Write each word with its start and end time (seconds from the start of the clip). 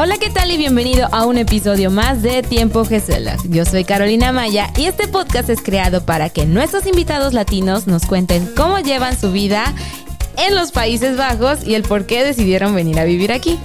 Hola, 0.00 0.16
¿qué 0.16 0.30
tal? 0.30 0.48
Y 0.52 0.56
bienvenido 0.56 1.08
a 1.10 1.26
un 1.26 1.38
episodio 1.38 1.90
más 1.90 2.22
de 2.22 2.44
Tiempo 2.44 2.84
Gesela. 2.84 3.36
Yo 3.48 3.64
soy 3.64 3.82
Carolina 3.82 4.30
Maya 4.30 4.72
y 4.76 4.84
este 4.84 5.08
podcast 5.08 5.50
es 5.50 5.60
creado 5.60 6.06
para 6.06 6.30
que 6.30 6.46
nuestros 6.46 6.86
invitados 6.86 7.32
latinos 7.32 7.88
nos 7.88 8.06
cuenten 8.06 8.48
cómo 8.56 8.78
llevan 8.78 9.18
su 9.18 9.32
vida 9.32 9.74
en 10.36 10.54
los 10.54 10.70
Países 10.70 11.16
Bajos 11.16 11.66
y 11.66 11.74
el 11.74 11.82
por 11.82 12.06
qué 12.06 12.22
decidieron 12.22 12.76
venir 12.76 13.00
a 13.00 13.04
vivir 13.04 13.32
aquí. 13.32 13.58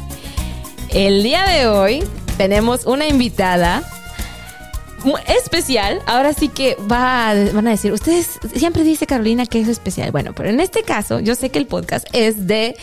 El 0.89 1.21
día 1.21 1.43
de 1.43 1.67
hoy 1.67 2.03
tenemos 2.35 2.87
una 2.87 3.05
invitada 3.05 3.83
especial. 5.27 6.01
Ahora 6.07 6.33
sí 6.33 6.49
que 6.49 6.77
va, 6.91 7.35
van 7.53 7.67
a 7.67 7.69
decir, 7.69 7.93
ustedes 7.93 8.39
siempre 8.55 8.83
dice 8.83 9.05
Carolina 9.05 9.45
que 9.45 9.59
es 9.61 9.67
especial. 9.67 10.11
Bueno, 10.11 10.33
pero 10.33 10.49
en 10.49 10.61
este 10.61 10.81
caso 10.81 11.19
yo 11.19 11.35
sé 11.35 11.51
que 11.51 11.59
el 11.59 11.67
podcast 11.67 12.07
es 12.11 12.47
de 12.47 12.75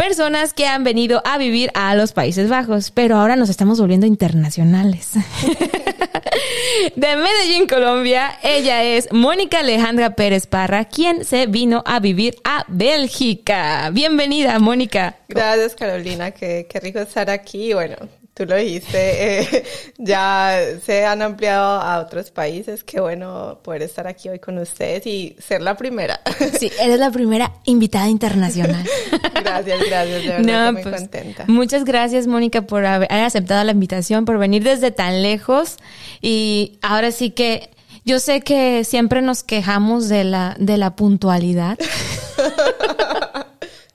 personas 0.00 0.54
que 0.54 0.66
han 0.66 0.82
venido 0.82 1.20
a 1.26 1.36
vivir 1.36 1.70
a 1.74 1.94
los 1.94 2.12
Países 2.12 2.48
Bajos, 2.48 2.90
pero 2.90 3.16
ahora 3.16 3.36
nos 3.36 3.50
estamos 3.50 3.78
volviendo 3.78 4.06
internacionales. 4.06 5.10
de 6.96 7.16
Medellín, 7.16 7.66
Colombia, 7.68 8.38
ella 8.42 8.82
es 8.82 9.12
Mónica 9.12 9.58
Alejandra 9.58 10.14
Pérez 10.16 10.46
Parra, 10.46 10.86
quien 10.86 11.26
se 11.26 11.46
vino 11.46 11.82
a 11.84 12.00
vivir 12.00 12.36
a 12.44 12.64
Bélgica. 12.68 13.90
Bienvenida, 13.90 14.58
Mónica. 14.58 15.16
Gracias, 15.28 15.74
Carolina, 15.74 16.30
qué, 16.30 16.66
rico 16.80 17.00
estar 17.00 17.28
aquí. 17.28 17.74
Bueno, 17.74 17.96
tú 18.34 18.46
lo 18.46 18.56
dijiste, 18.56 19.40
eh, 19.40 19.64
ya 19.98 20.58
se 20.84 21.04
han 21.04 21.22
ampliado 21.22 21.80
a 21.80 22.00
otros 22.00 22.30
países. 22.30 22.84
Qué 22.84 23.00
bueno 23.00 23.58
poder 23.62 23.82
estar 23.82 24.06
aquí 24.06 24.28
hoy 24.28 24.38
con 24.38 24.58
ustedes 24.58 25.06
y 25.06 25.36
ser 25.38 25.62
la 25.62 25.76
primera. 25.76 26.20
Sí, 26.58 26.70
eres 26.80 26.98
la 26.98 27.10
primera 27.10 27.52
invitada 27.64 28.08
internacional. 28.08 28.84
Gracias, 29.34 29.80
gracias, 29.88 30.22
de 30.22 30.28
verdad 30.28 30.72
muy 30.72 30.82
pues, 30.82 30.94
contenta. 30.96 31.44
Muchas 31.46 31.84
gracias, 31.84 32.26
Mónica, 32.26 32.62
por 32.62 32.84
haber 32.84 33.10
aceptado 33.10 33.64
la 33.64 33.72
invitación, 33.72 34.24
por 34.24 34.38
venir 34.38 34.62
desde 34.62 34.90
tan 34.90 35.22
lejos. 35.22 35.76
Y 36.20 36.78
ahora 36.82 37.10
sí 37.10 37.30
que 37.30 37.70
yo 38.04 38.18
sé 38.18 38.40
que 38.42 38.84
siempre 38.84 39.22
nos 39.22 39.42
quejamos 39.42 40.08
de 40.08 40.24
la, 40.24 40.56
de 40.58 40.76
la 40.76 40.96
puntualidad. 40.96 41.78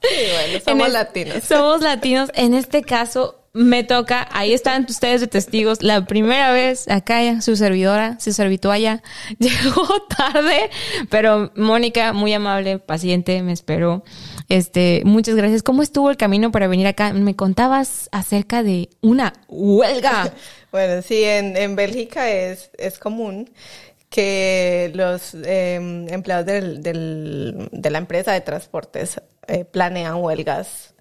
Sí, 0.09 0.16
bueno, 0.31 0.64
somos 0.64 0.89
latinos. 0.92 1.44
Somos 1.44 1.81
latinos. 1.81 2.31
En 2.36 2.53
este 2.53 2.81
caso, 2.84 3.45
me 3.56 3.86
toca, 3.86 4.28
ahí 4.31 4.53
están 4.53 4.86
ustedes 4.89 5.22
de 5.22 5.28
testigos, 5.28 5.81
la 5.81 6.06
primera 6.06 6.52
vez 6.52 6.89
acá 6.89 7.42
su 7.42 7.56
servidora, 7.56 8.17
su 8.20 8.34
servitualla, 8.34 9.02
llegó 9.39 9.88
tarde, 10.17 10.70
pero 11.09 11.53
Mónica, 11.56 12.12
muy 12.12 12.34
amable, 12.34 12.80
paciente, 12.80 13.42
me 13.42 13.53
esperó. 13.53 14.03
Este, 14.50 15.03
muchas 15.06 15.36
gracias. 15.36 15.64
¿Cómo 15.64 15.81
estuvo 15.84 16.09
el 16.09 16.17
camino 16.17 16.52
para 16.52 16.67
venir 16.67 16.86
acá? 16.86 17.14
Me 17.14 17.38
contabas 17.38 18.09
acerca 18.12 18.62
de 18.62 18.90
una 19.02 19.31
huelga. 19.47 20.34
bueno, 20.73 21.02
sí, 21.02 21.23
en, 21.23 21.56
en 21.56 21.78
Bélgica 21.78 22.30
es, 22.30 22.69
es 22.78 23.00
común 23.00 23.50
que 24.09 24.92
los 24.94 25.34
em, 25.34 26.08
empleados 26.09 26.45
del, 26.45 26.81
del, 26.81 27.70
de 27.72 27.89
la 27.89 27.98
empresa 27.98 28.31
de 28.31 28.42
transportes 28.42 29.22
eh, 29.47 29.66
planean 29.66 30.16
huelgas, 30.16 30.94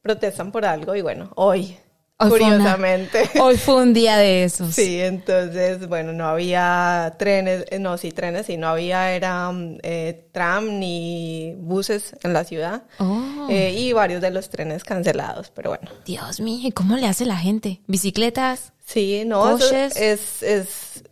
protestan 0.00 0.52
por 0.52 0.64
algo 0.64 0.94
y 0.94 1.02
bueno, 1.02 1.30
hoy 1.36 1.76
curiosamente. 2.16 3.28
hoy 3.40 3.56
fue 3.56 3.76
un 3.76 3.92
día 3.92 4.16
de 4.16 4.44
esos. 4.44 4.74
Sí, 4.74 5.00
entonces, 5.00 5.88
bueno, 5.88 6.12
no 6.12 6.26
había 6.26 7.14
trenes, 7.18 7.64
eh, 7.70 7.78
no, 7.78 7.98
sí 7.98 8.12
trenes, 8.12 8.46
sí, 8.46 8.56
no 8.56 8.68
había, 8.68 9.12
era 9.12 9.50
eh, 9.82 10.28
tram 10.32 10.78
ni 10.78 11.54
buses 11.58 12.14
en 12.22 12.32
la 12.32 12.44
ciudad. 12.44 12.84
Oh. 12.98 13.48
Y 13.50 13.92
varios 13.92 14.22
de 14.22 14.30
los 14.30 14.50
trenes 14.50 14.84
cancelados, 14.84 15.50
pero 15.54 15.70
bueno. 15.70 15.90
Dios 16.04 16.40
mío, 16.40 16.68
¿y 16.68 16.72
cómo 16.72 16.96
le 16.96 17.06
hace 17.06 17.26
la 17.26 17.36
gente? 17.36 17.80
¿Bicicletas? 17.86 18.72
Sí, 18.84 19.24
no, 19.26 19.56
es, 19.56 19.96
es, 19.96 20.42
es, 20.42 21.02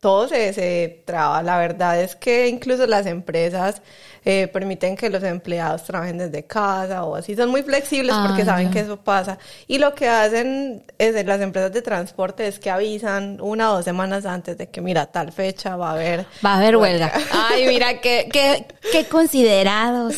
todo 0.00 0.28
se, 0.28 0.52
se 0.54 1.02
traba. 1.04 1.42
La 1.42 1.58
verdad 1.58 2.00
es 2.00 2.16
que 2.16 2.48
incluso 2.48 2.86
las 2.86 3.06
empresas 3.06 3.82
eh, 4.24 4.48
permiten 4.48 4.96
que 4.96 5.08
los 5.08 5.22
empleados 5.22 5.84
trabajen 5.84 6.16
desde 6.16 6.44
casa 6.44 7.04
o 7.04 7.16
así. 7.16 7.36
Son 7.36 7.50
muy 7.50 7.62
flexibles 7.62 8.14
porque 8.26 8.42
ah, 8.42 8.46
saben 8.46 8.70
que 8.70 8.80
eso 8.80 8.98
pasa. 8.98 9.38
Y 9.66 9.78
lo 9.78 9.94
que 9.94 10.08
hacen 10.08 10.84
es, 10.98 11.24
las 11.26 11.40
empresas 11.42 11.72
de 11.72 11.82
transporte 11.82 12.46
es 12.46 12.58
que 12.58 12.70
avisan 12.70 13.38
una 13.42 13.72
o 13.72 13.76
dos 13.76 13.84
semanas 13.84 14.24
antes 14.24 14.56
de 14.56 14.68
que, 14.68 14.80
mira, 14.80 15.06
tal 15.06 15.32
fecha 15.32 15.76
va 15.76 15.90
a 15.90 15.92
haber... 15.92 16.26
Va 16.44 16.54
a 16.54 16.56
haber 16.56 16.76
huelga. 16.76 17.12
Ay, 17.32 17.66
mira, 17.66 18.00
qué, 18.00 18.28
qué, 18.32 18.66
qué 18.92 19.04
considerados. 19.04 20.16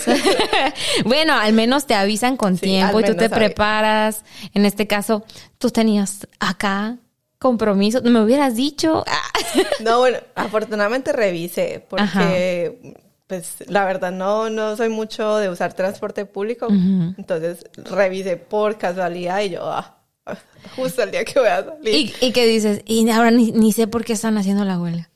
bueno, 1.04 1.34
al 1.34 1.52
menos 1.52 1.86
te 1.86 1.94
avisan 1.94 2.36
con 2.36 2.56
tiempo 2.56 3.00
y 3.00 3.04
tú 3.04 3.16
te 3.16 3.28
preparas. 3.28 4.24
En 4.54 4.64
este 4.64 4.86
caso, 4.86 5.24
tú 5.58 5.70
tenías 5.70 6.28
acá 6.38 6.98
compromiso, 7.42 8.00
me 8.02 8.22
hubieras 8.22 8.54
dicho. 8.54 9.04
no, 9.80 9.98
bueno, 9.98 10.18
afortunadamente 10.36 11.12
revisé 11.12 11.84
porque 11.88 12.94
pues 13.26 13.56
la 13.66 13.84
verdad 13.84 14.12
no, 14.12 14.48
no 14.48 14.76
soy 14.76 14.88
mucho 14.88 15.38
de 15.38 15.48
usar 15.50 15.74
transporte 15.74 16.24
público, 16.24 16.68
entonces 16.70 17.64
revisé 17.76 18.36
por 18.36 18.78
casualidad 18.78 19.40
y 19.40 19.50
yo, 19.50 19.62
ah, 19.64 19.98
justo 20.76 21.02
el 21.02 21.10
día 21.10 21.24
que 21.24 21.40
voy 21.40 21.48
a 21.48 21.64
salir. 21.64 21.94
¿Y, 21.94 22.14
y 22.26 22.32
qué 22.32 22.46
dices? 22.46 22.82
Y 22.86 23.08
ahora 23.10 23.30
ni, 23.30 23.50
ni 23.50 23.72
sé 23.72 23.88
por 23.88 24.04
qué 24.04 24.12
están 24.12 24.38
haciendo 24.38 24.64
la 24.64 24.78
huelga. 24.78 25.10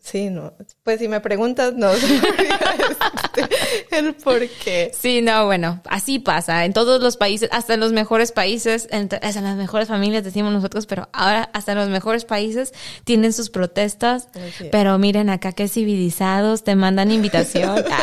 Sí, 0.00 0.30
no. 0.30 0.54
Pues 0.84 1.00
si 1.00 1.08
me 1.08 1.20
preguntas, 1.20 1.74
no 1.74 1.90
el 3.90 4.14
por 4.14 4.46
qué. 4.48 4.90
Sí, 4.98 5.22
no, 5.22 5.46
bueno, 5.46 5.80
así 5.88 6.18
pasa. 6.18 6.64
En 6.64 6.72
todos 6.72 7.02
los 7.02 7.16
países, 7.16 7.48
hasta 7.52 7.74
en 7.74 7.80
los 7.80 7.92
mejores 7.92 8.32
países, 8.32 8.88
hasta 8.90 9.38
en 9.38 9.44
las 9.44 9.56
mejores 9.56 9.88
familias 9.88 10.24
decimos 10.24 10.52
nosotros, 10.52 10.86
pero 10.86 11.08
ahora 11.12 11.50
hasta 11.52 11.72
en 11.72 11.78
los 11.78 11.88
mejores 11.88 12.24
países 12.24 12.72
tienen 13.04 13.32
sus 13.32 13.50
protestas. 13.50 14.28
Pero 14.70 14.98
miren 14.98 15.30
acá 15.30 15.52
qué 15.52 15.68
civilizados, 15.68 16.64
te 16.64 16.74
mandan 16.74 17.10
invitación. 17.10 17.84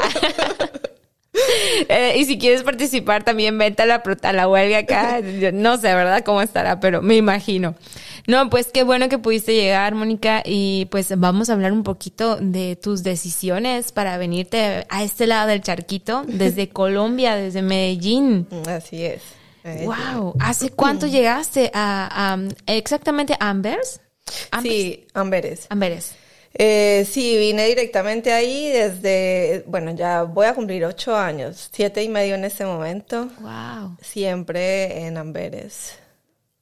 Eh, 1.90 2.16
y 2.18 2.26
si 2.26 2.38
quieres 2.38 2.64
participar 2.64 3.24
también 3.24 3.58
vete 3.58 3.84
a 3.84 3.86
la, 3.86 4.04
a 4.22 4.34
la 4.34 4.48
huelga 4.48 4.80
acá. 4.80 5.20
No 5.54 5.78
sé, 5.78 5.94
¿verdad? 5.94 6.24
¿Cómo 6.24 6.42
estará? 6.42 6.80
Pero 6.80 7.02
me 7.02 7.16
imagino. 7.16 7.76
No, 8.28 8.50
pues 8.50 8.68
qué 8.74 8.84
bueno 8.84 9.08
que 9.10 9.18
pudiste 9.18 9.54
llegar, 9.54 9.94
Mónica, 9.96 10.42
y 10.44 10.86
pues 10.92 11.14
vamos 11.18 11.50
a 11.50 11.54
hablar 11.54 11.72
un 11.72 11.84
poquito 11.84 12.38
de 12.38 12.76
tus 12.76 13.04
decisiones 13.04 13.92
para 13.92 14.18
venirte 14.18 14.86
a 14.90 15.04
este 15.04 15.28
lado 15.28 15.48
del 15.48 15.62
charquito, 15.62 16.24
desde 16.28 16.70
Colombia, 16.70 17.36
desde 17.36 17.62
Medellín. 17.62 18.48
Así 18.68 19.04
es. 19.04 19.22
Wow, 19.84 20.36
¿hace 20.40 20.70
cuánto 20.70 21.08
llegaste 21.08 21.72
a, 21.74 22.38
exactamente 22.68 23.36
a 23.40 23.50
Ambers? 23.50 24.00
Sí, 24.62 25.08
Amberes. 25.14 25.68
Amberes. 25.70 26.16
Eh, 26.58 27.06
sí, 27.10 27.38
vine 27.38 27.66
directamente 27.66 28.32
ahí 28.32 28.70
desde, 28.70 29.64
bueno, 29.68 29.92
ya 29.92 30.24
voy 30.24 30.46
a 30.46 30.54
cumplir 30.54 30.86
ocho 30.86 31.16
años, 31.16 31.70
siete 31.74 32.02
y 32.02 32.10
medio 32.10 32.36
en 32.36 32.46
este 32.46 32.66
momento. 32.66 33.30
Wow. 33.40 33.98
Siempre 34.02 35.06
en 35.06 35.18
Amberes. 35.18 35.98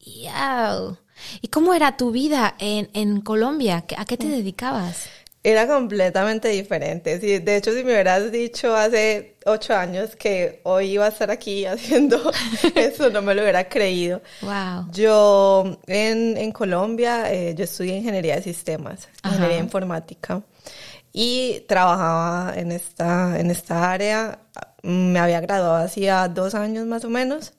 Wow. 0.06 0.98
¿Y 1.42 1.48
cómo 1.50 1.74
era 1.74 1.98
tu 1.98 2.12
vida 2.12 2.56
en, 2.60 2.90
en 2.94 3.22
Colombia? 3.22 3.86
¿A 3.98 4.06
qué 4.06 4.18
te 4.18 4.28
mm. 4.28 4.32
dedicabas? 4.32 5.10
Era 5.46 5.68
completamente 5.68 6.48
diferente. 6.48 7.20
Sí, 7.20 7.40
de 7.40 7.58
hecho, 7.58 7.72
si 7.74 7.84
me 7.84 7.92
hubieras 7.92 8.32
dicho 8.32 8.74
hace 8.74 9.36
ocho 9.46 9.76
años 9.76 10.16
que 10.16 10.62
hoy 10.64 10.92
iba 10.92 11.06
a 11.06 11.10
estar 11.10 11.32
aquí 11.32 11.66
haciendo 11.66 12.32
eso, 12.76 13.10
no 13.10 13.22
me 13.22 13.36
lo 13.36 13.42
hubiera 13.42 13.68
creído. 13.68 14.22
Wow. 14.42 14.90
Yo 14.94 15.80
en, 15.88 16.38
en 16.38 16.52
Colombia, 16.54 17.34
eh, 17.34 17.54
yo 17.56 17.66
estudié 17.66 17.98
ingeniería 17.98 18.38
de 18.38 18.42
sistemas, 18.42 19.10
ingeniería 19.26 19.60
informática, 19.60 20.42
y 21.12 21.66
trabajaba 21.68 22.54
en 22.56 22.72
esta, 22.72 23.38
en 23.38 23.52
esta 23.52 23.92
área. 23.92 24.40
Me 24.82 25.20
había 25.20 25.42
graduado 25.42 25.76
hacía 25.76 26.30
dos 26.30 26.56
años 26.56 26.86
más 26.86 27.04
o 27.04 27.10
menos. 27.10 27.54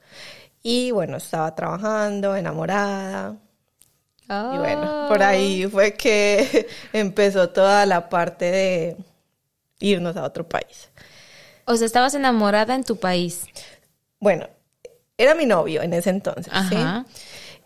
Y 0.63 0.91
bueno, 0.91 1.19
estaba 1.19 1.55
trabajando, 1.55 2.35
enamorada, 2.35 3.37
y 4.29 4.59
bueno, 4.59 5.07
por 5.09 5.23
ahí 5.23 5.67
fue 5.67 5.95
que 5.95 6.67
empezó 6.93 7.51
toda 7.51 7.85
la 7.87 8.09
parte 8.09 8.51
de 8.51 8.97
irnos 9.81 10.17
a 10.17 10.25
otro 10.25 10.49
país. 10.49 10.91
O 11.67 11.77
sea, 11.77 11.87
estabas 11.87 12.15
enamorada 12.15 12.75
en 12.75 12.85
tu 12.85 12.97
país. 12.97 13.45
Bueno, 14.19 14.49
era 15.17 15.35
mi 15.35 15.47
novio 15.47 15.83
en 15.83 15.93
ese 15.93 16.11
entonces, 16.11 16.53
¿sí? 16.69 16.77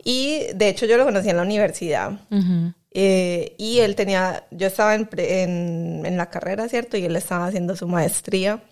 Y 0.05 0.47
de 0.55 0.69
hecho 0.69 0.87
yo 0.87 0.97
lo 0.97 1.05
conocí 1.05 1.29
en 1.29 1.37
la 1.37 1.43
universidad. 1.43 2.13
Eh, 2.91 3.55
y 3.59 3.81
él 3.81 3.95
tenía, 3.95 4.45
yo 4.51 4.67
estaba 4.67 4.95
en, 4.95 5.09
en, 5.13 6.17
la 6.17 6.31
carrera, 6.31 6.69
¿cierto? 6.69 6.97
Y 6.97 7.05
él 7.05 7.17
estaba 7.17 7.47
haciendo 7.47 7.77
su 7.77 7.87
maestría. 7.87 8.63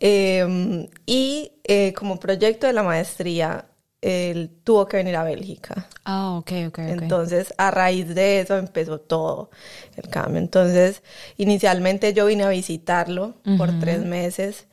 Em, 0.00 0.88
y 1.06 1.52
eh, 1.64 1.92
como 1.94 2.20
proyecto 2.20 2.66
de 2.66 2.72
la 2.72 2.82
maestría, 2.82 3.64
él 4.00 4.50
tuvo 4.64 4.86
que 4.86 4.96
venir 4.98 5.16
a 5.16 5.24
Bélgica. 5.24 5.88
Ah, 6.04 6.36
ok, 6.38 6.52
ok. 6.68 6.78
Entonces, 6.78 7.52
a 7.58 7.70
raíz 7.70 8.14
de 8.14 8.40
eso 8.40 8.56
empezó 8.56 9.00
todo 9.00 9.50
el 9.96 10.08
cambio. 10.08 10.38
Entonces, 10.40 11.02
inicialmente 11.36 12.14
yo 12.14 12.26
vine 12.26 12.44
a 12.44 12.48
visitarlo 12.50 13.34
por 13.56 13.78
tres 13.78 14.04
meses 14.04 14.68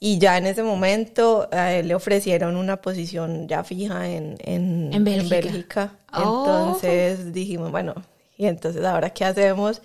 Y 0.00 0.18
ya 0.18 0.38
en 0.38 0.46
ese 0.46 0.62
momento 0.62 1.48
eh, 1.52 1.82
le 1.84 1.94
ofrecieron 1.94 2.56
una 2.56 2.80
posición 2.80 3.48
ya 3.48 3.64
fija 3.64 4.08
en, 4.08 4.36
en, 4.40 4.92
En 4.92 5.04
Bélgica. 5.04 5.50
Bélgica. 5.50 5.98
Oh. 6.12 6.80
Entonces 6.82 7.32
dijimos, 7.32 7.70
bueno, 7.72 7.94
y 8.38 8.46
entonces 8.46 8.84
ahora 8.84 9.10
qué 9.10 9.24
hacemos? 9.24 9.82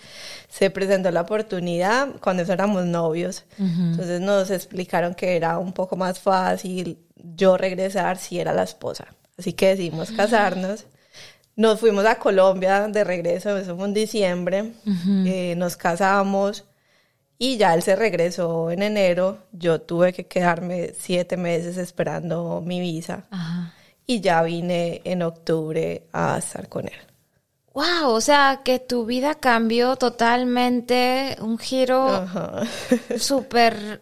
Se 0.47 0.69
presentó 0.69 1.09
la 1.09 1.21
oportunidad 1.21 2.07
cuando 2.21 2.43
éramos 2.43 2.85
novios. 2.85 3.45
Entonces 3.57 4.21
nos 4.21 4.51
explicaron 4.51 5.15
que 5.15 5.35
era 5.35 5.57
un 5.57 5.73
poco 5.73 5.95
más 5.95 6.19
fácil 6.19 6.99
yo 7.15 7.57
regresar 7.57 8.19
si 8.19 8.39
era 8.39 8.53
la 8.53 8.61
esposa. 8.63 9.07
Así 9.39 9.53
que 9.53 9.69
decidimos 9.69 10.11
casarnos. 10.11 10.85
Nos 11.55 11.79
fuimos 11.79 12.05
a 12.05 12.19
Colombia 12.19 12.87
de 12.87 13.03
regreso, 13.03 13.57
eso 13.57 13.75
fue 13.75 13.85
en 13.85 13.93
diciembre. 13.95 14.73
Eh, 15.25 15.55
nos 15.57 15.75
casamos 15.75 16.65
y 17.39 17.57
ya 17.57 17.73
él 17.73 17.81
se 17.81 17.95
regresó 17.95 18.69
en 18.69 18.83
enero. 18.83 19.39
Yo 19.51 19.81
tuve 19.81 20.13
que 20.13 20.27
quedarme 20.27 20.93
siete 20.95 21.37
meses 21.37 21.77
esperando 21.77 22.61
mi 22.63 22.79
visa 22.79 23.25
Ajá. 23.31 23.73
y 24.05 24.21
ya 24.21 24.43
vine 24.43 25.01
en 25.05 25.23
octubre 25.23 26.03
a 26.13 26.37
estar 26.37 26.69
con 26.69 26.85
él. 26.85 27.12
Wow, 27.73 28.09
o 28.11 28.21
sea 28.21 28.61
que 28.63 28.77
tu 28.79 29.05
vida 29.05 29.35
cambió 29.35 29.95
totalmente, 29.95 31.35
un 31.41 31.57
giro 31.57 32.27
súper 33.17 34.01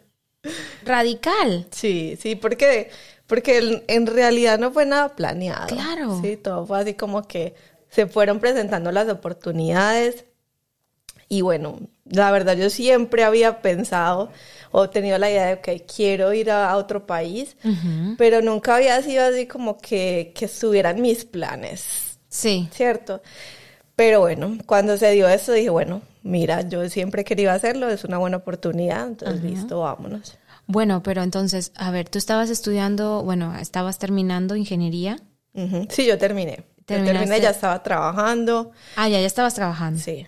radical. 0.83 1.67
Sí, 1.71 2.17
sí, 2.21 2.35
porque, 2.35 2.89
porque 3.27 3.83
en- 3.87 4.07
realidad 4.07 4.59
no 4.59 4.71
fue 4.71 4.85
nada 4.85 5.15
planeado. 5.15 5.67
Claro. 5.67 6.19
Sí, 6.21 6.35
todo 6.37 6.65
fue 6.65 6.79
así 6.81 6.93
como 6.95 7.23
que 7.27 7.55
se 7.89 8.07
fueron 8.07 8.39
presentando 8.39 8.91
las 8.91 9.07
oportunidades. 9.09 10.25
Y 11.29 11.39
bueno, 11.41 11.79
la 12.03 12.29
verdad 12.31 12.57
yo 12.57 12.69
siempre 12.69 13.23
había 13.23 13.61
pensado 13.61 14.31
o 14.71 14.89
tenido 14.89 15.17
la 15.17 15.29
idea 15.29 15.45
de, 15.45 15.53
ok, 15.53 15.83
quiero 15.93 16.33
ir 16.33 16.51
a, 16.51 16.69
a 16.69 16.75
otro 16.75 17.05
país, 17.05 17.55
pero 18.17 18.41
nunca 18.41 18.75
había 18.75 19.01
sido 19.01 19.23
así 19.23 19.45
como 19.47 19.77
que, 19.77 20.33
que 20.35 20.45
estuvieran 20.45 21.01
mis 21.01 21.23
planes, 21.23 22.17
Sí. 22.27 22.67
¿cierto? 22.73 23.21
Pero 23.95 24.21
bueno, 24.21 24.57
cuando 24.65 24.97
se 24.97 25.11
dio 25.11 25.27
eso 25.27 25.51
dije, 25.53 25.69
bueno, 25.69 26.01
mira, 26.23 26.61
yo 26.61 26.87
siempre 26.89 27.23
quería 27.23 27.53
hacerlo, 27.53 27.89
es 27.89 28.03
una 28.03 28.17
buena 28.17 28.37
oportunidad, 28.37 29.07
entonces 29.07 29.43
listo, 29.43 29.81
vámonos. 29.81 30.37
Bueno, 30.67 31.03
pero 31.03 31.21
entonces, 31.21 31.71
a 31.75 31.91
ver, 31.91 32.07
tú 32.07 32.17
estabas 32.17 32.49
estudiando, 32.49 33.23
bueno, 33.23 33.55
estabas 33.59 33.99
terminando 33.99 34.55
ingeniería. 34.55 35.17
Sí, 35.89 36.05
yo 36.05 36.17
terminé. 36.17 36.63
Yo 36.87 37.03
terminé, 37.03 37.39
ya 37.39 37.49
estaba 37.49 37.83
trabajando. 37.83 38.71
Ah, 38.95 39.07
ya, 39.07 39.19
ya 39.19 39.27
estabas 39.27 39.53
trabajando. 39.53 39.99
Sí. 39.99 40.25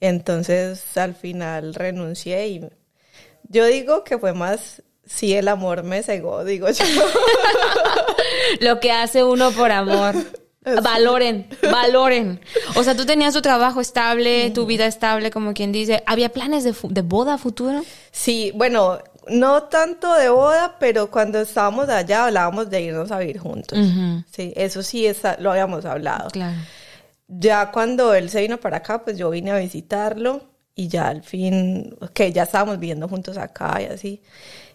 Entonces, 0.00 0.96
al 0.96 1.14
final 1.14 1.74
renuncié 1.74 2.48
y 2.48 2.68
yo 3.48 3.66
digo 3.66 4.04
que 4.04 4.18
fue 4.18 4.32
más 4.32 4.82
si 5.04 5.34
el 5.34 5.48
amor 5.48 5.82
me 5.82 6.02
cegó, 6.02 6.44
digo 6.44 6.70
yo. 6.70 6.84
Lo 8.60 8.80
que 8.80 8.92
hace 8.92 9.24
uno 9.24 9.50
por 9.50 9.72
amor. 9.72 10.14
Valoren, 10.64 11.48
valoren. 11.70 12.40
O 12.76 12.82
sea, 12.84 12.94
tú 12.94 13.06
tenías 13.06 13.32
tu 13.34 13.40
trabajo 13.42 13.80
estable, 13.80 14.50
tu 14.50 14.66
vida 14.66 14.86
estable, 14.86 15.30
como 15.30 15.54
quien 15.54 15.72
dice. 15.72 16.02
¿Había 16.06 16.28
planes 16.30 16.64
de, 16.64 16.74
de 16.90 17.02
boda 17.02 17.38
futuro? 17.38 17.82
Sí, 18.10 18.52
bueno, 18.54 18.98
no 19.28 19.64
tanto 19.64 20.12
de 20.14 20.28
boda, 20.28 20.76
pero 20.78 21.10
cuando 21.10 21.40
estábamos 21.40 21.88
allá 21.88 22.26
hablábamos 22.26 22.68
de 22.68 22.82
irnos 22.82 23.10
a 23.10 23.18
vivir 23.18 23.38
juntos. 23.38 23.78
Sí, 24.30 24.52
eso 24.54 24.82
sí 24.82 25.06
está- 25.06 25.36
lo 25.40 25.50
habíamos 25.50 25.84
hablado. 25.86 26.28
Claro. 26.30 26.56
Ya 27.28 27.70
cuando 27.70 28.12
él 28.12 28.28
se 28.28 28.40
vino 28.42 28.58
para 28.58 28.78
acá, 28.78 29.02
pues 29.04 29.16
yo 29.16 29.30
vine 29.30 29.52
a 29.52 29.56
visitarlo 29.58 30.42
y 30.74 30.88
ya 30.88 31.08
al 31.08 31.22
fin, 31.22 31.96
ok, 32.00 32.22
ya 32.32 32.42
estábamos 32.42 32.78
viviendo 32.78 33.08
juntos 33.08 33.38
acá 33.38 33.80
y 33.80 33.84
así. 33.86 34.22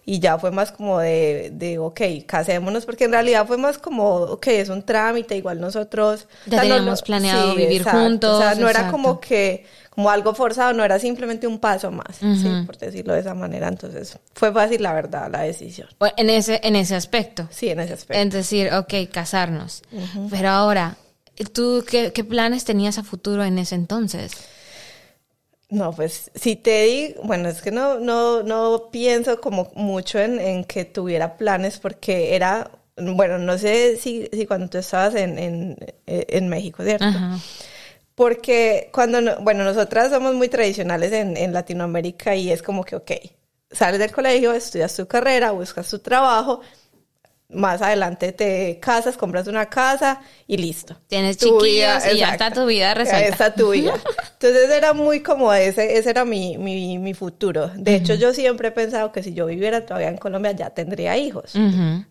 Y 0.08 0.20
ya 0.20 0.38
fue 0.38 0.52
más 0.52 0.70
como 0.70 1.00
de, 1.00 1.50
de, 1.52 1.78
ok, 1.78 2.00
casémonos, 2.26 2.86
porque 2.86 3.04
en 3.04 3.10
realidad 3.10 3.44
fue 3.44 3.56
más 3.56 3.76
como, 3.76 4.14
ok, 4.18 4.46
es 4.46 4.68
un 4.68 4.82
trámite, 4.84 5.36
igual 5.36 5.60
nosotros... 5.60 6.28
Ya 6.46 6.60
teníamos 6.60 7.02
planeado 7.02 7.56
vivir 7.56 7.82
juntos, 7.82 8.30
O 8.36 8.38
sea, 8.38 8.54
no 8.54 8.68
era 8.70 8.88
como 8.92 9.18
que, 9.18 9.66
como 9.90 10.08
algo 10.08 10.32
forzado, 10.32 10.72
no 10.74 10.84
era 10.84 11.00
simplemente 11.00 11.48
un 11.48 11.58
paso 11.58 11.90
más, 11.90 12.18
sí, 12.18 12.48
por 12.64 12.78
decirlo 12.78 13.14
de 13.14 13.20
esa 13.20 13.34
manera. 13.34 13.66
Entonces, 13.66 14.16
fue 14.32 14.52
fácil, 14.52 14.80
la 14.80 14.92
verdad, 14.92 15.28
la 15.28 15.40
decisión. 15.42 15.88
O- 15.98 16.06
En 16.16 16.30
ese, 16.30 16.60
en 16.62 16.76
ese 16.76 16.94
aspecto. 16.94 17.48
Sí, 17.50 17.68
en 17.68 17.80
ese 17.80 17.94
aspecto. 17.94 18.22
En 18.22 18.30
decir, 18.30 18.72
ok, 18.72 19.10
casarnos. 19.12 19.82
Pero 20.30 20.50
ahora, 20.50 20.98
¿tú 21.52 21.84
qué, 21.84 22.12
qué 22.12 22.22
planes 22.22 22.64
tenías 22.64 22.98
a 22.98 23.02
futuro 23.02 23.42
en 23.42 23.58
ese 23.58 23.74
entonces? 23.74 24.30
No, 25.76 25.92
pues 25.92 26.30
si 26.34 26.56
te 26.56 26.84
digo, 26.84 27.22
bueno, 27.24 27.48
es 27.50 27.60
que 27.60 27.70
no, 27.70 27.98
no, 28.00 28.42
no 28.42 28.88
pienso 28.90 29.40
como 29.40 29.70
mucho 29.74 30.18
en, 30.18 30.40
en 30.40 30.64
que 30.64 30.84
tuviera 30.86 31.36
planes 31.36 31.78
porque 31.78 32.34
era, 32.34 32.70
bueno, 32.96 33.38
no 33.38 33.58
sé 33.58 33.96
si, 33.98 34.26
si 34.32 34.46
cuando 34.46 34.68
tú 34.70 34.78
estabas 34.78 35.14
en, 35.16 35.38
en, 35.38 35.76
eh, 36.06 36.24
en 36.30 36.48
México, 36.48 36.82
¿cierto? 36.82 37.04
Ajá. 37.04 37.38
Porque 38.14 38.90
cuando, 38.92 39.20
no- 39.20 39.36
bueno, 39.40 39.64
nosotras 39.64 40.10
somos 40.10 40.34
muy 40.34 40.48
tradicionales 40.48 41.12
en, 41.12 41.36
en 41.36 41.52
Latinoamérica 41.52 42.34
y 42.34 42.50
es 42.50 42.62
como 42.62 42.82
que, 42.84 42.96
ok, 42.96 43.12
sales 43.70 43.98
del 44.00 44.12
colegio, 44.12 44.52
estudias 44.54 44.96
tu 44.96 45.06
carrera, 45.06 45.50
buscas 45.52 45.90
tu 45.90 45.98
trabajo, 45.98 46.60
más 47.48 47.80
adelante 47.80 48.32
te 48.32 48.78
casas, 48.80 49.16
compras 49.16 49.46
una 49.46 49.66
casa 49.66 50.20
y 50.46 50.56
listo. 50.56 50.96
Tienes 51.06 51.38
Tu 51.38 51.46
chiquillos 51.58 52.02
y 52.12 52.18
ya 52.18 52.30
está 52.32 52.50
tu 52.50 52.66
vida 52.66 52.88
Ya 52.88 52.94
resuelta. 52.94 53.28
está 53.28 53.54
tu 53.54 53.70
vida. 53.70 53.94
Entonces 54.32 54.70
era 54.70 54.92
muy 54.92 55.20
como 55.20 55.52
ese, 55.52 55.96
ese 55.96 56.10
era 56.10 56.24
mi, 56.24 56.58
mi, 56.58 56.98
mi 56.98 57.14
futuro. 57.14 57.68
De 57.76 57.94
hecho, 57.94 58.14
yo 58.14 58.34
siempre 58.34 58.68
he 58.68 58.72
pensado 58.72 59.12
que 59.12 59.22
si 59.22 59.32
yo 59.32 59.46
viviera 59.46 59.86
todavía 59.86 60.08
en 60.08 60.16
Colombia 60.16 60.52
ya 60.52 60.70
tendría 60.70 61.16
hijos. 61.16 61.54
Ujú. 61.54 62.04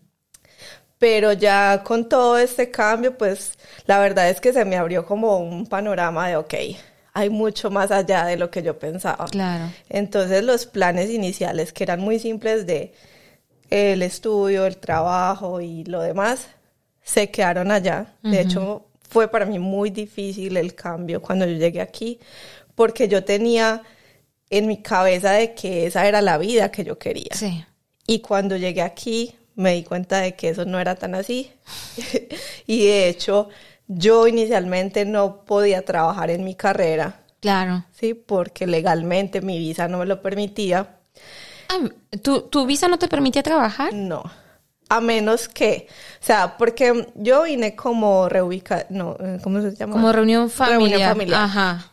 Pero 0.98 1.32
ya 1.32 1.82
con 1.84 2.08
todo 2.08 2.38
este 2.38 2.70
cambio, 2.70 3.18
pues 3.18 3.52
la 3.86 3.98
verdad 3.98 4.30
es 4.30 4.40
que 4.40 4.52
se 4.54 4.64
me 4.64 4.76
abrió 4.76 5.04
como 5.04 5.36
un 5.38 5.66
panorama 5.66 6.26
de, 6.28 6.36
ok, 6.36 6.54
hay 7.12 7.28
mucho 7.28 7.70
más 7.70 7.90
allá 7.90 8.24
de 8.24 8.38
lo 8.38 8.50
que 8.50 8.62
yo 8.62 8.78
pensaba. 8.78 9.26
Claro. 9.26 9.70
Entonces 9.90 10.42
los 10.42 10.64
planes 10.64 11.10
iniciales, 11.10 11.74
que 11.74 11.84
eran 11.84 12.00
muy 12.00 12.18
simples 12.18 12.66
de 12.66 12.94
el 13.70 14.02
estudio, 14.02 14.66
el 14.66 14.76
trabajo 14.78 15.60
y 15.60 15.84
lo 15.84 16.00
demás, 16.00 16.48
se 17.02 17.30
quedaron 17.30 17.70
allá. 17.70 18.14
De 18.22 18.40
hecho, 18.40 18.86
fue 19.08 19.28
para 19.28 19.46
mí 19.46 19.58
muy 19.58 19.90
difícil 19.90 20.56
el 20.56 20.74
cambio 20.74 21.22
cuando 21.22 21.46
yo 21.46 21.56
llegué 21.56 21.80
aquí, 21.80 22.18
porque 22.74 23.08
yo 23.08 23.24
tenía 23.24 23.82
en 24.50 24.66
mi 24.66 24.82
cabeza 24.82 25.32
de 25.32 25.54
que 25.54 25.86
esa 25.86 26.06
era 26.06 26.20
la 26.22 26.38
vida 26.38 26.70
que 26.70 26.84
yo 26.84 26.98
quería. 26.98 27.34
Sí. 27.34 27.64
Y 28.06 28.20
cuando 28.20 28.56
llegué 28.56 28.82
aquí 28.82 29.34
me 29.56 29.72
di 29.72 29.82
cuenta 29.84 30.20
de 30.20 30.34
que 30.34 30.50
eso 30.50 30.64
no 30.64 30.78
era 30.78 30.94
tan 30.94 31.14
así. 31.14 31.50
y 32.66 32.86
de 32.86 33.08
hecho, 33.08 33.48
yo 33.88 34.26
inicialmente 34.26 35.04
no 35.04 35.44
podía 35.44 35.82
trabajar 35.82 36.30
en 36.30 36.44
mi 36.44 36.54
carrera, 36.54 37.20
Claro. 37.40 37.84
¿sí? 37.92 38.14
Porque 38.14 38.66
legalmente 38.66 39.40
mi 39.40 39.58
visa 39.58 39.88
no 39.88 39.98
me 39.98 40.06
lo 40.06 40.20
permitía. 40.20 40.96
Ah, 41.68 41.88
¿tu, 42.22 42.42
¿Tu 42.42 42.66
visa 42.66 42.88
no 42.88 42.98
te 42.98 43.08
permitía 43.08 43.42
trabajar? 43.42 43.92
No. 43.92 44.22
A 44.88 45.00
menos 45.00 45.48
que, 45.48 45.88
o 46.20 46.24
sea, 46.24 46.56
porque 46.56 47.08
yo 47.16 47.42
vine 47.42 47.74
como 47.74 48.28
reubica, 48.28 48.86
no, 48.88 49.16
eh, 49.18 49.40
¿cómo 49.42 49.60
se 49.60 49.74
llama? 49.74 49.94
Como 49.94 50.12
reunión 50.12 50.48
familiar. 50.48 50.80
Reunión 50.80 51.08
familiar. 51.08 51.42
Ajá. 51.42 51.92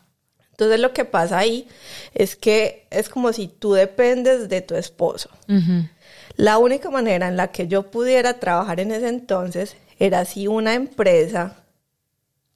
Entonces 0.52 0.80
lo 0.80 0.94
que 0.94 1.04
pasa 1.04 1.40
ahí 1.40 1.68
es 2.14 2.36
que 2.36 2.86
es 2.92 3.10
como 3.10 3.34
si 3.34 3.48
tú 3.48 3.74
dependes 3.74 4.50
de 4.50 4.62
tu 4.62 4.76
esposo. 4.76 5.30
La 6.36 6.60
única 6.60 6.92
manera 6.92 7.28
en 7.28 7.38
la 7.38 7.48
que 7.48 7.68
yo 7.68 7.90
pudiera 7.90 8.40
trabajar 8.40 8.80
en 8.80 8.92
ese 8.92 9.08
entonces 9.08 9.76
era 9.98 10.26
si 10.26 10.48
una 10.48 10.76
empresa, 10.76 11.63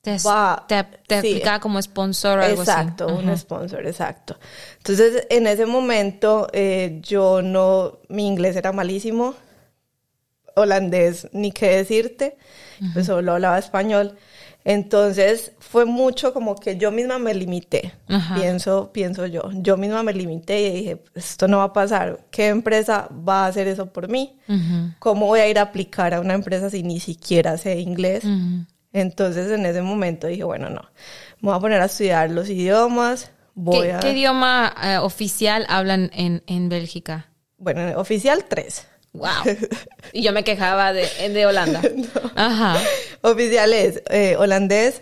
Te, 0.02 0.18
Va, 0.26 0.66
te, 0.68 0.84
te 1.06 1.22
sí. 1.22 1.34
aplicaba 1.34 1.60
como 1.60 1.82
sponsor 1.82 2.40
o 2.40 2.44
algo 2.44 2.62
exacto, 2.62 3.06
así. 3.06 3.14
un 3.16 3.26
Ajá. 3.30 3.38
sponsor, 3.38 3.86
exacto. 3.86 4.38
Entonces 4.78 5.28
en 5.30 5.48
ese 5.48 5.66
momento 5.66 6.48
eh, 6.54 7.00
yo 7.02 7.42
no, 7.42 8.00
mi 8.08 8.26
inglés 8.26 8.56
era 8.56 8.72
malísimo, 8.72 9.36
holandés 10.56 11.28
ni 11.34 11.52
qué 11.52 11.68
decirte, 11.78 12.38
pues 12.94 13.06
solo 13.06 13.34
hablaba 13.34 13.58
español. 13.60 14.18
Entonces 14.64 15.54
fue 15.60 15.86
mucho 15.86 16.34
como 16.34 16.56
que 16.56 16.76
yo 16.78 16.92
misma 16.92 17.20
me 17.20 17.34
limité, 17.34 17.94
Ajá. 18.08 18.36
pienso, 18.36 18.92
pienso 18.92 19.26
yo. 19.26 19.50
Yo 19.54 19.78
misma 19.78 20.04
me 20.04 20.12
limité 20.14 20.60
y 20.62 20.72
dije, 20.74 21.04
esto 21.16 21.48
no 21.48 21.60
va 21.60 21.66
a 21.66 21.74
pasar. 21.74 22.26
¿Qué 22.32 22.48
empresa 22.48 23.08
va 23.28 23.46
a 23.46 23.48
hacer 23.48 23.68
eso 23.68 23.86
por 23.94 24.10
mí? 24.10 24.38
¿Cómo 25.00 25.28
voy 25.28 25.40
a 25.40 25.48
ir 25.48 25.58
a 25.58 25.62
aplicar 25.64 26.14
a 26.14 26.20
una 26.20 26.34
empresa 26.34 26.70
si 26.70 26.84
ni 26.84 27.00
siquiera 27.00 27.58
sé 27.58 27.80
inglés? 27.80 28.26
Entonces 28.94 29.52
en 29.52 29.66
ese 29.66 29.82
momento 29.82 30.28
dije, 30.28 30.44
bueno, 30.44 30.70
no, 30.70 30.82
me 31.42 31.50
voy 31.50 31.56
a 31.58 31.60
poner 31.60 31.82
a 31.82 31.86
estudiar 31.86 32.32
los 32.32 32.50
idiomas, 32.50 33.32
voy 33.54 33.88
¿Qué, 33.88 33.94
a... 33.94 34.00
qué 34.00 34.12
idioma 34.12 34.74
eh, 34.84 34.98
oficial 34.98 35.66
hablan 35.70 36.10
en, 36.14 36.44
en 36.48 36.70
Bélgica? 36.70 37.28
Bueno, 37.58 38.00
oficial 38.00 38.46
tres. 38.48 38.88
Wow. 39.14 39.30
Y 40.14 40.22
yo 40.24 40.32
me 40.32 40.44
quejaba 40.44 40.94
de, 40.94 41.08
de 41.30 41.46
Holanda. 41.46 41.82
Ajá. 42.36 42.78
Oficial 43.22 43.74
es 43.74 44.02
eh, 44.10 44.36
holandés, 44.38 45.02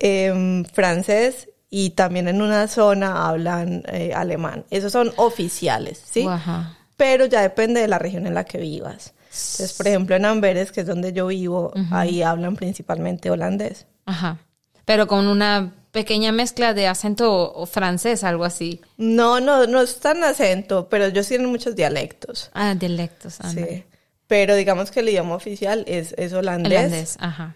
em, 0.00 0.64
francés 0.64 1.48
y 1.70 1.90
también 1.90 2.28
en 2.28 2.40
una 2.40 2.66
zona 2.68 3.28
hablan 3.28 3.82
eh, 3.92 4.12
alemán. 4.14 4.64
Esos 4.70 4.92
son 4.92 5.12
oficiales, 5.16 6.02
¿sí? 6.10 6.24
Ajá. 6.28 6.76
pero 6.96 7.26
ya 7.26 7.42
depende 7.42 7.80
de 7.80 7.88
la 7.88 7.98
región 7.98 8.26
en 8.26 8.34
la 8.34 8.44
que 8.44 8.58
vivas. 8.58 9.12
Entonces, 9.38 9.72
por 9.76 9.86
ejemplo, 9.86 10.16
en 10.16 10.24
Amberes, 10.24 10.72
que 10.72 10.80
es 10.82 10.86
donde 10.86 11.12
yo 11.12 11.26
vivo, 11.28 11.72
ahí 11.90 12.22
hablan 12.22 12.56
principalmente 12.56 13.30
holandés. 13.30 13.86
Ajá. 14.06 14.38
Pero 14.84 15.06
con 15.06 15.26
una 15.28 15.72
pequeña 15.92 16.32
mezcla 16.32 16.74
de 16.74 16.86
acento 16.86 17.66
francés, 17.66 18.24
algo 18.24 18.44
así. 18.44 18.80
No, 18.96 19.40
no, 19.40 19.66
no 19.66 19.80
es 19.80 20.00
tan 20.00 20.22
acento, 20.24 20.88
pero 20.88 21.06
ellos 21.06 21.26
tienen 21.28 21.48
muchos 21.48 21.76
dialectos. 21.76 22.50
Ah, 22.54 22.74
dialectos, 22.74 23.38
Sí. 23.54 23.84
Pero 24.26 24.54
digamos 24.56 24.90
que 24.90 25.00
el 25.00 25.08
idioma 25.08 25.34
oficial 25.34 25.84
es, 25.86 26.14
es 26.18 26.32
holandés. 26.34 26.72
Holandés, 26.72 27.16
ajá. 27.18 27.54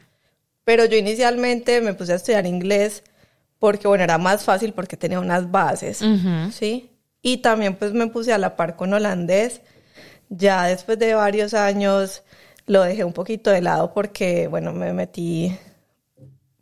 Pero 0.64 0.84
yo 0.86 0.96
inicialmente 0.96 1.80
me 1.82 1.92
puse 1.92 2.12
a 2.12 2.16
estudiar 2.16 2.46
inglés 2.46 3.02
porque, 3.58 3.88
bueno, 3.88 4.04
era 4.04 4.16
más 4.18 4.44
fácil 4.44 4.72
porque 4.72 4.96
tenía 4.96 5.20
unas 5.20 5.50
bases, 5.50 6.00
Ujú. 6.00 6.50
¿sí? 6.52 6.90
Y 7.20 7.38
también 7.38 7.76
pues 7.76 7.92
me 7.92 8.06
puse 8.08 8.32
a 8.32 8.38
la 8.38 8.56
par 8.56 8.76
con 8.76 8.92
holandés. 8.94 9.60
Ya 10.34 10.64
después 10.64 10.98
de 10.98 11.14
varios 11.14 11.52
años 11.52 12.22
lo 12.66 12.82
dejé 12.82 13.04
un 13.04 13.12
poquito 13.12 13.50
de 13.50 13.60
lado 13.60 13.92
porque, 13.92 14.48
bueno, 14.48 14.72
me 14.72 14.94
metí 14.94 15.56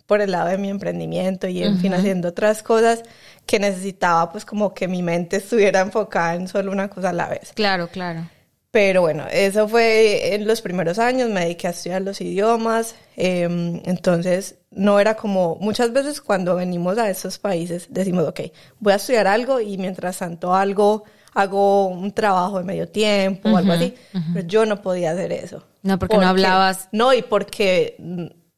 por 0.07 0.21
el 0.21 0.33
lado 0.33 0.49
de 0.49 0.59
mi 0.59 0.69
emprendimiento 0.71 1.47
y 1.47 1.63
en 1.63 1.79
fin 1.79 1.95
haciendo 1.95 2.31
otras 2.31 2.65
cosas 2.65 3.05
que 3.47 3.61
necesitaba 3.61 4.33
pues 4.33 4.45
como 4.45 4.75
que 4.75 4.89
mi 4.89 5.05
mente 5.05 5.37
estuviera 5.37 5.79
enfocada 5.83 6.35
en 6.35 6.49
solo 6.49 6.73
una 6.73 6.89
cosa 6.89 7.11
a 7.11 7.13
la 7.13 7.29
vez. 7.29 7.53
Claro, 7.55 7.87
claro. 7.87 8.29
Pero 8.73 9.03
bueno, 9.03 9.27
eso 9.31 9.69
fue 9.69 10.35
en 10.35 10.49
los 10.49 10.63
primeros 10.63 10.99
años, 10.99 11.31
me 11.31 11.43
dediqué 11.43 11.69
a 11.69 11.71
estudiar 11.71 12.03
los 12.03 12.21
idiomas, 12.21 12.97
eh, 13.17 13.45
entonces 13.85 14.57
no 14.73 14.99
era 14.99 15.15
como, 15.15 15.57
muchas 15.61 15.93
veces 15.93 16.21
cuando 16.21 16.57
venimos 16.57 16.99
a 16.99 17.09
estos 17.09 17.39
países 17.39 17.87
decimos, 17.91 18.27
ok, 18.27 18.41
voy 18.81 18.93
a 18.93 18.97
estudiar 18.97 19.29
algo 19.29 19.61
y 19.61 19.79
mientras 19.79 20.19
tanto 20.19 20.55
algo, 20.55 21.05
hago 21.35 21.87
un 21.89 22.13
trabajo 22.13 22.59
de 22.59 22.65
medio 22.65 22.89
tiempo 22.89 23.49
o 23.51 23.57
algo 23.57 23.73
así, 23.73 23.95
pero 24.35 24.47
yo 24.47 24.67
no 24.67 24.81
podía 24.83 25.13
hacer 25.13 25.33
eso. 25.33 25.63
No, 25.83 25.99
porque 25.99 26.17
no 26.17 26.27
hablabas- 26.27 26.89
No, 26.93 27.13
y 27.15 27.23
porque 27.23 27.97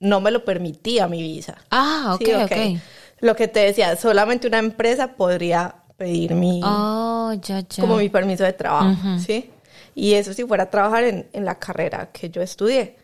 no 0.01 0.21
me 0.21 0.31
lo 0.31 0.45
permitía 0.45 1.07
mi 1.09 1.23
visa. 1.23 1.57
Ah, 1.71 2.13
ok, 2.15 2.23
Sí, 2.25 2.33
ok. 2.35 2.81
Lo 3.21 3.37
que 3.37 3.47
te 3.47 3.61
decía, 3.61 3.95
solamente 3.97 4.49
una 4.49 4.59
empresa 4.59 5.13
podría 5.15 5.77
pedir 5.97 6.35
mi, 6.35 6.61
Oh, 6.65 7.33
ya, 7.41 7.61
ya. 7.61 7.81
como 7.81 7.97
mi 7.99 8.09
permiso 8.09 8.43
de 8.43 8.53
trabajo, 8.53 8.97
¿sí? 9.25 9.51
Y 9.95 10.15
eso 10.15 10.33
si 10.33 10.43
fuera 10.45 10.65
a 10.65 10.71
trabajar 10.71 11.05
en, 11.05 11.29
en 11.33 11.45
la 11.45 11.59
carrera 11.59 12.11
que 12.13 12.31
yo 12.31 12.41
estudié. 12.43 12.97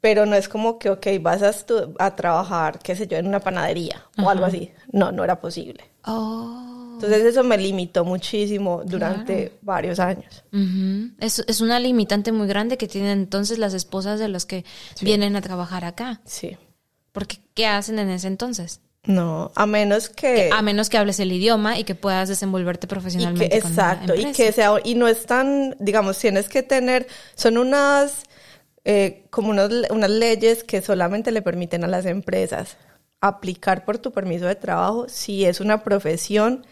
Pero 0.00 0.26
no 0.26 0.36
es 0.36 0.48
como 0.48 0.78
que, 0.78 0.90
ok, 0.90 1.06
vas 1.20 1.42
a, 1.42 1.50
a 1.98 2.14
trabajar, 2.14 2.78
qué 2.78 2.94
sé 2.94 3.08
yo, 3.08 3.16
en 3.16 3.26
una 3.26 3.40
panadería 3.40 4.04
o 4.22 4.30
algo 4.30 4.44
así. 4.44 4.70
No, 4.92 5.10
no 5.10 5.24
era 5.24 5.40
posible. 5.40 5.90
Oh. 6.04 6.77
Entonces 7.04 7.24
eso 7.24 7.44
me 7.44 7.56
limitó 7.58 8.04
muchísimo 8.04 8.82
durante 8.84 9.52
varios 9.62 9.98
años. 9.98 10.44
Es, 11.20 11.44
es 11.46 11.60
una 11.60 11.78
limitante 11.80 12.32
muy 12.32 12.46
grande 12.46 12.76
que 12.76 12.88
tienen 12.88 13.10
entonces 13.18 13.58
las 13.58 13.74
esposas 13.74 14.18
de 14.20 14.28
los 14.28 14.46
que 14.46 14.64
vienen 15.00 15.36
a 15.36 15.40
trabajar 15.40 15.84
acá. 15.84 16.20
Sí. 16.24 16.56
Porque, 17.12 17.38
¿qué 17.54 17.66
hacen 17.66 17.98
en 17.98 18.10
ese 18.10 18.26
entonces? 18.28 18.80
No, 19.04 19.52
a 19.54 19.64
menos 19.66 20.08
que... 20.08 20.50
A 20.52 20.60
menos 20.60 20.90
que 20.90 20.98
hables 20.98 21.18
el 21.20 21.32
idioma 21.32 21.78
y 21.78 21.84
que 21.84 21.94
puedas 21.94 22.28
desenvolverte 22.28 22.86
y 22.86 22.88
profesionalmente 22.88 23.48
que, 23.48 23.60
con 23.62 23.72
una 23.72 23.82
exacto, 23.92 24.14
y 24.14 24.32
que 24.32 24.52
sea, 24.52 24.72
y 24.84 24.94
no 24.94 25.08
es 25.08 25.24
tan, 25.24 25.74
digamos, 25.78 26.18
tienes 26.18 26.48
que 26.48 26.62
tener, 26.62 27.06
son 27.34 27.56
unas, 27.58 28.24
eh, 28.84 29.24
como 29.30 29.50
unos- 29.50 29.70
unas 29.90 30.10
leyes 30.10 30.62
que 30.64 30.82
solamente 30.82 31.30
le 31.32 31.40
permiten 31.42 31.84
a 31.84 31.86
las 31.86 32.04
empresas 32.06 32.76
aplicar 33.20 33.84
por 33.84 33.98
tu 33.98 34.12
permiso 34.12 34.46
de 34.46 34.54
trabajo 34.54 35.06
si 35.08 35.44
es 35.44 35.60
una 35.60 35.82
profesión 35.82 36.66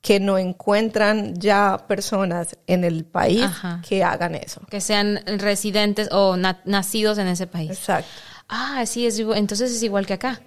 que 0.00 0.20
no 0.20 0.38
encuentran 0.38 1.34
ya 1.40 1.84
personas 1.88 2.56
en 2.66 2.84
el 2.84 3.04
país 3.04 3.42
Ajá. 3.42 3.82
que 3.86 4.04
hagan 4.04 4.34
eso. 4.36 4.60
Que 4.70 4.80
sean 4.80 5.20
residentes 5.38 6.08
o 6.12 6.36
na- 6.36 6.60
nacidos 6.64 7.18
en 7.18 7.26
ese 7.26 7.46
país. 7.46 7.70
Exacto. 7.72 8.08
Ah, 8.48 8.84
sí, 8.86 9.06
es. 9.06 9.18
Entonces 9.18 9.72
es 9.72 9.82
igual 9.82 10.06
que 10.06 10.14
acá. 10.14 10.40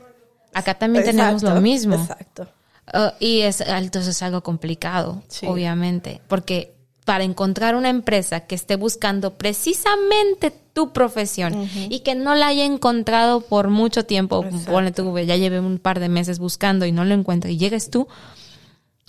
Acá 0.53 0.73
también 0.75 1.03
tenemos 1.05 1.43
lo 1.43 1.59
mismo. 1.61 1.95
Exacto. 1.95 2.47
Uh, 2.93 3.11
y 3.19 3.41
es 3.41 3.61
entonces 3.61 4.15
es 4.17 4.21
algo 4.23 4.41
complicado, 4.41 5.21
Sí. 5.27 5.45
obviamente, 5.47 6.19
porque 6.27 6.73
para 7.05 7.23
encontrar 7.23 7.75
una 7.75 7.89
empresa 7.89 8.41
que 8.41 8.55
esté 8.55 8.75
buscando 8.75 9.35
precisamente 9.35 10.51
tu 10.73 10.91
profesión 10.93 11.69
y 11.89 11.99
que 12.01 12.15
no 12.15 12.35
la 12.35 12.47
haya 12.47 12.65
encontrado 12.65 13.41
por 13.41 13.69
mucho 13.69 14.05
tiempo, 14.05 14.43
Exacto. 14.43 14.71
ponle 14.71 14.91
tú, 14.91 15.17
ya 15.19 15.35
llevé 15.35 15.59
un 15.59 15.77
par 15.79 15.99
de 15.99 16.09
meses 16.09 16.39
buscando 16.39 16.85
y 16.85 16.91
no 16.91 17.05
lo 17.05 17.13
encuentro 17.13 17.49
y 17.49 17.57
llegues 17.57 17.89
tú, 17.89 18.07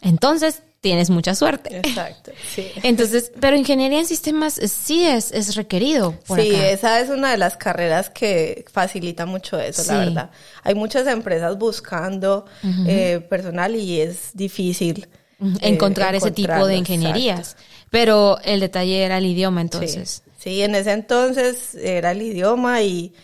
entonces 0.02 0.62
tienes 0.80 1.10
mucha 1.10 1.34
suerte. 1.36 1.76
Exacto. 1.78 2.32
Sí. 2.52 2.66
Entonces, 2.82 3.30
pero 3.38 3.56
ingeniería 3.56 4.00
en 4.00 4.06
sistemas 4.06 4.54
sí 4.54 5.04
es, 5.04 5.30
es 5.30 5.54
requerido 5.54 6.18
por 6.26 6.40
sí, 6.40 6.50
acá. 6.56 6.70
esa 6.70 7.00
es 7.00 7.08
una 7.08 7.30
de 7.30 7.38
las 7.38 7.56
carreras 7.56 8.10
que 8.10 8.64
facilita 8.72 9.24
mucho 9.24 9.60
eso, 9.60 9.82
la 9.84 9.92
Sí. 10.00 10.06
verdad. 10.10 10.30
Hay 10.64 10.74
muchas 10.74 11.06
empresas 11.06 11.56
buscando 11.56 12.46
eh, 12.88 13.24
personal 13.30 13.76
y 13.76 14.00
es 14.00 14.30
difícil 14.34 15.06
eh, 15.40 15.46
encontrar 15.60 16.16
ese 16.16 16.32
tipo 16.32 16.66
de 16.66 16.74
ingenierías. 16.76 17.56
Pero 17.90 18.38
el 18.42 18.58
detalle 18.58 19.04
era 19.04 19.18
el 19.18 19.26
idioma, 19.26 19.60
exacto. 19.62 19.84
entonces. 19.86 20.22
Sí. 20.38 20.50
Sí, 20.50 20.62
en 20.62 20.74
ese 20.74 20.90
entonces 20.90 21.76
era 21.76 22.10
el 22.10 22.22
idioma 22.22 22.82
y, 22.82 23.14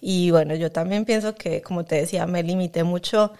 y 0.00 0.32
bueno, 0.32 0.56
yo 0.56 0.72
también 0.72 1.04
pienso 1.04 1.36
que, 1.36 1.62
como 1.62 1.84
te 1.84 1.94
decía, 1.94 2.26
me 2.26 2.42
limité 2.42 2.82
mucho 2.82 3.32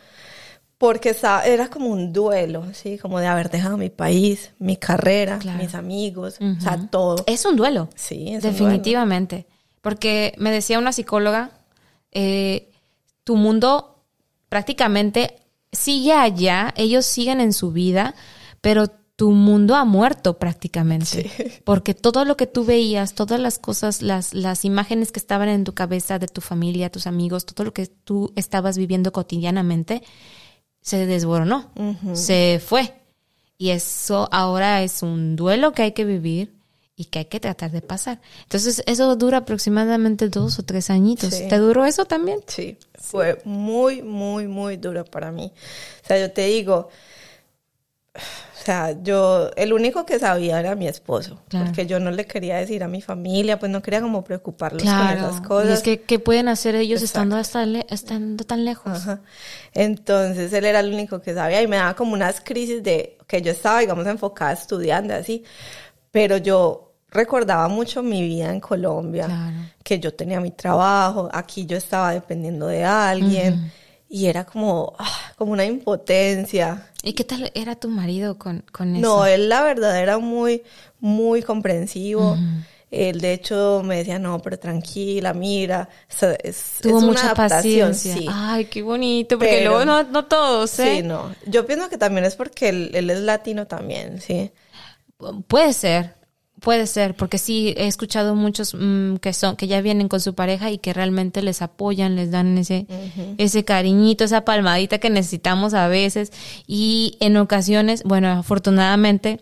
porque 0.79 1.11
estaba- 1.11 1.45
era 1.47 1.69
como 1.69 1.89
un 1.89 2.13
duelo, 2.13 2.65
¿sí? 2.75 2.99
Como 2.99 3.21
de 3.21 3.27
haber 3.27 3.51
dejado 3.51 3.77
mi 3.77 3.91
país, 3.91 4.51
mi 4.59 4.77
carrera, 4.77 5.39
Claro. 5.39 5.59
mis 5.63 5.75
amigos, 5.75 6.39
o 6.41 6.61
sea, 6.61 6.89
todo. 6.91 7.23
Es 7.27 7.45
un 7.45 7.57
duelo. 7.57 7.89
Sí, 7.95 8.29
es 8.29 8.45
un 8.45 8.51
Definitivamente. 8.51 9.47
Porque 9.81 10.35
me 10.39 10.51
decía 10.51 10.79
una 10.79 10.93
psicóloga, 10.93 11.51
eh, 12.13 12.71
tu 13.25 13.37
mundo 13.37 14.03
prácticamente 14.49 15.37
sigue 15.73 16.13
allá, 16.13 16.73
ellos 16.77 17.05
siguen 17.07 17.41
en 17.41 17.53
su 17.53 17.73
vida, 17.73 18.15
pero 18.61 18.87
tu 19.17 19.31
mundo 19.31 19.75
ha 19.77 19.85
muerto 19.85 20.39
prácticamente. 20.39 21.31
Porque 21.65 21.95
todo 21.95 22.25
lo 22.25 22.37
que 22.37 22.47
tú 22.47 22.65
veías, 22.65 23.15
todas 23.15 23.39
las 23.39 23.59
cosas, 23.59 24.03
las, 24.03 24.35
las 24.35 24.65
imágenes 24.65 25.13
que 25.13 25.21
estaban 25.21 25.49
en 25.49 25.65
tu 25.65 25.73
cabeza 25.75 26.19
de 26.19 26.27
tu 26.29 26.41
familia, 26.41 26.91
tus 26.91 27.07
amigos, 27.07 27.45
todo 27.47 27.65
lo 27.65 27.73
que 27.73 27.87
tú 27.87 28.33
estabas 28.37 28.77
viviendo 28.79 29.13
cotidianamente, 29.13 30.03
se 30.85 31.07
desboronó, 31.07 31.71
se 32.13 32.61
fue. 32.65 32.93
Y 33.57 33.71
eso 33.71 34.29
ahora 34.31 34.83
es 34.83 35.03
un 35.03 35.35
duelo 35.35 35.73
que 35.73 35.83
hay 35.83 35.93
que 35.93 36.05
vivir 36.05 36.53
y 36.95 37.07
que 37.07 37.21
hay 37.21 37.25
que 37.25 37.41
tratar 37.41 37.71
de 37.71 37.81
pasar. 37.81 38.21
Entonces, 38.43 38.83
eso 38.87 39.17
dura 39.17 39.39
aproximadamente 39.39 40.29
dos 40.29 40.59
o 40.59 40.63
tres 40.63 40.91
añitos. 40.91 41.33
Sí. 41.33 41.49
¿Te 41.49 41.57
duró 41.57 41.87
eso 41.87 42.05
también? 42.05 42.41
Sí, 42.47 42.77
fue 42.97 43.41
muy, 43.45 44.03
muy, 44.03 44.47
muy 44.47 44.77
duro 44.77 45.07
para 45.07 45.33
mí. 45.33 45.51
O 46.05 46.07
sea, 46.07 46.19
yo 46.21 46.31
te 46.31 46.45
digo, 46.49 46.91
o 48.65 48.67
sea, 48.67 48.97
yo, 49.03 49.51
el 49.57 49.75
único 49.75 50.07
que 50.07 50.19
sabía 50.19 50.59
era 50.59 50.75
mi 50.75 50.89
esposo, 50.89 51.43
Claro. 51.49 51.67
porque 51.67 51.85
yo 51.87 52.01
no 52.01 52.11
le 52.11 52.25
quería 52.25 52.57
decir 52.57 52.83
a 52.83 52.89
mi 52.89 53.03
familia, 53.03 53.59
pues 53.59 53.71
no 53.71 53.83
quería 53.83 54.01
como 54.01 54.25
preocuparlos 54.25 54.83
con 54.85 55.07
esas 55.11 55.41
Y 55.41 55.43
cosas. 55.43 55.71
es 55.71 55.83
que, 55.83 56.01
¿qué 56.01 56.19
pueden 56.19 56.49
hacer 56.49 56.75
ellos 56.75 57.03
Exacto. 57.03 57.19
estando, 57.19 57.37
hasta 57.37 57.67
le- 57.67 57.87
estando 57.91 58.43
tan 58.45 58.65
lejos? 58.65 58.91
Ajá. 58.97 59.21
Entonces 59.75 60.51
él 60.55 60.65
era 60.65 60.81
el 60.81 60.95
único 60.95 61.21
que 61.21 61.35
sabía 61.35 61.61
y 61.61 61.67
me 61.67 61.77
daba 61.77 61.95
como 61.95 62.15
unas 62.15 62.41
crisis 62.41 62.83
de 62.83 63.19
que 63.27 63.43
yo 63.43 63.51
estaba, 63.53 63.81
digamos, 63.81 64.07
enfocada 64.07 64.53
estudiando 64.53 65.13
así, 65.15 65.45
pero 66.11 66.39
yo 66.39 66.93
recordaba 67.11 67.69
mucho 67.69 68.03
mi 68.03 68.23
vida 68.23 68.51
en 68.51 68.61
Colombia, 68.61 69.27
Claro. 69.27 69.57
que 69.83 69.99
yo 70.01 70.15
tenía 70.15 70.41
mi 70.41 70.53
trabajo, 70.53 71.29
aquí 71.33 71.67
yo 71.67 71.77
estaba 71.77 72.13
dependiendo 72.13 72.67
de 72.67 72.83
alguien 72.83 73.71
y 74.09 74.25
era 74.27 74.45
como, 74.45 74.95
ah, 74.99 75.33
como 75.37 75.53
una 75.53 75.67
impotencia. 75.67 76.91
¿Y 77.05 77.13
qué 77.13 77.25
tal 77.25 77.51
era 77.55 77.77
tu 77.77 77.89
marido 77.89 78.39
con, 78.39 78.65
con 78.73 78.97
eso? 78.97 79.01
No, 79.07 79.27
él 79.27 79.49
la 79.49 79.63
verdad 79.63 80.01
era 80.01 80.19
muy, 80.19 80.63
muy 81.01 81.43
comprensivo. 81.43 82.37
Él 82.91 83.21
de 83.21 83.33
hecho 83.33 83.83
me 83.85 83.97
decía, 83.97 84.19
no, 84.21 84.39
pero 84.41 84.57
tranquila, 84.59 85.35
mira, 85.35 85.89
es- 86.43 86.79
Tuvo 86.81 86.99
es 86.99 87.03
una 87.03 87.07
mucha 87.13 87.25
adaptación, 87.33 87.89
paciencia. 87.91 88.15
sí. 88.17 88.27
Ay, 88.31 88.67
qué 88.67 88.83
bonito, 88.83 89.37
porque 89.37 89.53
Pero- 89.59 89.71
luego 89.71 89.85
no, 89.85 90.03
no 90.05 90.25
todos, 90.27 90.79
¿eh? 90.79 90.97
Sí, 90.97 91.03
no. 91.03 91.35
Yo 91.47 91.67
pienso 91.67 91.89
que 91.89 91.99
también 91.99 92.25
es 92.25 92.37
porque 92.37 92.69
él, 92.69 92.91
él 92.95 93.11
es 93.11 93.19
latino 93.21 93.67
también, 93.67 94.21
sí. 94.21 94.53
Puede 95.49 95.73
ser, 95.73 96.15
puede 96.65 96.87
ser, 96.89 97.15
porque 97.15 97.39
sí 97.39 97.75
he 97.77 97.87
escuchado 97.87 98.35
muchos 98.35 98.75
mm, 98.75 99.17
que 99.17 99.33
son 99.35 99.55
que 99.55 99.67
ya 99.69 99.81
vienen 99.83 100.09
con 100.09 100.21
su 100.21 100.35
pareja 100.35 100.71
y 100.71 100.79
que 100.79 100.93
realmente 100.93 101.43
les 101.43 101.63
apoyan, 101.63 102.17
les 102.17 102.31
dan 102.31 102.57
ese 102.59 102.87
ese 103.39 103.65
cariñito, 103.65 104.25
esa 104.25 104.45
palmadita 104.45 104.99
que 104.99 105.11
necesitamos 105.11 105.75
a 105.75 105.87
veces. 105.89 106.33
Y 106.67 107.17
en 107.21 107.37
ocasiones, 107.37 108.03
bueno, 108.05 108.29
afortunadamente 108.31 109.41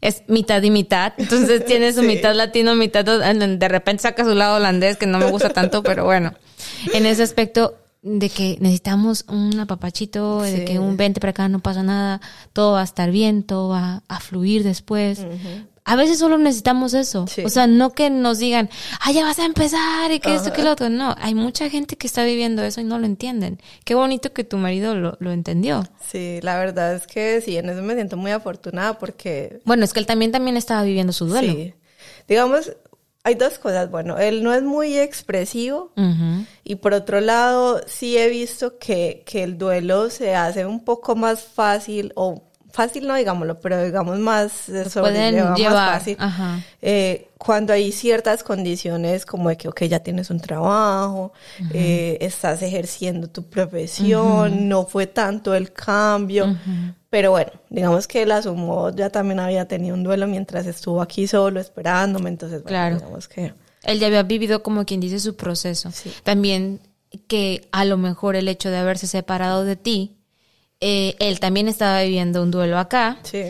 es 0.00 0.22
mitad 0.28 0.62
y 0.62 0.70
mitad, 0.70 1.12
entonces 1.18 1.64
tiene 1.70 1.92
su 1.92 2.00
Sí. 2.00 2.06
mitad 2.06 2.34
latino, 2.34 2.74
mitad 2.74 3.04
de 3.04 3.68
repente 3.68 4.02
saca 4.02 4.24
su 4.24 4.34
lado 4.34 4.56
holandés 4.56 4.96
que 4.96 5.06
no 5.06 5.18
me 5.18 5.30
gusta 5.30 5.50
tanto, 5.50 5.82
pero 5.82 6.04
bueno, 6.04 6.32
en 6.94 7.06
ese 7.06 7.22
aspecto 7.22 7.74
de 8.02 8.28
que 8.30 8.56
necesitamos 8.60 9.24
un 9.28 9.58
apapachito, 9.58 10.40
de 10.42 10.64
que 10.64 10.78
un 10.78 10.96
vente 10.96 11.20
para 11.20 11.30
acá, 11.32 11.48
no 11.48 11.58
pasa 11.60 11.82
nada, 11.82 12.20
todo 12.52 12.72
va 12.74 12.80
a 12.82 12.84
estar 12.84 13.10
bien, 13.10 13.42
todo 13.42 13.68
va 13.70 14.02
a 14.08 14.20
fluir 14.20 14.62
después. 14.64 15.20
A 15.88 15.94
veces 15.94 16.18
solo 16.18 16.36
necesitamos 16.36 16.94
eso. 16.94 17.26
Sí. 17.28 17.44
O 17.44 17.48
sea, 17.48 17.68
no 17.68 17.92
que 17.92 18.10
nos 18.10 18.38
digan, 18.38 18.68
ah, 19.00 19.12
ya 19.12 19.22
vas 19.22 19.38
a 19.38 19.44
empezar 19.44 20.10
y 20.10 20.18
que 20.18 20.34
esto, 20.34 20.52
que 20.52 20.64
lo 20.64 20.72
otro. 20.72 20.88
No, 20.88 21.14
hay 21.16 21.36
mucha 21.36 21.70
gente 21.70 21.96
que 21.96 22.08
está 22.08 22.24
viviendo 22.24 22.64
eso 22.64 22.80
y 22.80 22.84
no 22.84 22.98
lo 22.98 23.06
entienden. 23.06 23.60
Qué 23.84 23.94
bonito 23.94 24.32
que 24.32 24.42
tu 24.42 24.56
marido 24.56 24.96
lo, 24.96 25.16
lo 25.20 25.30
entendió. 25.30 25.84
Sí, 26.04 26.40
la 26.42 26.58
verdad 26.58 26.96
es 26.96 27.06
que 27.06 27.40
sí, 27.40 27.56
en 27.56 27.70
eso 27.70 27.82
me 27.82 27.94
siento 27.94 28.16
muy 28.16 28.32
afortunada 28.32 28.98
porque 28.98 29.60
Bueno, 29.64 29.84
es 29.84 29.92
que 29.92 30.00
él 30.00 30.06
también, 30.06 30.32
también 30.32 30.56
estaba 30.56 30.82
viviendo 30.82 31.12
su 31.12 31.26
duelo. 31.26 31.52
Sí. 31.52 31.74
Digamos, 32.26 32.72
hay 33.22 33.34
dos 33.34 33.58
cosas. 33.58 33.90
Bueno, 33.90 34.18
él 34.18 34.42
no 34.42 34.54
es 34.54 34.62
muy 34.62 34.98
expresivo 34.98 35.92
y 36.64 36.76
por 36.76 36.94
otro 36.94 37.20
lado, 37.20 37.80
sí 37.86 38.16
he 38.18 38.28
visto 38.28 38.78
que, 38.78 39.24
que 39.26 39.42
el 39.42 39.58
duelo 39.58 40.10
se 40.10 40.34
hace 40.34 40.64
un 40.64 40.84
poco 40.84 41.16
más 41.16 41.42
fácil 41.42 42.12
o 42.14 42.45
fácil 42.76 43.06
no 43.08 43.14
digámoslo, 43.16 43.58
pero 43.60 43.82
digamos 43.84 44.18
más 44.18 44.52
pueden 44.94 45.42
más 45.44 45.58
llevar. 45.58 45.98
fácil. 45.98 46.16
Ajá. 46.20 46.60
Eh, 46.82 47.28
cuando 47.38 47.72
hay 47.72 47.90
ciertas 47.92 48.42
condiciones 48.42 49.26
como 49.26 49.48
de 49.48 49.56
que, 49.56 49.68
ok, 49.68 49.82
ya 49.84 50.00
tienes 50.00 50.30
un 50.30 50.40
trabajo, 50.40 51.32
eh, 51.72 52.18
estás 52.20 52.62
ejerciendo 52.62 53.28
tu 53.28 53.42
profesión, 53.48 54.68
no 54.68 54.84
fue 54.86 55.06
tanto 55.06 55.54
el 55.54 55.72
cambio, 55.72 56.56
pero 57.10 57.30
bueno, 57.32 57.50
digamos 57.70 58.06
que 58.06 58.22
él 58.22 58.32
asumió, 58.32 58.90
ya 58.94 59.10
también 59.10 59.40
había 59.40 59.66
tenido 59.66 59.94
un 59.94 60.02
duelo 60.04 60.26
mientras 60.26 60.66
estuvo 60.66 61.02
aquí 61.02 61.26
solo 61.26 61.60
esperándome, 61.60 62.28
entonces, 62.30 62.62
bueno, 62.62 62.68
Claro. 62.68 62.96
digamos 62.96 63.28
que... 63.28 63.52
Él 63.84 64.00
ya 64.00 64.08
había 64.08 64.22
vivido 64.24 64.62
como 64.62 64.84
quien 64.84 65.00
dice 65.00 65.20
su 65.20 65.36
proceso. 65.36 65.90
Sí. 65.92 66.12
También 66.24 66.80
que 67.28 67.68
a 67.70 67.84
lo 67.84 67.96
mejor 67.96 68.34
el 68.34 68.48
hecho 68.48 68.68
de 68.70 68.78
haberse 68.78 69.06
separado 69.06 69.64
de 69.64 69.76
ti, 69.76 70.16
eh, 70.80 71.16
él 71.20 71.40
también 71.40 71.68
estaba 71.68 72.02
viviendo 72.02 72.42
un 72.42 72.50
duelo 72.50 72.78
acá. 72.78 73.18
Sí. 73.22 73.42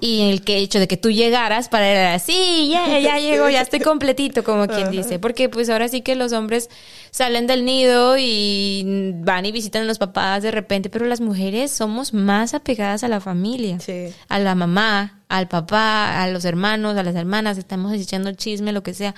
Y 0.00 0.28
el 0.30 0.42
que 0.42 0.58
hecho 0.58 0.78
de 0.78 0.86
que 0.86 0.98
tú 0.98 1.10
llegaras 1.10 1.70
para 1.70 1.90
él 1.90 1.96
era, 1.96 2.18
sí, 2.18 2.68
ya, 2.70 2.98
ya 2.98 3.18
llegó, 3.20 3.48
ya 3.48 3.62
estoy 3.62 3.80
completito, 3.80 4.44
como 4.44 4.66
quien 4.66 4.90
dice. 4.90 5.18
Porque 5.18 5.48
pues 5.48 5.70
ahora 5.70 5.88
sí 5.88 6.02
que 6.02 6.14
los 6.14 6.34
hombres 6.34 6.68
salen 7.10 7.46
del 7.46 7.64
nido 7.64 8.16
y 8.18 9.14
van 9.16 9.46
y 9.46 9.52
visitan 9.52 9.82
a 9.82 9.86
los 9.86 9.98
papás 9.98 10.42
de 10.42 10.50
repente, 10.50 10.90
pero 10.90 11.06
las 11.06 11.22
mujeres 11.22 11.70
somos 11.70 12.12
más 12.12 12.52
apegadas 12.52 13.02
a 13.02 13.08
la 13.08 13.20
familia. 13.20 13.80
Sí. 13.80 14.12
A 14.28 14.38
la 14.38 14.54
mamá, 14.54 15.22
al 15.28 15.48
papá, 15.48 16.22
a 16.22 16.28
los 16.28 16.44
hermanos, 16.44 16.98
a 16.98 17.02
las 17.02 17.14
hermanas, 17.14 17.56
estamos 17.56 17.94
echando 17.94 18.30
chisme, 18.32 18.72
lo 18.72 18.82
que 18.82 18.92
sea. 18.92 19.14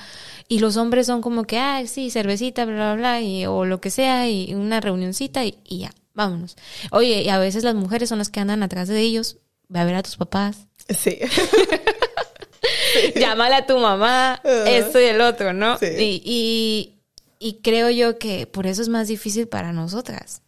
Y 0.46 0.60
los 0.60 0.76
hombres 0.76 1.08
son 1.08 1.20
como 1.20 1.42
que, 1.44 1.58
ah, 1.58 1.82
sí, 1.86 2.10
cervecita, 2.10 2.64
bla, 2.64 2.74
bla, 2.74 2.94
bla, 2.94 3.20
y, 3.22 3.44
o 3.46 3.64
lo 3.64 3.80
que 3.80 3.90
sea, 3.90 4.28
y 4.30 4.54
una 4.54 4.80
reunioncita 4.80 5.44
y, 5.44 5.58
y 5.64 5.78
ya, 5.80 5.90
vámonos. 6.16 6.56
Oye, 6.90 7.22
y 7.22 7.28
a 7.28 7.38
veces 7.38 7.62
las 7.62 7.76
mujeres 7.76 8.08
son 8.08 8.18
las 8.18 8.30
que 8.30 8.40
andan 8.40 8.64
atrás 8.64 8.88
de 8.88 8.98
ellos, 9.00 9.36
ve 9.68 9.78
a 9.78 9.84
ver 9.84 9.94
a 9.94 10.02
tus 10.02 10.16
papás, 10.16 10.66
Sí. 10.88 11.18
llámale 13.16 13.54
a 13.56 13.66
tu 13.66 13.78
mamá, 13.78 14.40
esto 14.66 15.00
y 15.00 15.04
el 15.04 15.20
otro, 15.20 15.52
¿no? 15.52 15.78
Sí. 15.78 15.86
Y, 15.98 16.22
y, 16.24 16.98
y 17.38 17.60
creo 17.62 17.90
yo 17.90 18.18
que 18.18 18.46
por 18.46 18.66
eso 18.66 18.82
es 18.82 18.88
más 18.88 19.08
difícil 19.08 19.48
para 19.48 19.72
nosotras. 19.72 20.42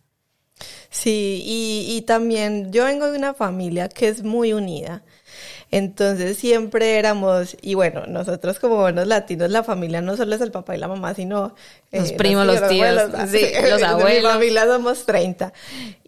Sí, 0.90 1.42
y, 1.44 1.96
y 1.96 2.02
también 2.02 2.72
yo 2.72 2.84
vengo 2.84 3.10
de 3.10 3.18
una 3.18 3.34
familia 3.34 3.88
que 3.88 4.08
es 4.08 4.22
muy 4.22 4.52
unida. 4.52 5.04
Entonces 5.70 6.38
siempre 6.38 6.98
éramos, 6.98 7.56
y 7.60 7.74
bueno, 7.74 8.06
nosotros 8.06 8.58
como 8.58 8.76
buenos 8.76 9.06
latinos, 9.06 9.50
la 9.50 9.62
familia 9.62 10.00
no 10.00 10.16
solo 10.16 10.34
es 10.34 10.40
el 10.40 10.50
papá 10.50 10.74
y 10.74 10.78
la 10.78 10.88
mamá, 10.88 11.12
sino 11.14 11.54
Los 11.92 12.12
primos, 12.12 12.46
los 12.46 12.66
tíos, 12.68 13.02
sí, 13.30 13.40
los 13.70 13.80
En 13.80 13.84
abuelos. 13.84 14.22
mi 14.22 14.28
familia 14.28 14.64
somos 14.66 15.04
30. 15.04 15.52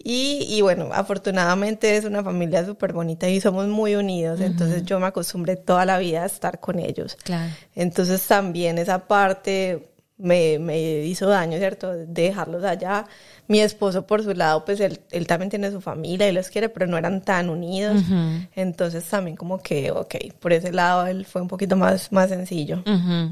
Y, 0.02 0.47
y 0.49 0.62
bueno, 0.62 0.88
afortunadamente 0.93 1.97
es 1.99 2.07
una 2.07 2.25
familia 2.25 2.64
súper 2.64 2.95
bonita 2.95 3.29
y 3.29 3.38
somos 3.40 3.69
muy 3.69 3.97
unidos. 3.97 4.40
Entonces 4.40 4.85
yo 4.85 4.99
me 4.99 5.07
acostumbré 5.07 5.57
toda 5.57 5.85
la 5.85 5.99
vida 5.99 6.23
a 6.23 6.26
estar 6.26 6.59
con 6.59 6.79
ellos. 6.79 7.17
Claro. 7.23 7.52
Entonces 7.75 8.26
también 8.26 8.79
esa 8.79 9.07
parte 9.07 9.89
me, 10.21 10.59
me 10.59 11.05
hizo 11.05 11.29
daño, 11.29 11.59
¿cierto? 11.59 11.93
De 11.93 12.06
dejarlos 12.23 12.65
allá. 12.65 13.06
Mi 13.49 13.61
esposo, 13.61 14.06
por 14.06 14.23
su 14.23 14.33
lado, 14.33 14.65
pues 14.65 14.78
él, 14.80 15.00
él 15.11 15.26
también 15.26 15.50
tiene 15.50 15.71
su 15.73 15.80
familia 15.80 16.28
y 16.28 16.33
los 16.33 16.49
quiere, 16.50 16.69
pero 16.69 16.87
no 16.87 16.97
eran 16.97 17.23
tan 17.23 17.50
unidos. 17.50 18.02
Entonces 18.54 19.04
también 19.04 19.37
como 19.37 19.61
que, 19.61 19.91
ok, 19.91 20.15
por 20.39 20.52
ese 20.52 20.73
lado 20.73 21.06
él 21.06 21.26
fue 21.26 21.43
un 21.43 21.49
poquito 21.49 21.76
más, 21.76 22.13
más 22.13 22.28
sencillo. 22.28 22.85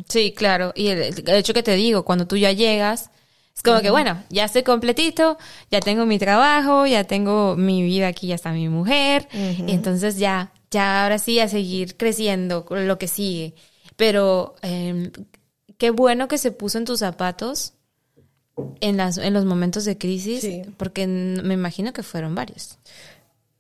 Sí, 0.09 0.33
claro. 0.33 0.73
Y 0.75 0.89
el, 0.89 1.01
el 1.01 1.35
hecho 1.35 1.55
que 1.55 1.63
te 1.63 1.75
digo, 1.77 2.05
cuando 2.05 2.27
tú 2.27 2.37
ya 2.37 2.51
llegas, 2.53 3.11
es 3.59 3.63
como 3.65 3.81
que, 3.81 3.91
bueno, 3.91 4.23
ya 4.31 4.45
estoy 4.45 4.63
completito, 4.63 5.37
ya 5.69 5.81
tengo 5.81 6.07
mi 6.07 6.21
trabajo, 6.21 6.87
ya 6.87 7.03
tengo 7.05 7.57
mi 7.57 7.83
vida 7.83 8.07
aquí, 8.07 8.29
ya 8.29 8.37
está 8.37 8.53
mi 8.53 8.69
mujer. 8.69 9.29
Y 9.33 9.73
entonces 9.73 10.17
ya, 10.17 10.53
ya 10.71 11.03
ahora 11.03 11.19
sí 11.19 11.41
a 11.41 11.49
seguir 11.49 11.97
creciendo 11.97 12.65
con 12.65 12.87
lo 12.87 12.99
que 12.99 13.09
sigue. 13.09 13.55
Pero 13.97 14.55
eh, 14.63 15.11
qué 15.79 15.91
bueno 15.91 16.29
que 16.29 16.39
se 16.39 16.51
puso 16.53 16.79
en 16.79 16.85
tus 16.85 16.99
zapatos 17.01 17.73
en, 18.81 18.97
las, 18.97 19.17
en 19.19 19.33
los 19.35 19.45
momentos 19.45 19.85
de 19.85 19.97
crisis, 19.97 20.41
Sí. 20.41 20.63
porque 20.77 21.07
me 21.07 21.55
imagino 21.55 21.93
que 21.93 22.03
fueron 22.03 22.35
varios. 22.35 22.79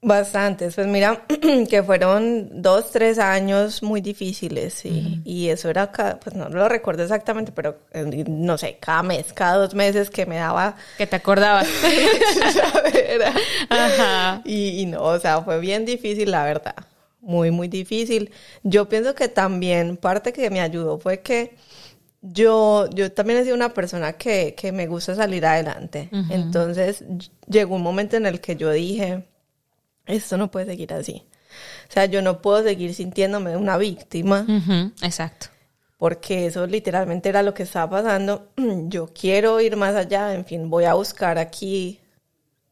Bastantes, 0.00 0.76
pues 0.76 0.87
mira, 0.87 1.24
que 1.68 1.83
fueron 1.83 2.62
dos, 2.62 2.92
tres 2.92 3.18
años 3.18 3.83
muy 3.83 4.00
difíciles, 4.00 4.74
sí. 4.74 5.20
Y 5.24 5.48
eso 5.48 5.68
era, 5.70 5.90
cada, 5.90 6.20
pues 6.20 6.37
no 6.37 6.48
lo 6.48 6.68
recuerdo 6.68 7.02
exactamente, 7.02 7.50
pero 7.50 7.78
eh, 7.92 8.24
no 8.28 8.57
sé, 8.59 8.76
cada 8.81 9.02
mes, 9.02 9.33
cada 9.33 9.57
dos 9.57 9.74
meses 9.74 10.09
que 10.09 10.24
me 10.24 10.37
daba 10.37 10.76
Que 10.98 11.07
te 11.09 11.16
acordabas. 11.16 11.66
Ajá. 13.70 14.42
Y, 14.44 14.81
y 14.83 14.87
no, 14.87 15.02
o 15.02 15.18
sea, 15.18 15.42
fue 15.42 15.59
bien 15.61 15.85
difícil, 15.85 16.31
la 16.31 16.44
verdad. 16.44 16.76
Muy, 17.20 17.50
muy 17.50 17.68
difícil. 17.68 18.31
Yo 18.62 18.88
pienso 18.88 19.14
que 19.14 19.28
también 19.28 19.96
parte 19.96 20.33
que 20.33 20.48
me 20.50 20.61
ayudó 20.61 20.98
fue 20.98 21.20
que 21.20 21.57
yo, 22.20 22.88
yo 22.90 23.12
también 23.12 23.38
he 23.38 23.44
sido 23.44 23.54
una 23.54 23.72
persona 23.74 24.12
que, 24.14 24.54
que 24.57 24.72
me 24.72 24.87
gusta 24.87 25.14
salir 25.14 25.46
adelante. 25.46 26.09
Entonces 26.31 27.04
ll- 27.04 27.31
llegó 27.48 27.76
un 27.76 27.83
momento 27.83 28.16
en 28.16 28.26
el 28.26 28.40
que 28.40 28.57
yo 28.57 28.70
dije, 28.72 29.24
esto 30.07 30.37
no 30.37 30.50
puede 30.50 30.66
seguir 30.66 30.92
así. 30.92 31.24
O 31.88 31.92
sea, 31.92 32.07
yo 32.07 32.20
no 32.22 32.42
puedo 32.42 32.62
seguir 32.62 32.94
sintiéndome 32.94 33.57
una 33.57 33.78
víctima 33.78 34.44
Exacto. 35.02 35.46
porque 35.96 36.46
eso 36.46 36.66
literalmente 36.66 37.28
era 37.28 37.42
lo 37.42 37.54
que 37.54 37.62
estaba 37.64 37.90
pasando. 38.02 38.48
Yo 38.88 39.09
quiero 39.12 39.61
ir 39.61 39.76
más 39.76 39.94
allá, 39.94 40.35
en 40.35 40.44
fin, 40.44 40.68
voy 40.70 40.85
a 40.85 40.94
buscar 40.94 41.38
aquí 41.38 42.00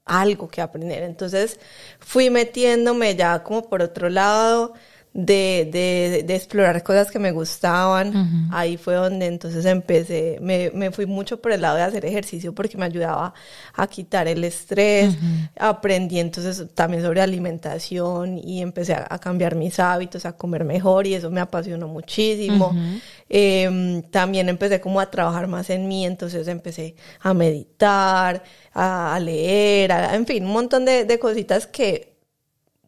algo 0.04 0.48
que 0.48 0.61
aprender. 0.61 1.02
Entonces 1.02 1.59
fui 1.98 2.30
metiéndome 2.30 3.16
ya 3.16 3.42
como 3.42 3.68
por 3.68 3.82
otro 3.82 4.09
lado 4.09 4.74
de, 5.18 5.68
de, 5.72 6.24
de 6.24 6.35
explorar 6.37 6.83
cosas 6.83 7.11
que 7.11 7.18
me 7.18 7.33
gustaban. 7.33 8.18
Ahí 8.48 8.76
fue 8.76 8.94
donde 8.94 9.26
entonces 9.26 9.64
empecé, 9.64 10.38
me, 10.40 10.70
me 10.72 10.90
fui 10.92 11.07
mucho 11.07 11.40
por 11.40 11.52
el 11.52 11.62
lado 11.62 11.76
de 11.76 11.83
hacer 11.83 12.05
ejercicio 12.05 12.55
porque 12.55 12.76
me 12.79 12.85
ayudaba 12.85 13.33
a 13.74 13.87
quitar 13.88 14.29
el 14.29 14.44
estrés. 14.44 15.18
Aprendí 15.59 16.20
entonces 16.20 16.66
también 16.74 17.02
sobre 17.02 17.22
alimentación 17.22 18.38
y 18.38 18.61
empecé 18.62 18.94
a, 18.94 19.07
a 19.09 19.18
cambiar 19.18 19.55
mis 19.57 19.79
hábitos, 19.81 20.26
a 20.26 20.37
comer 20.37 20.64
mejor 20.64 21.07
y 21.07 21.14
eso 21.14 21.31
me 21.31 21.40
apasionó 21.40 21.88
muchísimo. 21.88 22.76
Em, 23.29 24.02
también 24.11 24.48
empecé 24.48 24.81
como 24.81 25.00
a 25.00 25.11
trabajar 25.11 25.46
más 25.48 25.70
en 25.70 25.88
mí, 25.88 26.07
entonces 26.07 26.46
empecé 26.48 26.94
a 27.20 27.35
meditar, 27.35 28.42
a, 28.72 29.14
a 29.14 29.20
leer, 29.20 29.92
a- 29.92 30.14
en 30.14 30.26
fin, 30.26 30.44
un 30.44 30.52
montón 30.52 30.85
de, 30.85 31.05
de 31.05 31.18
cositas 31.18 31.66
que 31.66 32.15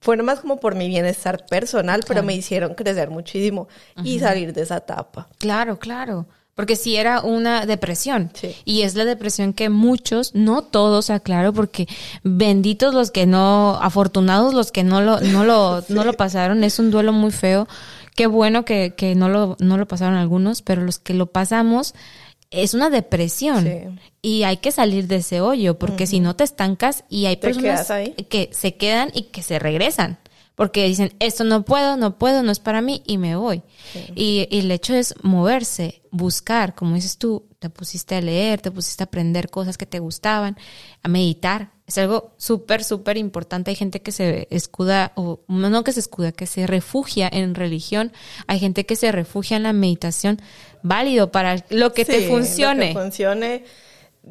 fueron 0.00 0.26
más 0.26 0.40
como 0.40 0.60
por 0.60 0.74
mi 0.74 0.88
bienestar 0.88 1.46
personal, 1.46 2.00
pero 2.06 2.22
me 2.22 2.34
hicieron 2.34 2.74
crecer 2.74 3.10
muchísimo 3.10 3.68
y 4.04 4.18
salir 4.18 4.52
de 4.52 4.62
esa 4.62 4.78
etapa. 4.78 5.28
Claro, 5.38 5.78
claro. 5.78 6.26
Porque 6.54 6.74
sí 6.74 6.96
era 6.96 7.20
una 7.20 7.66
depresión. 7.66 8.32
Sí. 8.34 8.52
Y 8.64 8.82
es 8.82 8.96
la 8.96 9.04
depresión 9.04 9.52
que 9.52 9.68
muchos, 9.68 10.34
no 10.34 10.62
todos, 10.62 11.08
aclaro, 11.08 11.52
porque 11.52 11.86
benditos 12.24 12.94
los 12.94 13.12
que 13.12 13.26
no, 13.26 13.78
afortunados 13.80 14.54
los 14.54 14.72
que 14.72 14.82
no 14.82 15.00
lo, 15.00 15.20
no 15.20 15.44
lo, 15.44 15.84
no 15.88 16.02
lo 16.02 16.14
pasaron. 16.14 16.64
Es 16.64 16.80
un 16.80 16.90
duelo 16.90 17.12
muy 17.12 17.30
feo. 17.30 17.68
Qué 18.16 18.26
bueno 18.26 18.64
que, 18.64 18.94
que 18.96 19.14
no 19.14 19.28
lo, 19.28 19.56
no 19.60 19.78
lo 19.78 19.86
pasaron 19.86 20.16
algunos, 20.16 20.62
pero 20.62 20.82
los 20.82 20.98
que 20.98 21.14
lo 21.14 21.26
pasamos, 21.26 21.94
es 22.50 22.74
una 22.74 22.90
depresión. 22.90 23.64
Sí. 23.64 24.00
Y 24.22 24.42
hay 24.42 24.58
que 24.58 24.72
salir 24.72 25.06
de 25.06 25.16
ese 25.16 25.40
hoyo, 25.40 25.78
porque 25.78 26.06
si 26.06 26.20
no 26.20 26.36
te 26.36 26.44
estancas 26.44 27.04
y 27.08 27.26
hay 27.26 27.36
personas 27.36 27.86
que 28.28 28.50
se 28.52 28.76
quedan 28.76 29.10
y 29.14 29.24
que 29.24 29.42
se 29.42 29.58
regresan. 29.58 30.18
Porque 30.54 30.84
dicen, 30.88 31.12
esto 31.20 31.44
no 31.44 31.64
puedo, 31.64 31.96
no 31.96 32.18
puedo, 32.18 32.42
no 32.42 32.50
es 32.50 32.58
para 32.58 32.80
mí 32.80 33.02
y 33.06 33.16
me 33.16 33.36
voy. 33.36 33.62
Y, 34.16 34.48
y 34.50 34.58
el 34.58 34.70
hecho 34.72 34.92
es 34.92 35.14
moverse, 35.22 36.02
buscar, 36.10 36.74
como 36.74 36.96
dices 36.96 37.16
tú, 37.16 37.48
te 37.58 37.70
pusiste 37.70 38.14
a 38.14 38.20
leer, 38.20 38.60
te 38.60 38.70
pusiste 38.70 39.02
a 39.02 39.06
aprender 39.06 39.50
cosas 39.50 39.76
que 39.76 39.86
te 39.86 39.98
gustaban, 39.98 40.56
a 41.02 41.08
meditar. 41.08 41.70
Es 41.86 41.98
algo 41.98 42.34
súper, 42.36 42.84
súper 42.84 43.16
importante. 43.16 43.70
Hay 43.70 43.76
gente 43.76 44.02
que 44.02 44.12
se 44.12 44.46
escuda, 44.50 45.12
o 45.16 45.40
no 45.48 45.84
que 45.84 45.92
se 45.92 46.00
escuda, 46.00 46.32
que 46.32 46.46
se 46.46 46.66
refugia 46.66 47.28
en 47.32 47.54
religión. 47.54 48.12
Hay 48.46 48.60
gente 48.60 48.84
que 48.84 48.94
se 48.94 49.10
refugia 49.10 49.56
en 49.56 49.62
la 49.62 49.72
meditación. 49.72 50.40
Válido 50.82 51.30
para 51.30 51.56
lo 51.70 51.92
que 51.92 52.04
Sí, 52.04 52.12
te 52.12 52.28
funcione. 52.28 52.88
Lo 52.88 52.94
que 52.94 53.00
funcione. 53.00 53.64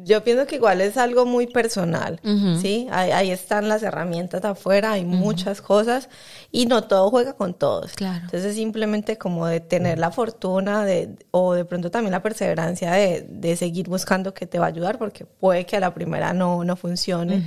yo 0.04 0.22
pienso 0.22 0.46
que 0.46 0.56
igual 0.56 0.80
es 0.80 0.96
algo 0.96 1.26
muy 1.26 1.46
personal, 1.48 2.20
¿sí? 2.60 2.86
Ahí, 2.90 3.30
están 3.30 3.68
las 3.68 3.82
herramientas 3.82 4.44
afuera, 4.44 4.92
hay 4.92 5.04
muchas 5.04 5.60
cosas 5.60 6.08
y 6.52 6.66
no 6.66 6.84
todo 6.84 7.10
juega 7.10 7.32
con 7.32 7.54
todos. 7.54 7.94
Claro. 7.94 8.20
Entonces 8.24 8.54
simplemente 8.54 9.18
como 9.18 9.46
de 9.46 9.60
tener 9.60 9.98
la 9.98 10.10
fortuna 10.12 10.84
de, 10.84 11.16
o 11.32 11.54
de 11.54 11.64
pronto 11.64 11.90
también 11.90 12.12
la 12.12 12.22
perseverancia 12.22 12.92
de, 12.92 13.26
de, 13.28 13.56
seguir 13.56 13.88
buscando 13.88 14.34
que 14.34 14.46
te 14.46 14.58
va 14.58 14.66
a 14.66 14.68
ayudar 14.68 14.98
porque 14.98 15.24
puede 15.24 15.66
que 15.66 15.76
a 15.76 15.80
la 15.80 15.92
primera 15.92 16.32
no, 16.32 16.62
no 16.62 16.76
funcione, 16.76 17.42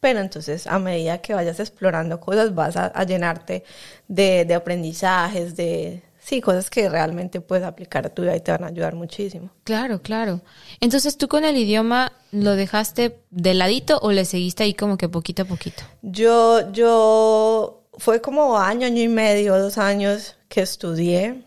pero 0.00 0.18
entonces 0.18 0.66
a 0.66 0.80
medida 0.80 1.18
que 1.18 1.34
vayas 1.34 1.60
explorando 1.60 2.18
cosas 2.18 2.52
vas 2.54 2.76
a, 2.76 2.86
a 2.86 3.04
llenarte 3.04 3.62
de, 4.08 4.44
de 4.44 4.54
aprendizajes, 4.54 5.54
de 5.54 6.02
sí, 6.22 6.40
cosas 6.40 6.70
que 6.70 6.88
realmente 6.88 7.40
puedes 7.40 7.64
aplicar 7.64 8.06
a 8.06 8.10
tu 8.10 8.22
vida 8.22 8.36
y 8.36 8.40
te 8.40 8.52
van 8.52 8.64
a 8.64 8.68
ayudar 8.68 8.94
muchísimo. 8.94 9.50
Claro, 9.64 10.00
claro. 10.02 10.40
Entonces, 10.80 11.16
¿tú 11.16 11.28
con 11.28 11.44
el 11.44 11.56
idioma 11.56 12.12
lo 12.30 12.54
dejaste 12.54 13.18
de 13.30 13.54
ladito 13.54 13.98
o 14.00 14.12
le 14.12 14.24
seguiste 14.24 14.62
ahí 14.62 14.74
como 14.74 14.96
que 14.96 15.08
poquito 15.08 15.42
a 15.42 15.44
poquito? 15.46 15.82
Yo, 16.02 16.72
yo, 16.72 17.88
fue 17.94 18.20
como 18.20 18.58
año, 18.58 18.86
año 18.86 19.02
y 19.02 19.08
medio, 19.08 19.58
dos 19.58 19.78
años 19.78 20.36
que 20.48 20.60
estudié. 20.60 21.44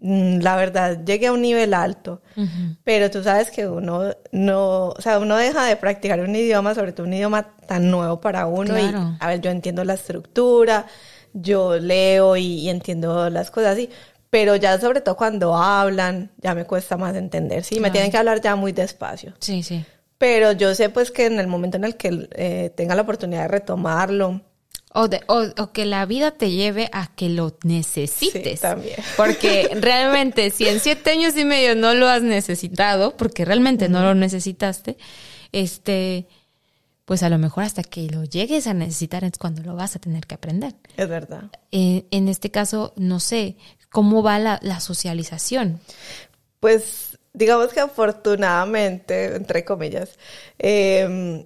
Mm, 0.00 0.40
la 0.40 0.56
verdad, 0.56 1.04
llegué 1.04 1.28
a 1.28 1.32
un 1.32 1.42
nivel 1.42 1.72
alto, 1.72 2.22
pero 2.82 3.08
tú 3.08 3.22
sabes 3.22 3.52
que 3.52 3.68
uno 3.68 4.12
no, 4.32 4.88
o 4.88 5.00
sea, 5.00 5.20
uno 5.20 5.36
deja 5.36 5.64
de 5.64 5.76
practicar 5.76 6.18
un 6.18 6.34
idioma, 6.34 6.74
sobre 6.74 6.92
todo 6.92 7.06
un 7.06 7.14
idioma 7.14 7.54
tan 7.68 7.88
nuevo 7.88 8.20
para 8.20 8.46
uno. 8.46 8.76
Y, 8.76 8.92
a 9.20 9.28
ver, 9.28 9.40
yo 9.40 9.52
entiendo 9.52 9.84
la 9.84 9.94
estructura, 9.94 10.86
yo 11.32 11.78
leo 11.78 12.36
y, 12.36 12.68
entiendo 12.68 13.30
las 13.30 13.50
cosas 13.50 13.72
así, 13.72 13.90
pero 14.30 14.56
ya 14.56 14.78
sobre 14.80 15.00
todo 15.00 15.16
cuando 15.16 15.54
hablan, 15.56 16.30
ya 16.38 16.54
me 16.54 16.64
cuesta 16.64 16.96
más 16.96 17.14
entender, 17.16 17.64
sí, 17.64 17.80
me 17.80 17.90
tienen 17.90 18.10
que 18.10 18.18
hablar 18.18 18.40
ya 18.40 18.56
muy 18.56 18.72
despacio. 18.72 19.34
Sí, 19.40 19.62
sí. 19.62 19.84
Pero 20.18 20.52
yo 20.52 20.74
sé 20.74 20.88
pues 20.88 21.10
que 21.10 21.26
en 21.26 21.40
el 21.40 21.48
momento 21.48 21.76
en 21.76 21.84
el 21.84 21.96
que 21.96 22.28
eh, 22.32 22.70
tenga 22.76 22.94
la 22.94 23.02
oportunidad 23.02 23.42
de 23.42 23.48
retomarlo, 23.48 24.40
o, 24.94 25.08
de, 25.08 25.22
o, 25.26 25.72
que 25.72 25.86
la 25.86 26.04
vida 26.04 26.32
te 26.32 26.50
lleve 26.50 26.90
a 26.92 27.06
que 27.14 27.30
lo 27.30 27.56
necesites. 27.64 28.60
Sí, 28.60 28.62
también. 28.62 28.96
Porque 29.16 29.70
realmente, 29.80 30.50
si 30.50 30.68
en 30.68 30.80
siete 30.80 31.10
años 31.10 31.36
y 31.36 31.46
medio 31.46 31.74
no 31.74 31.94
lo 31.94 32.08
has 32.08 32.22
necesitado, 32.22 33.16
porque 33.16 33.46
realmente 33.46 33.88
no 33.88 34.02
lo 34.02 34.14
necesitaste, 34.14 34.98
este, 35.52 36.26
pues 37.12 37.22
a 37.22 37.28
lo 37.28 37.36
mejor 37.36 37.64
hasta 37.64 37.82
que 37.82 38.06
lo 38.06 38.24
llegues 38.24 38.66
a 38.66 38.72
necesitar 38.72 39.22
es 39.22 39.36
cuando 39.36 39.62
lo 39.62 39.76
vas 39.76 39.96
a 39.96 39.98
tener 39.98 40.26
que 40.26 40.34
aprender. 40.34 40.72
Es 40.96 41.06
verdad. 41.06 41.50
Eh, 41.70 42.06
en 42.10 42.26
este 42.26 42.50
caso, 42.50 42.94
no 42.96 43.20
sé, 43.20 43.58
¿cómo 43.90 44.22
va 44.22 44.38
la, 44.38 44.80
socialización? 44.80 45.78
Pues 46.58 47.18
digamos 47.34 47.70
que 47.74 47.80
afortunadamente, 47.80 49.36
entre 49.36 49.62
comillas, 49.62 50.18
em, 50.58 51.44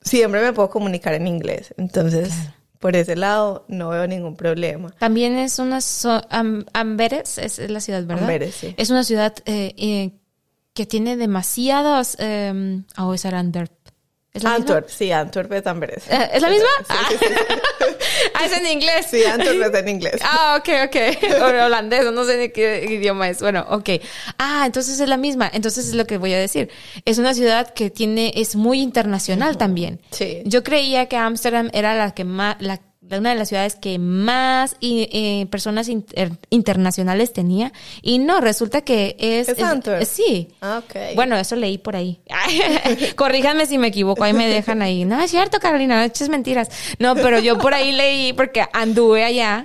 siempre 0.00 0.42
me 0.42 0.52
puedo 0.52 0.68
comunicar 0.68 1.14
en 1.14 1.28
inglés. 1.28 1.72
Entonces, 1.76 2.34
por 2.80 2.96
ese 2.96 3.14
lado, 3.14 3.66
no 3.68 3.90
veo 3.90 4.08
ningún 4.08 4.34
problema. 4.34 4.90
También 4.98 5.38
es 5.38 5.60
una... 5.60 5.78
Amberes 6.72 7.38
es, 7.38 7.60
la 7.70 7.78
ciudad, 7.78 8.04
¿verdad? 8.04 8.24
Amberes, 8.24 8.56
sí. 8.56 8.74
Es 8.76 8.90
una 8.90 9.04
ciudad 9.04 9.32
eh, 9.44 9.74
eh, 9.76 10.10
que 10.74 10.86
tiene 10.86 11.16
demasiadas... 11.16 12.16
Eh, 12.18 12.82
oh, 12.98 13.14
es 13.14 13.24
¿Es 14.36 14.44
Antwerp, 14.44 14.88
sí, 14.90 15.10
Antwerp 15.10 15.50
es 15.52 15.66
Amberes. 15.66 16.04
Eh, 16.10 16.30
¿Es 16.34 16.42
la 16.42 16.50
misma? 16.50 16.68
ah, 18.34 18.44
es 18.44 18.52
en 18.52 18.66
inglés. 18.66 19.06
Sí, 19.10 19.24
Antwerp 19.24 19.74
es 19.74 19.80
en 19.80 19.88
inglés. 19.88 20.20
Ah, 20.22 20.58
ok, 20.58 20.68
ok. 20.86 20.96
O 21.42 21.64
holandés, 21.66 22.12
no 22.12 22.24
sé 22.24 22.36
ni 22.36 22.48
qué 22.50 22.84
idioma 22.88 23.30
es. 23.30 23.40
Bueno, 23.40 23.64
ok. 23.70 23.90
Ah, 24.38 24.64
entonces 24.66 25.00
es 25.00 25.08
la 25.08 25.16
misma. 25.16 25.50
Entonces 25.52 25.88
es 25.88 25.94
lo 25.94 26.06
que 26.06 26.18
voy 26.18 26.34
a 26.34 26.38
decir. 26.38 26.68
Es 27.06 27.16
una 27.16 27.32
ciudad 27.32 27.72
que 27.72 27.88
tiene, 27.88 28.32
es 28.36 28.56
muy 28.56 28.80
internacional 28.80 29.56
también. 29.56 30.00
Sí. 30.10 30.42
Yo 30.44 30.62
creía 30.62 31.06
que 31.06 31.16
Ámsterdam 31.16 31.70
era 31.72 31.94
la 31.94 32.12
que 32.12 32.24
más, 32.24 32.56
la 32.60 32.78
una 33.10 33.30
de 33.30 33.36
las 33.36 33.48
ciudades 33.48 33.76
que 33.76 33.98
más 33.98 34.76
eh, 34.80 35.46
personas 35.50 35.88
internacionales 36.50 37.32
tenía. 37.32 37.72
Y 38.02 38.18
no, 38.18 38.40
resulta 38.40 38.82
que 38.82 39.16
es... 39.18 39.48
¿Es, 39.48 40.08
sí. 40.08 40.48
Ah, 40.60 40.82
okay. 40.84 41.14
Bueno, 41.14 41.36
eso 41.36 41.56
leí 41.56 41.78
por 41.78 41.96
ahí. 41.96 42.20
Corríjanme 43.16 43.66
si 43.66 43.78
me 43.78 43.88
equivoco, 43.88 44.24
ahí 44.24 44.32
me 44.32 44.48
dejan 44.48 44.82
ahí. 44.82 45.04
No, 45.04 45.20
es 45.20 45.30
cierto, 45.30 45.58
Carolina, 45.60 45.96
no 45.96 46.02
eches 46.02 46.28
mentiras. 46.28 46.68
No, 46.98 47.14
pero 47.14 47.38
yo 47.38 47.58
por 47.58 47.74
ahí 47.74 47.92
leí, 47.92 48.32
porque 48.32 48.64
anduve 48.72 49.24
allá 49.24 49.64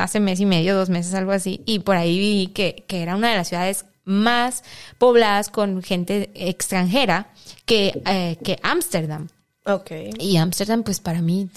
hace 0.00 0.20
mes 0.20 0.40
y 0.40 0.46
medio, 0.46 0.74
dos 0.74 0.88
meses, 0.88 1.14
algo 1.14 1.32
así, 1.32 1.62
y 1.66 1.80
por 1.80 1.96
ahí 1.96 2.18
vi 2.18 2.46
que, 2.48 2.84
que 2.86 3.02
era 3.02 3.16
una 3.16 3.30
de 3.30 3.36
las 3.36 3.48
ciudades 3.48 3.84
más 4.04 4.64
pobladas 4.98 5.48
con 5.48 5.82
gente 5.82 6.30
extranjera 6.34 7.28
que, 7.64 8.02
eh, 8.06 8.36
que 8.42 8.58
Ámsterdam. 8.62 9.28
Ok. 9.64 9.90
Y 10.18 10.36
Ámsterdam, 10.36 10.82
pues 10.82 11.00
para 11.00 11.22
mí 11.22 11.48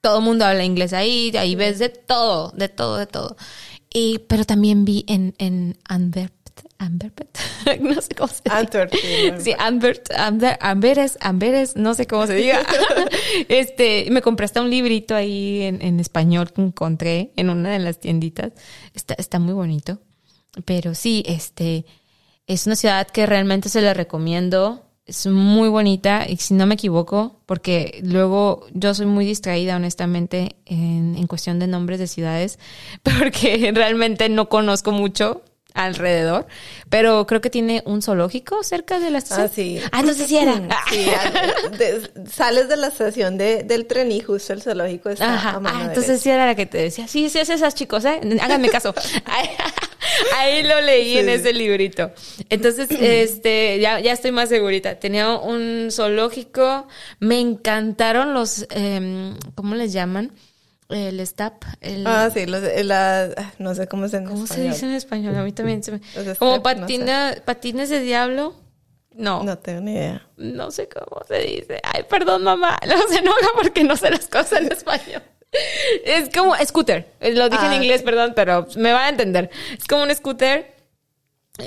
todo 0.00 0.18
el 0.18 0.24
mundo 0.24 0.44
habla 0.44 0.64
inglés 0.64 0.92
ahí, 0.92 1.32
ahí 1.36 1.54
ves 1.54 1.78
de 1.78 1.88
todo, 1.88 2.52
de 2.56 2.68
todo, 2.68 2.96
de 2.96 3.06
todo. 3.06 3.36
Y, 3.92 4.20
pero 4.28 4.44
también 4.44 4.84
vi 4.84 5.04
en, 5.08 5.34
en 5.38 5.76
Antwerp, 5.84 6.32
Antwerp, 6.80 7.20
no 7.80 8.00
sé 8.00 8.14
cómo 8.14 8.28
se 8.28 8.42
dice. 8.42 8.56
Antwerp. 8.56 8.94
Sí, 9.38 9.54
Antwerp, 9.58 10.02
Amberes, 10.60 11.18
Amberes, 11.20 11.76
no 11.76 11.94
sé 11.94 12.06
cómo 12.06 12.26
se 12.26 12.34
diga. 12.34 12.62
este, 13.48 14.06
me 14.10 14.22
compré 14.22 14.46
hasta 14.46 14.62
un 14.62 14.70
librito 14.70 15.14
ahí 15.14 15.62
en, 15.62 15.82
en, 15.82 16.00
español 16.00 16.52
que 16.52 16.62
encontré 16.62 17.32
en 17.36 17.50
una 17.50 17.70
de 17.70 17.80
las 17.80 18.00
tienditas. 18.00 18.52
Está, 18.94 19.14
está 19.14 19.38
muy 19.38 19.52
bonito. 19.52 20.00
Pero 20.64 20.94
sí, 20.94 21.22
este, 21.26 21.84
es 22.46 22.66
una 22.66 22.76
ciudad 22.76 23.06
que 23.06 23.26
realmente 23.26 23.68
se 23.68 23.82
la 23.82 23.92
recomiendo 23.92 24.89
es 25.06 25.26
muy 25.26 25.68
bonita 25.68 26.26
y 26.28 26.36
si 26.36 26.54
no 26.54 26.66
me 26.66 26.74
equivoco, 26.74 27.40
porque 27.46 28.00
luego 28.04 28.66
yo 28.72 28.94
soy 28.94 29.06
muy 29.06 29.24
distraída 29.24 29.76
honestamente 29.76 30.56
en, 30.66 31.16
en 31.16 31.26
cuestión 31.26 31.58
de 31.58 31.66
nombres 31.66 31.98
de 31.98 32.06
ciudades, 32.06 32.58
porque 33.02 33.72
realmente 33.74 34.28
no 34.28 34.48
conozco 34.48 34.92
mucho 34.92 35.42
alrededor, 35.74 36.46
pero 36.88 37.26
creo 37.26 37.40
que 37.40 37.50
tiene 37.50 37.82
un 37.86 38.02
zoológico 38.02 38.62
cerca 38.62 38.98
de 38.98 39.10
la 39.10 39.18
estación. 39.18 39.46
Ah, 39.46 39.50
sí. 39.54 39.80
Ah, 39.92 40.00
entonces 40.00 40.28
sí 40.28 40.36
era. 40.36 40.60
Sí, 40.90 41.06
sales 42.30 42.68
de 42.68 42.76
la 42.76 42.88
estación 42.88 43.38
de, 43.38 43.62
del 43.62 43.86
tren 43.86 44.10
y 44.10 44.20
justo 44.20 44.52
el 44.52 44.62
zoológico 44.62 45.10
está 45.10 45.34
Ajá. 45.34 45.50
A 45.50 45.60
ah, 45.64 45.84
entonces 45.86 46.20
sí 46.20 46.30
era 46.30 46.46
la 46.46 46.54
que 46.54 46.66
te 46.66 46.78
decía, 46.78 47.06
sí, 47.06 47.28
sí 47.28 47.38
es 47.38 47.48
esas 47.48 47.74
chicos, 47.74 48.04
¿eh? 48.04 48.20
Háganme 48.40 48.68
caso. 48.68 48.94
Ahí, 50.36 50.62
lo 50.62 50.80
leí 50.80 51.18
en 51.18 51.28
ese 51.28 51.52
librito. 51.52 52.10
Entonces, 52.48 52.88
este, 53.00 53.78
ya, 53.80 54.00
ya 54.00 54.12
estoy 54.12 54.32
más 54.32 54.48
segurita. 54.48 54.98
Tenía 54.98 55.36
un 55.36 55.88
zoológico, 55.90 56.86
me 57.18 57.40
encantaron 57.40 58.34
los, 58.34 58.66
eh, 58.70 59.34
¿cómo 59.54 59.74
les 59.74 59.92
llaman? 59.92 60.32
el 60.90 61.20
stap. 61.26 61.64
El... 61.80 62.06
Ah, 62.06 62.30
sí, 62.32 62.46
los, 62.46 62.62
la, 62.84 63.52
no 63.58 63.74
sé 63.74 63.86
cómo 63.86 64.08
se 64.08 64.18
dice 64.18 64.28
en 64.28 64.34
¿Cómo 64.34 64.46
se 64.46 64.62
dice 64.62 64.86
en 64.86 64.92
español? 64.92 65.36
A 65.36 65.42
mí 65.42 65.52
también 65.52 65.82
se 65.82 65.92
me... 65.92 66.00
Como 66.38 66.62
patina, 66.62 67.36
patines 67.44 67.88
de 67.88 68.00
diablo. 68.00 68.54
No. 69.14 69.42
No 69.42 69.58
tengo 69.58 69.80
ni 69.80 69.92
idea. 69.92 70.26
No 70.36 70.70
sé 70.70 70.88
cómo 70.88 71.22
se 71.26 71.38
dice. 71.38 71.80
Ay, 71.82 72.04
perdón, 72.08 72.42
mamá. 72.42 72.78
No 72.86 72.96
se 73.08 73.18
enoja 73.18 73.48
porque 73.54 73.84
no 73.84 73.96
sé 73.96 74.10
las 74.10 74.26
cosas 74.26 74.60
en 74.60 74.72
español. 74.72 75.22
Es 76.04 76.30
como 76.30 76.54
scooter. 76.56 77.12
Lo 77.20 77.48
dije 77.48 77.64
en 77.66 77.72
ah. 77.72 77.76
inglés, 77.76 78.02
perdón, 78.02 78.32
pero 78.34 78.66
me 78.76 78.92
van 78.92 79.04
a 79.04 79.08
entender. 79.08 79.50
Es 79.76 79.86
como 79.86 80.04
un 80.04 80.14
scooter 80.14 80.74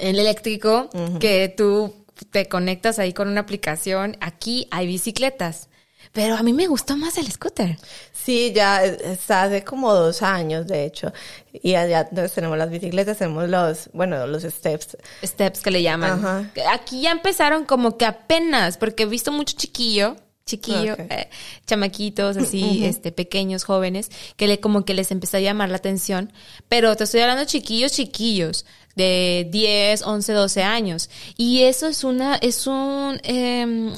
el 0.02 0.19
eléctrico 0.19 0.89
que 1.19 1.54
tú 1.56 1.93
te 2.32 2.48
conectas 2.48 3.00
ahí 3.00 3.13
con 3.13 3.28
una 3.28 3.41
aplicación. 3.41 4.17
Aquí 4.22 4.67
hay 4.72 4.88
bicicletas. 4.88 5.69
Pero 6.12 6.36
a 6.36 6.43
mí 6.43 6.54
me 6.54 6.67
gustó 6.67 6.96
más 6.96 7.17
el 7.17 7.32
scooter. 7.32 7.78
Sí, 8.12 8.52
ya 8.54 8.86
está 8.86 9.43
hace 9.43 9.63
como 9.63 9.93
dos 9.93 10.22
años, 10.22 10.67
de 10.67 10.86
hecho. 10.86 11.12
Y 11.52 11.74
allá 11.74 12.08
tenemos 12.08 12.56
las 12.56 12.69
bicicletas, 12.69 13.17
tenemos 13.17 13.50
los, 13.50 13.89
bueno, 13.93 14.28
los 14.28 14.43
steps. 14.43 14.98
Steps 15.24 15.62
que 15.62 15.72
le 15.72 15.82
llaman. 15.82 16.52
Aquí 16.72 17.02
ya 17.02 17.12
empezaron 17.12 17.65
como 17.65 17.98
que 17.98 18.06
apenas, 18.06 18.78
porque 18.78 19.04
he 19.04 19.06
visto 19.08 19.32
mucho 19.32 19.56
chiquillo 19.58 20.15
chiquillo, 20.46 20.96
eh, 20.98 21.30
chamaquitos 21.66 22.38
así, 22.38 22.84
este, 22.86 23.12
pequeños, 23.12 23.64
jóvenes, 23.64 24.10
que 24.36 24.48
le, 24.48 24.60
como 24.60 24.86
que 24.86 24.94
les 24.94 25.12
empezó 25.12 25.38
a 25.38 25.40
llamar 25.40 25.70
la 25.70 25.78
atención. 25.78 26.32
Pero 26.68 26.96
te 26.96 27.06
estoy 27.06 27.22
hablando 27.22 27.42
de 27.42 27.48
chiquillos, 27.48 27.94
chiquillos, 27.94 28.66
de 28.96 29.48
10, 29.52 30.02
11, 30.04 30.34
12 30.34 30.64
años. 30.64 31.10
Y 31.38 31.64
eso 31.64 31.88
es 31.88 32.04
una, 32.04 32.36
es 32.36 32.68
un, 32.68 33.20
eh, 33.24 33.94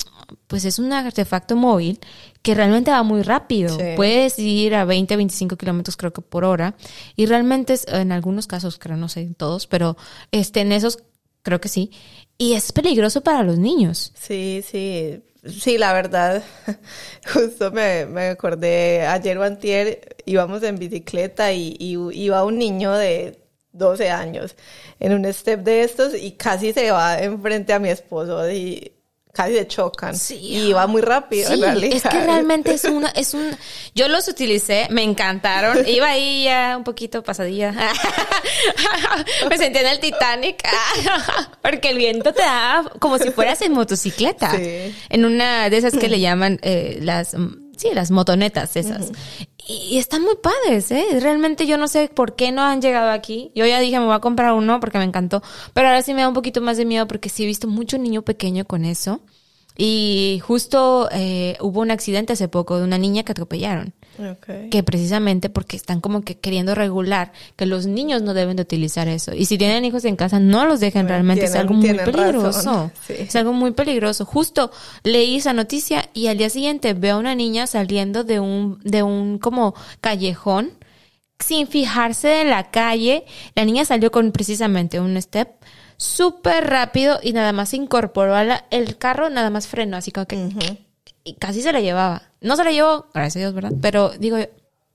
pues 0.48 0.66
es 0.66 0.80
un 0.80 0.94
artefacto 0.94 1.56
móvil 1.56 2.00
que 2.42 2.54
realmente 2.54 2.92
va 2.92 3.02
muy 3.02 3.24
rápido. 3.24 3.76
Puedes 3.96 4.38
ir 4.38 4.76
a 4.76 4.86
20, 4.86 5.16
25 5.16 5.58
kilómetros 5.58 5.98
creo 5.98 6.14
que 6.14 6.22
por 6.22 6.44
hora. 6.44 6.76
Y 7.16 7.26
realmente 7.26 7.74
es, 7.74 7.88
en 7.88 8.12
algunos 8.12 8.46
casos, 8.46 8.78
creo, 8.78 8.98
no 8.98 9.10
sé 9.10 9.22
en 9.22 9.34
todos, 9.34 9.66
pero 9.66 9.98
este, 10.32 10.62
en 10.62 10.72
esos 10.72 11.00
creo 11.46 11.62
que 11.62 11.70
sí. 11.70 11.92
Y 12.38 12.54
es 12.54 12.74
peligroso 12.74 13.22
para 13.22 13.44
los 13.44 13.58
niños. 13.58 14.12
Sí, 14.16 14.62
sí. 14.70 15.22
Sí, 15.46 15.78
la 15.78 15.94
verdad, 15.94 16.44
justo 17.34 17.72
me, 17.72 18.08
me 18.08 18.30
acordé 18.30 19.06
ayer 19.06 19.38
o 19.38 19.44
antier, 19.44 20.18
íbamos 20.26 20.64
en 20.64 20.80
bicicleta 20.80 21.54
y, 21.54 21.78
y 21.80 21.98
iba 22.24 22.44
un 22.44 22.58
niño 22.58 22.92
de 22.94 23.40
12 23.72 24.10
años 24.10 24.56
en 25.00 25.14
un 25.14 25.32
step 25.32 25.62
de 25.62 25.84
estos 25.84 26.16
y 26.16 26.32
casi 26.32 26.74
se 26.74 26.90
va 26.90 27.20
enfrente 27.22 27.74
a 27.74 27.80
mi 27.80 27.90
esposo 27.90 28.50
y 28.50 28.95
casi 29.36 29.66
chocan. 29.68 30.18
Sí. 30.18 30.40
Y 30.42 30.74
va 30.74 30.88
muy 30.88 31.02
rápido, 31.02 31.50
Sí, 31.54 31.62
es 31.92 32.04
que 32.04 32.20
realmente 32.24 32.74
es 32.74 32.84
una, 32.86 33.10
es 33.10 33.34
un, 33.34 33.56
yo 33.94 34.08
los 34.08 34.28
utilicé, 34.28 34.88
me 34.90 35.04
encantaron, 35.04 35.88
iba 35.88 36.08
ahí 36.08 36.46
ya 36.46 36.76
un 36.78 36.84
poquito 36.84 37.22
pasadilla, 37.24 37.72
me 39.50 39.58
sentía 39.58 39.82
en 39.82 39.88
el 39.88 40.00
Titanic, 40.00 40.64
porque 41.62 41.90
el 41.90 41.98
viento 41.98 42.34
te 42.34 42.42
da 42.42 42.84
como 43.00 43.18
si 43.18 43.32
fueras 43.32 43.62
en 43.62 43.74
motocicleta, 43.74 44.52
Sí. 44.56 44.96
en 45.10 45.26
una 45.26 45.70
de 45.70 45.78
esas 45.78 45.94
que 45.98 46.08
le 46.08 46.20
llaman 46.20 46.60
eh, 46.62 47.00
las, 47.02 47.36
sí, 47.78 47.90
las 47.94 48.12
motonetas 48.12 48.76
esas, 48.76 49.12
y 49.68 49.98
están 49.98 50.22
muy 50.22 50.36
padres, 50.36 50.92
eh, 50.92 51.20
realmente 51.20 51.66
yo 51.68 51.78
no 51.78 51.88
sé 51.88 52.10
por 52.14 52.36
qué 52.36 52.52
no 52.52 52.62
han 52.62 52.82
llegado 52.82 53.10
aquí, 53.10 53.52
yo 53.56 53.66
ya 53.66 53.80
dije 53.80 54.00
me 54.00 54.06
voy 54.06 54.16
a 54.16 54.20
comprar 54.20 54.54
uno 54.54 54.80
porque 54.80 54.98
me 54.98 55.04
encantó, 55.04 55.42
pero 55.74 55.88
ahora 55.88 56.02
sí 56.02 56.14
me 56.14 56.22
da 56.22 56.28
un 56.28 56.34
poquito 56.34 56.62
más 56.62 56.78
de 56.78 56.86
miedo 56.86 57.08
porque 57.08 57.30
sí 57.30 57.44
he 57.44 57.48
visto 57.48 57.68
mucho 57.68 57.98
niño 57.98 58.22
pequeño 58.22 58.66
con 58.66 58.86
eso. 58.86 59.22
Y 59.78 60.42
justo 60.44 61.10
eh, 61.12 61.58
hubo 61.60 61.82
un 61.82 61.92
accidente 61.92 62.34
hace 62.34 62.48
poco 62.48 62.78
de 62.78 62.86
una 62.86 62.98
niña 62.98 63.24
que 63.24 63.34
atropellaron. 63.34 63.94
Que 64.70 64.84
precisamente 64.84 65.50
porque 65.50 65.76
están 65.78 66.02
como 66.02 66.22
que 66.22 66.38
queriendo 66.38 66.74
regular 66.76 67.32
que 67.56 67.66
los 67.66 67.86
niños 67.86 68.22
no 68.22 68.34
deben 68.34 68.56
de 68.56 68.64
utilizar 68.64 69.08
eso. 69.08 69.34
Y 69.34 69.46
si 69.46 69.58
tienen 69.58 69.84
hijos 69.86 70.06
en 70.06 70.16
casa, 70.16 70.40
no 70.40 70.66
los 70.66 70.80
dejen 70.80 71.04
Bueno, 71.04 71.10
realmente. 71.10 71.46
es 71.46 71.56
algo 71.56 71.74
muy 71.74 71.94
peligroso. 71.94 72.92
sí. 73.06 73.14
Es 73.18 73.36
algo 73.36 73.54
muy 73.54 73.72
peligroso. 73.72 74.26
Justo 74.26 74.72
leí 75.04 75.36
esa 75.38 75.54
noticia 75.54 76.10
y 76.14 76.28
al 76.28 76.38
día 76.38 76.50
siguiente 76.50 76.94
veo 76.94 77.16
a 77.16 77.20
una 77.20 77.36
niña 77.36 77.68
saliendo 77.68 78.24
de 78.24 78.40
un, 78.40 78.80
de 78.84 79.04
un 79.04 79.38
como 79.40 79.76
callejón 80.02 80.72
sin 81.40 81.68
fijarse 81.68 82.42
en 82.42 82.50
la 82.50 82.72
calle. 82.72 83.26
La 83.56 83.66
niña 83.66 83.84
salió 83.86 84.10
con 84.12 84.32
precisamente 84.32 85.00
un 85.02 85.22
step 85.22 85.50
súper 85.98 86.70
rápido 86.70 87.20
y 87.24 87.34
nada 87.34 87.54
más 87.54 87.70
se 87.70 87.78
incorporó 87.78 88.36
a 88.36 88.44
la- 88.44 88.66
el 88.72 88.98
carro, 88.98 89.30
nada 89.30 89.50
más 89.50 89.68
frenó, 89.68 89.98
así 89.98 90.12
como 90.12 90.26
que 90.26 90.36
y 91.26 91.34
casi 91.34 91.62
se 91.62 91.74
la 91.74 91.82
llevaba. 91.82 92.22
No 92.40 92.56
se 92.56 92.64
la 92.64 92.72
llevó, 92.72 93.08
gracias 93.14 93.36
a 93.36 93.40
Dios, 93.40 93.54
¿verdad? 93.54 93.74
Pero 93.82 94.12
digo, 94.18 94.38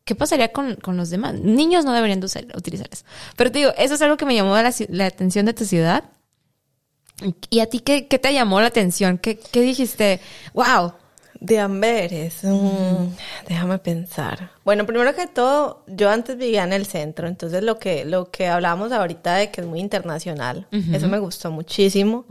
¿qué 0.04 0.14
pasaría 0.14 0.52
con, 0.52 0.76
con 0.76 0.96
los 0.96 1.10
demás? 1.10 1.34
Niños 1.34 1.84
no 1.84 1.92
deberían 1.92 2.20
de 2.20 2.26
usar- 2.26 2.56
utilizar 2.56 2.88
eso. 2.90 3.04
Pero 3.36 3.52
te 3.52 3.58
digo, 3.58 3.72
eso 3.76 3.94
es 3.94 4.00
algo 4.02 4.16
que 4.16 4.24
me 4.24 4.34
llamó 4.34 4.54
la, 4.56 4.72
la 4.88 5.06
atención 5.06 5.44
de 5.44 5.52
tu 5.52 5.64
ciudad. 5.66 6.04
¿Y 7.50 7.60
a 7.60 7.66
ti 7.66 7.80
qué, 7.80 8.08
qué 8.08 8.18
te 8.18 8.32
llamó 8.32 8.60
la 8.62 8.68
atención? 8.68 9.18
¿Qué, 9.18 9.38
qué 9.38 9.60
dijiste? 9.60 10.20
¡Wow! 10.54 10.94
De 11.40 11.58
Amberes, 11.58 12.44
mm, 12.44 13.06
déjame 13.48 13.78
pensar. 13.78 14.50
Bueno, 14.62 14.84
primero 14.84 15.14
que 15.14 15.26
todo, 15.26 15.84
yo 15.86 16.10
antes 16.10 16.36
vivía 16.36 16.64
en 16.64 16.74
el 16.74 16.84
centro, 16.84 17.26
entonces 17.28 17.62
lo 17.62 17.78
que, 17.78 18.04
lo 18.04 18.30
que 18.30 18.46
hablamos 18.46 18.92
ahorita 18.92 19.36
de 19.36 19.50
que 19.50 19.62
es 19.62 19.66
muy 19.66 19.80
internacional, 19.80 20.66
eso 20.92 21.08
me 21.08 21.18
gustó 21.18 21.50
muchísimo. 21.50 22.26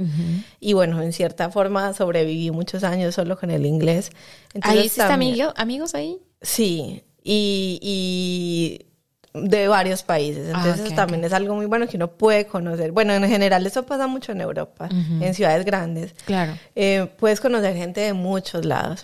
Y 0.60 0.74
bueno, 0.74 1.02
en 1.02 1.12
cierta 1.12 1.50
forma 1.50 1.94
sobreviví 1.94 2.52
muchos 2.52 2.84
años 2.84 3.16
solo 3.16 3.36
con 3.40 3.50
el 3.50 3.66
inglés. 3.66 4.12
Entonces, 4.54 4.80
¿Ahí 4.80 4.86
hiciste 4.86 5.02
también- 5.08 5.32
amigo- 5.34 5.54
amigos 5.56 5.96
ahí? 5.96 6.20
Sí, 6.42 7.02
y, 7.24 7.80
y 7.82 8.86
de 9.34 9.68
varios 9.68 10.04
países. 10.04 10.52
Ah, 10.54 10.64
Entonces 10.64 10.96
también 10.96 11.24
es 11.24 11.34
algo 11.34 11.56
muy 11.56 11.66
bueno 11.66 11.88
que 11.88 11.98
uno 11.98 12.10
puede 12.10 12.46
conocer. 12.46 12.92
Bueno, 12.92 13.14
en 13.14 13.28
general 13.28 13.66
eso 13.66 13.84
pasa 13.84 14.08
mucho 14.08 14.32
en 14.32 14.42
Europa, 14.42 14.90
en 14.92 15.34
ciudades 15.34 15.66
grandes. 15.66 16.14
Claro. 16.26 16.54
Eh, 16.76 17.08
puedes 17.18 17.40
conocer 17.40 17.76
gente 17.76 18.02
de 18.02 18.14
muchos 18.14 18.66
lados. 18.66 19.04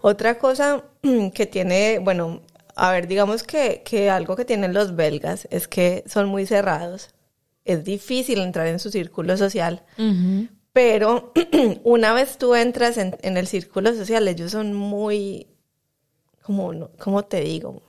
Otra 0.00 0.38
cosa 0.38 0.82
que 1.34 1.46
tiene, 1.46 1.98
bueno, 1.98 2.40
a 2.74 2.90
ver, 2.92 3.06
digamos 3.06 3.42
que, 3.42 3.82
que 3.84 4.10
algo 4.10 4.36
que 4.36 4.44
tienen 4.44 4.72
los 4.72 4.96
belgas 4.96 5.46
es 5.50 5.68
que 5.68 6.04
son 6.06 6.28
muy 6.28 6.46
cerrados. 6.46 7.10
Es 7.64 7.84
difícil 7.84 8.40
entrar 8.40 8.66
en 8.66 8.78
su 8.78 8.90
círculo 8.90 9.36
social. 9.36 9.82
Pero 10.72 11.32
una 11.84 12.12
vez 12.14 12.38
tú 12.38 12.54
entras 12.54 12.96
en, 12.96 13.16
en 13.22 13.36
el 13.36 13.46
círculo 13.46 13.92
social, 13.94 14.26
ellos 14.28 14.52
son 14.52 14.72
muy, 14.72 15.48
como, 16.42 16.88
¿cómo 16.98 17.24
te 17.24 17.40
digo? 17.40 17.82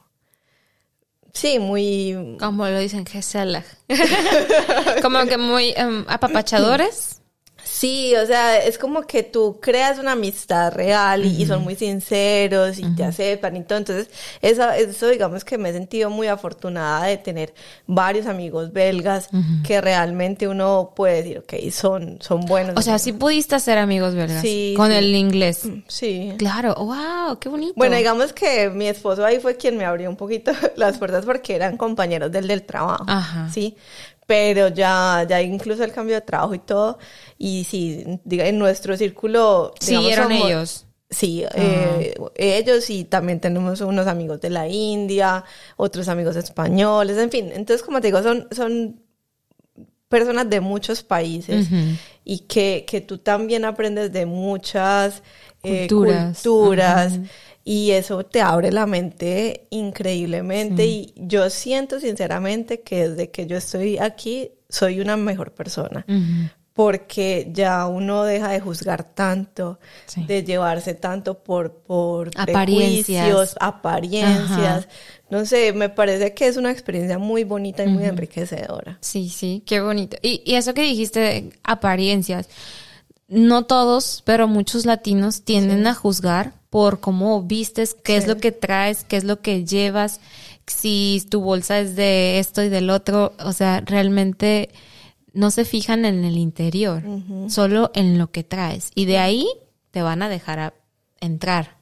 Sí, 1.33 1.59
muy... 1.59 2.37
Como 2.39 2.65
lo 2.65 2.79
dicen, 2.79 3.05
Gesellag. 3.05 3.65
como 5.01 5.25
que 5.25 5.37
muy 5.37 5.73
em, 5.75 6.05
apapachadores. 6.07 7.20
Sí, 7.81 8.13
o 8.15 8.27
sea, 8.27 8.59
es 8.59 8.77
como 8.77 9.01
que 9.07 9.23
tú 9.23 9.57
creas 9.59 9.97
una 9.97 10.11
amistad 10.11 10.71
real 10.71 11.25
y, 11.25 11.47
son 11.47 11.63
muy 11.63 11.75
sinceros 11.75 12.77
y 12.77 12.85
te 12.95 13.03
aceptan 13.03 13.57
y 13.57 13.63
todo. 13.63 13.79
Entonces, 13.79 14.07
eso, 14.39 14.69
eso 14.69 15.07
digamos 15.07 15.43
que 15.43 15.57
me 15.57 15.69
he 15.69 15.73
sentido 15.73 16.11
muy 16.11 16.27
afortunada 16.27 17.07
de 17.07 17.17
tener 17.17 17.55
varios 17.87 18.27
amigos 18.27 18.71
belgas 18.71 19.29
que 19.65 19.81
realmente 19.81 20.47
uno 20.47 20.93
puede 20.95 21.23
decir, 21.23 21.39
ok, 21.39 21.71
son, 21.71 22.19
son 22.21 22.41
buenos. 22.41 22.75
O 22.77 22.83
sea, 22.83 22.99
sí 22.99 23.13
pudiste 23.13 23.55
hacer 23.55 23.79
amigos 23.79 24.13
belgas. 24.13 24.43
Sí, 24.43 24.75
Con 24.77 24.91
sí. 24.91 24.97
el 24.97 25.15
inglés. 25.15 25.63
Sí. 25.87 26.35
Claro. 26.37 26.75
¡Wow! 26.75 27.39
¡Qué 27.39 27.49
bonito! 27.49 27.73
Bueno, 27.75 27.95
digamos 27.95 28.31
que 28.31 28.69
mi 28.69 28.89
esposo 28.89 29.25
ahí 29.25 29.39
fue 29.39 29.57
quien 29.57 29.75
me 29.75 29.85
abrió 29.85 30.07
un 30.07 30.17
poquito 30.17 30.51
las 30.75 30.99
puertas 30.99 31.25
porque 31.25 31.55
eran 31.55 31.77
compañeros 31.77 32.31
del 32.31 32.47
del 32.47 32.61
trabajo. 32.61 33.05
Ajá. 33.07 33.49
Sí. 33.51 33.75
Pero 34.31 34.69
ya, 34.69 35.25
ya 35.27 35.41
incluso 35.41 35.83
el 35.83 35.91
cambio 35.91 36.15
de 36.15 36.21
trabajo 36.21 36.53
y 36.55 36.59
todo. 36.59 36.97
Y 37.37 37.65
sí, 37.65 38.05
diga, 38.23 38.47
en 38.47 38.57
nuestro 38.59 38.95
círculo. 38.95 39.73
digamos, 39.81 40.05
Siguieron 40.05 40.29
somos- 40.31 40.47
ellos. 40.49 40.85
Sí, 41.09 41.43
eh, 41.55 42.15
ellos 42.37 42.89
y 42.89 43.03
también 43.03 43.41
tenemos 43.41 43.81
unos 43.81 44.07
amigos 44.07 44.39
de 44.39 44.49
la 44.49 44.69
India, 44.69 45.43
otros 45.75 46.07
amigos 46.07 46.37
españoles, 46.37 47.17
en 47.17 47.29
fin. 47.29 47.49
Entonces, 47.53 47.83
como 47.85 47.99
te 47.99 48.07
digo, 48.07 48.23
son, 48.23 48.47
son 48.51 49.01
personas 50.07 50.49
de 50.49 50.61
muchos 50.61 51.03
países 51.03 51.67
y 52.23 52.39
que, 52.39 52.85
que 52.87 53.01
tú 53.01 53.17
también 53.17 53.65
aprendes 53.65 54.13
de 54.13 54.25
muchas 54.25 55.23
eh, 55.63 55.87
Culturas. 55.89 56.37
culturas, 56.41 57.19
y 57.73 57.91
eso 57.91 58.25
te 58.25 58.41
abre 58.41 58.69
la 58.71 58.85
mente 58.85 59.67
increíblemente 59.69 60.85
y 60.85 61.13
yo 61.15 61.49
siento 61.49 61.99
sinceramente 62.01 62.81
que 62.81 63.07
desde 63.07 63.31
que 63.31 63.47
yo 63.47 63.55
estoy 63.55 63.97
aquí 63.97 64.51
soy 64.67 64.99
una 64.99 65.15
mejor 65.15 65.53
persona 65.53 66.05
porque 66.73 67.49
ya 67.53 67.85
uno 67.87 68.23
deja 68.23 68.49
de 68.49 68.59
juzgar 68.61 69.03
tanto, 69.13 69.77
Sí. 70.05 70.23
de 70.25 70.43
llevarse 70.43 70.93
tanto 70.95 71.43
por, 71.43 71.73
por 71.83 72.29
Apariencias. 72.35 73.25
prejuicios, 73.25 73.55
apariencias. 73.59 74.49
Ajá. 74.85 74.87
No 75.29 75.45
sé, 75.45 75.73
me 75.73 75.89
parece 75.89 76.33
que 76.33 76.47
es 76.47 76.57
una 76.57 76.71
experiencia 76.71 77.17
muy 77.19 77.43
bonita 77.43 77.83
y 77.83 77.87
muy 77.87 78.03
enriquecedora. 78.05 78.97
Sí, 79.01 79.29
sí, 79.29 79.63
qué 79.65 79.81
bonito. 79.81 80.17
Y, 80.21 80.41
y 80.45 80.55
eso 80.55 80.73
que 80.73 80.81
dijiste, 80.83 81.19
de 81.19 81.49
apariencias, 81.63 82.47
no 83.27 83.63
todos, 83.65 84.23
pero 84.25 84.47
muchos 84.47 84.85
latinos 84.85 85.43
tienden 85.43 85.85
a 85.87 85.93
juzgar 85.93 86.53
por 86.71 86.99
cómo 87.01 87.43
vistes, 87.43 87.93
qué 87.93 88.15
es 88.17 88.25
lo 88.27 88.37
que 88.37 88.51
traes, 88.51 89.03
qué 89.03 89.17
es 89.17 89.23
lo 89.25 89.41
que 89.41 89.65
llevas, 89.65 90.19
si 90.65 91.23
tu 91.29 91.41
bolsa 91.41 91.79
es 91.79 91.95
de 91.95 92.39
esto 92.39 92.63
y 92.63 92.69
del 92.69 92.89
otro, 92.89 93.33
o 93.43 93.51
sea, 93.53 93.81
realmente 93.85 94.69
no 95.33 95.51
se 95.51 95.65
fijan 95.65 96.05
en 96.05 96.23
el 96.23 96.37
interior, 96.37 97.03
solo 97.49 97.91
en 97.93 98.17
lo 98.17 98.31
que 98.31 98.43
traes. 98.43 98.91
Y 98.95 99.03
de 99.05 99.17
ahí 99.17 99.47
te 99.91 100.01
van 100.01 100.21
a 100.23 100.29
dejar 100.29 100.59
a- 100.59 100.73
entrar. 101.19 101.75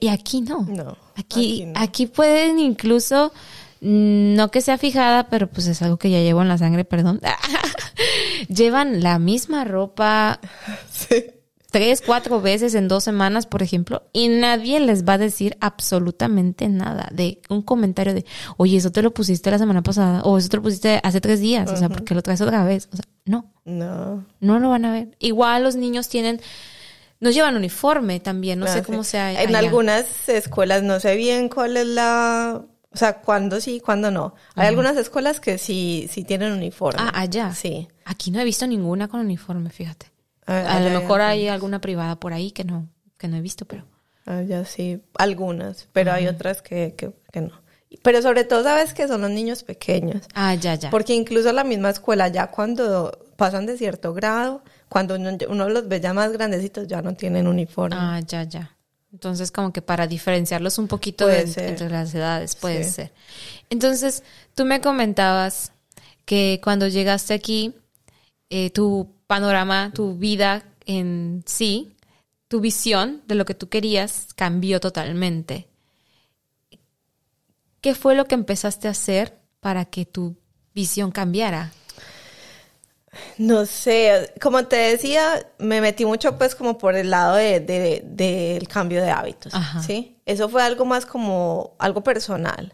Y 0.00 0.08
aquí 0.08 0.42
no. 0.42 0.62
No, 0.68 0.96
Aquí, 1.16 1.62
aquí 1.62 1.72
aquí, 1.74 2.04
no. 2.06 2.12
pueden 2.12 2.58
incluso, 2.60 3.32
mm, 3.80 4.34
no 4.34 4.50
que 4.50 4.60
sea 4.60 4.76
fijada, 4.78 5.28
pero 5.30 5.46
pues 5.48 5.66
es 5.66 5.80
algo 5.82 5.96
que 5.96 6.10
ya 6.10 6.20
llevo 6.20 6.42
en 6.42 6.48
la 6.48 6.58
sangre, 6.58 6.84
perdón. 6.84 7.20
Llevan 8.48 9.02
la 9.02 9.18
misma 9.18 9.64
ropa 9.64 10.40
tres, 11.72 12.00
cuatro 12.06 12.40
veces 12.40 12.76
en 12.76 12.86
dos 12.86 13.02
semanas, 13.02 13.46
por 13.46 13.62
ejemplo, 13.62 14.04
y 14.12 14.28
nadie 14.28 14.78
les 14.78 15.04
va 15.04 15.14
a 15.14 15.18
decir 15.18 15.56
absolutamente 15.60 16.68
nada 16.68 17.08
de 17.12 17.40
un 17.48 17.62
comentario 17.62 18.14
de, 18.14 18.24
oye, 18.58 18.76
eso 18.76 18.92
te 18.92 19.02
lo 19.02 19.12
pusiste 19.12 19.50
la 19.50 19.58
semana 19.58 19.82
pasada, 19.82 20.22
o 20.22 20.38
eso 20.38 20.48
te 20.48 20.58
lo 20.58 20.62
pusiste 20.62 21.00
hace 21.02 21.20
tres 21.20 21.40
días, 21.40 21.68
o 21.70 21.76
sea, 21.76 21.88
porque 21.88 22.14
lo 22.14 22.22
traes 22.22 22.40
otra 22.40 22.64
vez. 22.64 22.88
O 22.92 22.96
sea, 22.96 23.04
no. 23.24 23.50
No. 23.64 24.24
No 24.40 24.58
lo 24.60 24.70
van 24.70 24.84
a 24.84 24.92
ver. 24.92 25.16
Igual 25.18 25.64
los 25.64 25.74
niños 25.74 26.08
tienen, 26.08 26.40
nos 27.20 27.34
llevan 27.34 27.56
uniforme 27.56 28.20
también, 28.20 28.58
no 28.58 28.66
Ah, 28.66 28.72
sé 28.72 28.78
sí. 28.80 28.84
cómo 28.86 29.02
sea. 29.04 29.32
En 29.42 29.48
allá. 29.48 29.58
algunas 29.58 30.28
escuelas 30.28 30.82
no 30.82 31.00
sé 31.00 31.16
bien 31.16 31.48
cuál 31.48 31.76
es 31.76 31.86
la... 31.86 32.62
O 32.94 32.96
sea, 32.98 33.20
cuándo 33.22 33.58
sí, 33.58 33.80
cuándo 33.80 34.10
no. 34.10 34.34
Hay 34.54 34.66
algunas 34.68 34.98
escuelas 34.98 35.40
que 35.40 35.56
sí, 35.56 36.08
sí 36.10 36.24
tienen 36.24 36.52
uniforme. 36.52 37.00
Ah, 37.02 37.12
allá. 37.14 37.54
Sí. 37.54 37.88
Aquí 38.04 38.30
no 38.30 38.38
he 38.38 38.44
visto 38.44 38.66
ninguna 38.66 39.08
con 39.08 39.20
uniforme, 39.20 39.70
fíjate. 39.70 40.11
Ah, 40.46 40.76
A 40.76 40.80
lo 40.80 40.90
mejor 41.00 41.20
hay 41.20 41.48
alguna 41.48 41.80
privada 41.80 42.16
por 42.16 42.32
ahí 42.32 42.50
que 42.50 42.64
no, 42.64 42.88
que 43.18 43.28
no 43.28 43.36
he 43.36 43.40
visto, 43.40 43.64
pero. 43.64 43.84
Allá 44.26 44.64
sí, 44.64 45.00
algunas, 45.18 45.88
pero 45.92 46.12
hay 46.12 46.26
otras 46.28 46.62
que, 46.62 46.94
que, 46.96 47.12
que 47.32 47.40
no. 47.40 47.60
Pero 48.02 48.22
sobre 48.22 48.44
todo, 48.44 48.62
¿sabes 48.62 48.94
que 48.94 49.06
Son 49.06 49.20
los 49.20 49.30
niños 49.30 49.62
pequeños. 49.64 50.22
Ah, 50.34 50.54
ya, 50.54 50.74
ya. 50.76 50.90
Porque 50.90 51.14
incluso 51.14 51.52
la 51.52 51.62
misma 51.64 51.90
escuela, 51.90 52.28
ya 52.28 52.46
cuando 52.50 53.18
pasan 53.36 53.66
de 53.66 53.76
cierto 53.76 54.14
grado, 54.14 54.62
cuando 54.88 55.16
uno, 55.16 55.30
uno 55.48 55.68
los 55.68 55.88
ve 55.88 56.00
ya 56.00 56.14
más 56.14 56.32
grandecitos, 56.32 56.86
ya 56.86 57.02
no 57.02 57.14
tienen 57.14 57.46
uniforme. 57.46 57.96
Ah, 57.98 58.20
ya, 58.26 58.44
ya. 58.44 58.76
Entonces, 59.12 59.50
como 59.52 59.72
que 59.72 59.82
para 59.82 60.06
diferenciarlos 60.06 60.78
un 60.78 60.88
poquito 60.88 61.26
de- 61.26 61.40
entre 61.42 61.90
las 61.90 62.14
edades, 62.14 62.56
puede 62.56 62.84
Sí. 62.84 62.90
ser. 62.92 63.12
Entonces, 63.68 64.22
tú 64.54 64.64
me 64.64 64.80
comentabas 64.80 65.72
que 66.24 66.60
cuando 66.64 66.88
llegaste 66.88 67.34
aquí, 67.34 67.74
eh, 68.48 68.70
tu 68.70 69.08
panorama, 69.32 69.90
tu 69.94 70.18
vida 70.18 70.62
en 70.84 71.42
sí, 71.46 71.96
tu 72.48 72.60
visión 72.60 73.22
de 73.26 73.34
lo 73.34 73.46
que 73.46 73.54
tú 73.54 73.70
querías 73.70 74.26
cambió 74.36 74.78
totalmente. 74.78 75.68
¿Qué 77.80 77.94
fue 77.94 78.14
lo 78.14 78.26
que 78.26 78.34
empezaste 78.34 78.88
a 78.88 78.90
hacer 78.90 79.38
para 79.60 79.86
que 79.86 80.04
tu 80.04 80.36
visión 80.74 81.10
cambiara? 81.12 81.72
No 83.38 83.64
sé, 83.64 84.34
como 84.38 84.66
te 84.66 84.76
decía, 84.76 85.46
me 85.56 85.80
metí 85.80 86.04
mucho 86.04 86.36
pues 86.36 86.54
como 86.54 86.76
por 86.76 86.94
el 86.94 87.08
lado 87.08 87.36
del 87.36 87.64
de, 87.64 88.02
de, 88.04 88.68
cambio 88.70 89.02
de 89.02 89.12
hábitos, 89.12 89.54
¿sí? 89.86 90.18
Eso 90.26 90.50
fue 90.50 90.62
algo 90.62 90.84
más 90.84 91.06
como 91.06 91.74
algo 91.78 92.02
personal. 92.02 92.70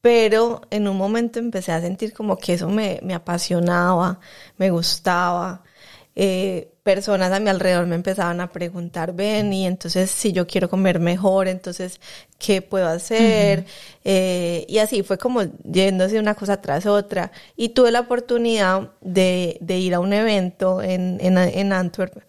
Pero 0.00 0.62
en 0.70 0.88
un 0.88 0.96
momento 0.96 1.38
empecé 1.38 1.72
a 1.72 1.80
sentir 1.80 2.12
como 2.12 2.36
que 2.36 2.54
eso 2.54 2.68
me, 2.68 3.00
me 3.02 3.14
apasionaba, 3.14 4.20
me 4.56 4.70
gustaba. 4.70 5.62
Eh, 6.20 6.72
personas 6.82 7.30
a 7.32 7.38
mi 7.40 7.48
alrededor 7.48 7.86
me 7.86 7.94
empezaban 7.94 8.40
a 8.40 8.50
preguntar, 8.50 9.12
ven, 9.14 9.52
y 9.52 9.66
entonces 9.66 10.10
si 10.10 10.32
yo 10.32 10.46
quiero 10.48 10.68
comer 10.68 10.98
mejor, 10.98 11.46
entonces, 11.48 12.00
¿qué 12.38 12.60
puedo 12.62 12.88
hacer? 12.88 13.66
Eh, 14.04 14.64
y 14.68 14.78
así 14.78 15.02
fue 15.02 15.18
como 15.18 15.42
yéndose 15.64 16.18
una 16.18 16.34
cosa 16.34 16.60
tras 16.60 16.86
otra. 16.86 17.30
Y 17.56 17.70
tuve 17.70 17.90
la 17.92 18.00
oportunidad 18.00 18.90
de, 19.00 19.58
de 19.60 19.78
ir 19.78 19.94
a 19.94 20.00
un 20.00 20.12
evento 20.12 20.82
en, 20.82 21.18
en, 21.20 21.38
en 21.38 21.72
Antwerp 21.72 22.22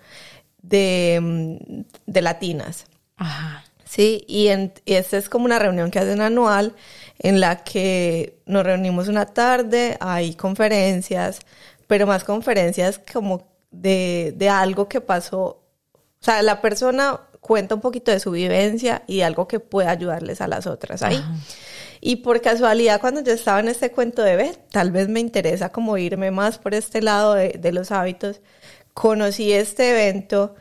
de, 0.62 1.20
mm, 1.22 1.82
de 2.06 2.22
latinas. 2.22 2.86
Ajá. 3.18 3.64
Sí, 3.90 4.24
y, 4.28 4.50
en, 4.50 4.72
y 4.86 4.94
esta 4.94 5.18
es 5.18 5.30
como 5.30 5.46
una 5.46 5.58
reunión 5.58 5.90
que 5.90 5.98
hacen 5.98 6.22
anual 6.22 6.76
en 7.18 7.40
la 7.40 7.64
que 7.64 8.40
nos 8.46 8.64
reunimos 8.64 9.08
una 9.08 9.26
tarde, 9.26 9.98
hay 10.00 10.36
conferencias, 10.36 11.40
pero 11.88 12.06
más 12.06 12.24
conferencias 12.24 13.02
como 13.12 13.48
de, 13.72 14.32
de 14.38 14.48
algo 14.48 14.88
que 14.88 15.02
pasó. 15.02 15.42
O 15.42 16.22
sea, 16.22 16.44
la 16.44 16.62
persona 16.62 17.20
cuenta 17.40 17.74
un 17.74 17.82
poquito 17.82 18.12
de 18.12 18.20
su 18.20 18.30
vivencia 18.30 19.02
y 19.08 19.22
algo 19.22 19.48
que 19.48 19.60
puede 19.60 19.88
ayudarles 19.88 20.40
a 20.40 20.48
las 20.48 20.68
otras 20.68 21.02
ahí. 21.02 21.20
Y 22.00 22.18
por 22.18 22.42
casualidad, 22.42 23.02
cuando 23.02 23.22
yo 23.22 23.34
estaba 23.34 23.60
en 23.60 23.70
este 23.70 23.90
cuento 23.90 24.22
de 24.22 24.36
ver, 24.36 24.56
tal 24.72 24.92
vez 24.92 25.10
me 25.10 25.20
interesa 25.20 25.70
como 25.70 25.98
irme 25.98 26.30
más 26.30 26.60
por 26.60 26.76
este 26.76 27.02
lado 27.02 27.34
de, 27.34 27.54
de 27.58 27.72
los 27.72 27.92
hábitos, 27.92 28.42
conocí 28.94 29.52
este 29.52 29.90
evento 29.90 30.54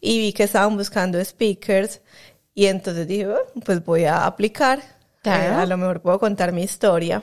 y 0.00 0.20
vi 0.20 0.32
que 0.32 0.44
estaban 0.44 0.76
buscando 0.76 1.22
speakers 1.24 2.00
y 2.56 2.66
entonces 2.66 3.06
dije, 3.06 3.28
pues 3.66 3.84
voy 3.84 4.04
a 4.04 4.24
aplicar, 4.24 4.80
eh, 5.24 5.28
a 5.28 5.66
lo 5.66 5.76
mejor 5.76 6.00
puedo 6.00 6.18
contar 6.18 6.52
mi 6.52 6.62
historia. 6.62 7.22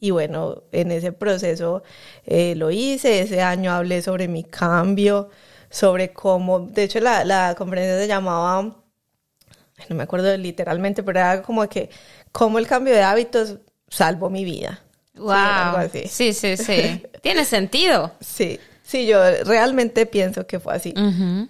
Y 0.00 0.10
bueno, 0.12 0.62
en 0.72 0.92
ese 0.92 1.12
proceso 1.12 1.82
eh, 2.24 2.54
lo 2.56 2.70
hice, 2.70 3.20
ese 3.20 3.42
año 3.42 3.70
hablé 3.70 4.00
sobre 4.00 4.28
mi 4.28 4.44
cambio, 4.44 5.28
sobre 5.68 6.14
cómo, 6.14 6.60
de 6.60 6.84
hecho 6.84 7.00
la, 7.00 7.22
la 7.26 7.54
conferencia 7.54 7.98
se 7.98 8.08
llamaba, 8.08 8.62
no 8.62 9.94
me 9.94 10.02
acuerdo 10.02 10.34
literalmente, 10.38 11.02
pero 11.02 11.18
era 11.18 11.42
como 11.42 11.68
que 11.68 11.90
cómo 12.32 12.58
el 12.58 12.66
cambio 12.66 12.94
de 12.94 13.02
hábitos 13.02 13.58
salvó 13.90 14.30
mi 14.30 14.46
vida. 14.46 14.80
Wow. 15.16 15.90
Sí, 16.08 16.32
sí, 16.32 16.56
sí. 16.56 17.02
Tiene 17.22 17.44
sentido. 17.44 18.12
Sí, 18.20 18.58
sí, 18.82 19.06
yo 19.06 19.18
realmente 19.44 20.06
pienso 20.06 20.46
que 20.46 20.60
fue 20.60 20.74
así, 20.76 20.94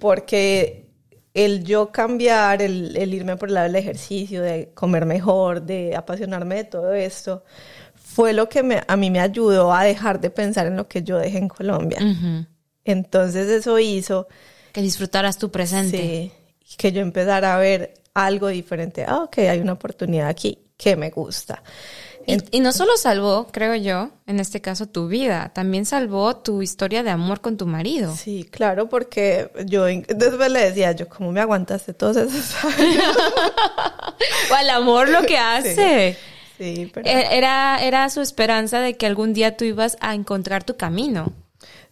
porque 0.00 0.85
el 1.36 1.64
yo 1.64 1.92
cambiar, 1.92 2.62
el, 2.62 2.96
el 2.96 3.12
irme 3.12 3.36
por 3.36 3.50
el 3.50 3.54
lado 3.56 3.66
del 3.66 3.76
ejercicio, 3.76 4.40
de 4.40 4.70
comer 4.72 5.04
mejor, 5.04 5.60
de 5.60 5.94
apasionarme 5.94 6.56
de 6.56 6.64
todo 6.64 6.94
esto, 6.94 7.44
fue 7.94 8.32
lo 8.32 8.48
que 8.48 8.62
me, 8.62 8.82
a 8.88 8.96
mí 8.96 9.10
me 9.10 9.20
ayudó 9.20 9.70
a 9.74 9.84
dejar 9.84 10.18
de 10.18 10.30
pensar 10.30 10.66
en 10.66 10.76
lo 10.76 10.88
que 10.88 11.02
yo 11.02 11.18
dejé 11.18 11.36
en 11.36 11.48
Colombia. 11.48 11.98
Entonces 12.84 13.48
eso 13.48 13.78
hizo... 13.78 14.28
Que 14.72 14.80
disfrutaras 14.80 15.36
tu 15.36 15.50
presente. 15.50 16.32
Sí, 16.64 16.76
que 16.78 16.90
yo 16.92 17.02
empezara 17.02 17.54
a 17.54 17.58
ver 17.58 17.92
algo 18.14 18.48
diferente. 18.48 19.04
Ah, 19.06 19.24
ok, 19.24 19.38
hay 19.38 19.60
una 19.60 19.74
oportunidad 19.74 20.28
aquí 20.28 20.58
que 20.78 20.96
me 20.96 21.10
gusta. 21.10 21.62
Y, 22.26 22.60
no 22.60 22.72
solo 22.72 22.96
salvó, 22.96 23.46
creo 23.52 23.76
yo, 23.76 24.10
en 24.26 24.40
este 24.40 24.60
caso 24.60 24.86
tu 24.86 25.06
vida, 25.06 25.52
también 25.54 25.86
salvó 25.86 26.36
tu 26.36 26.60
historia 26.60 27.04
de 27.04 27.10
amor 27.10 27.40
con 27.40 27.56
tu 27.56 27.66
marido. 27.66 28.14
Sí, 28.16 28.44
claro, 28.50 28.88
porque 28.88 29.50
yo 29.64 29.84
después 29.84 30.50
le 30.50 30.60
decía, 30.60 30.90
yo, 30.92 31.08
¿cómo 31.08 31.30
me 31.30 31.40
aguantaste 31.40 31.94
todos 31.94 32.16
esos 32.16 32.64
años? 32.64 33.16
o 34.52 34.56
el 34.60 34.70
amor 34.70 35.08
lo 35.08 35.22
que 35.22 35.38
hace. 35.38 36.16
Sí, 36.58 36.90
pero... 36.92 37.06
E-, 37.06 37.36
era, 37.36 37.78
era 37.80 38.10
su 38.10 38.20
esperanza 38.20 38.80
de 38.80 38.96
que 38.96 39.06
algún 39.06 39.32
día 39.32 39.56
tú 39.56 39.64
ibas 39.64 39.96
a 40.00 40.14
encontrar 40.14 40.64
tu 40.64 40.76
camino 40.76 41.32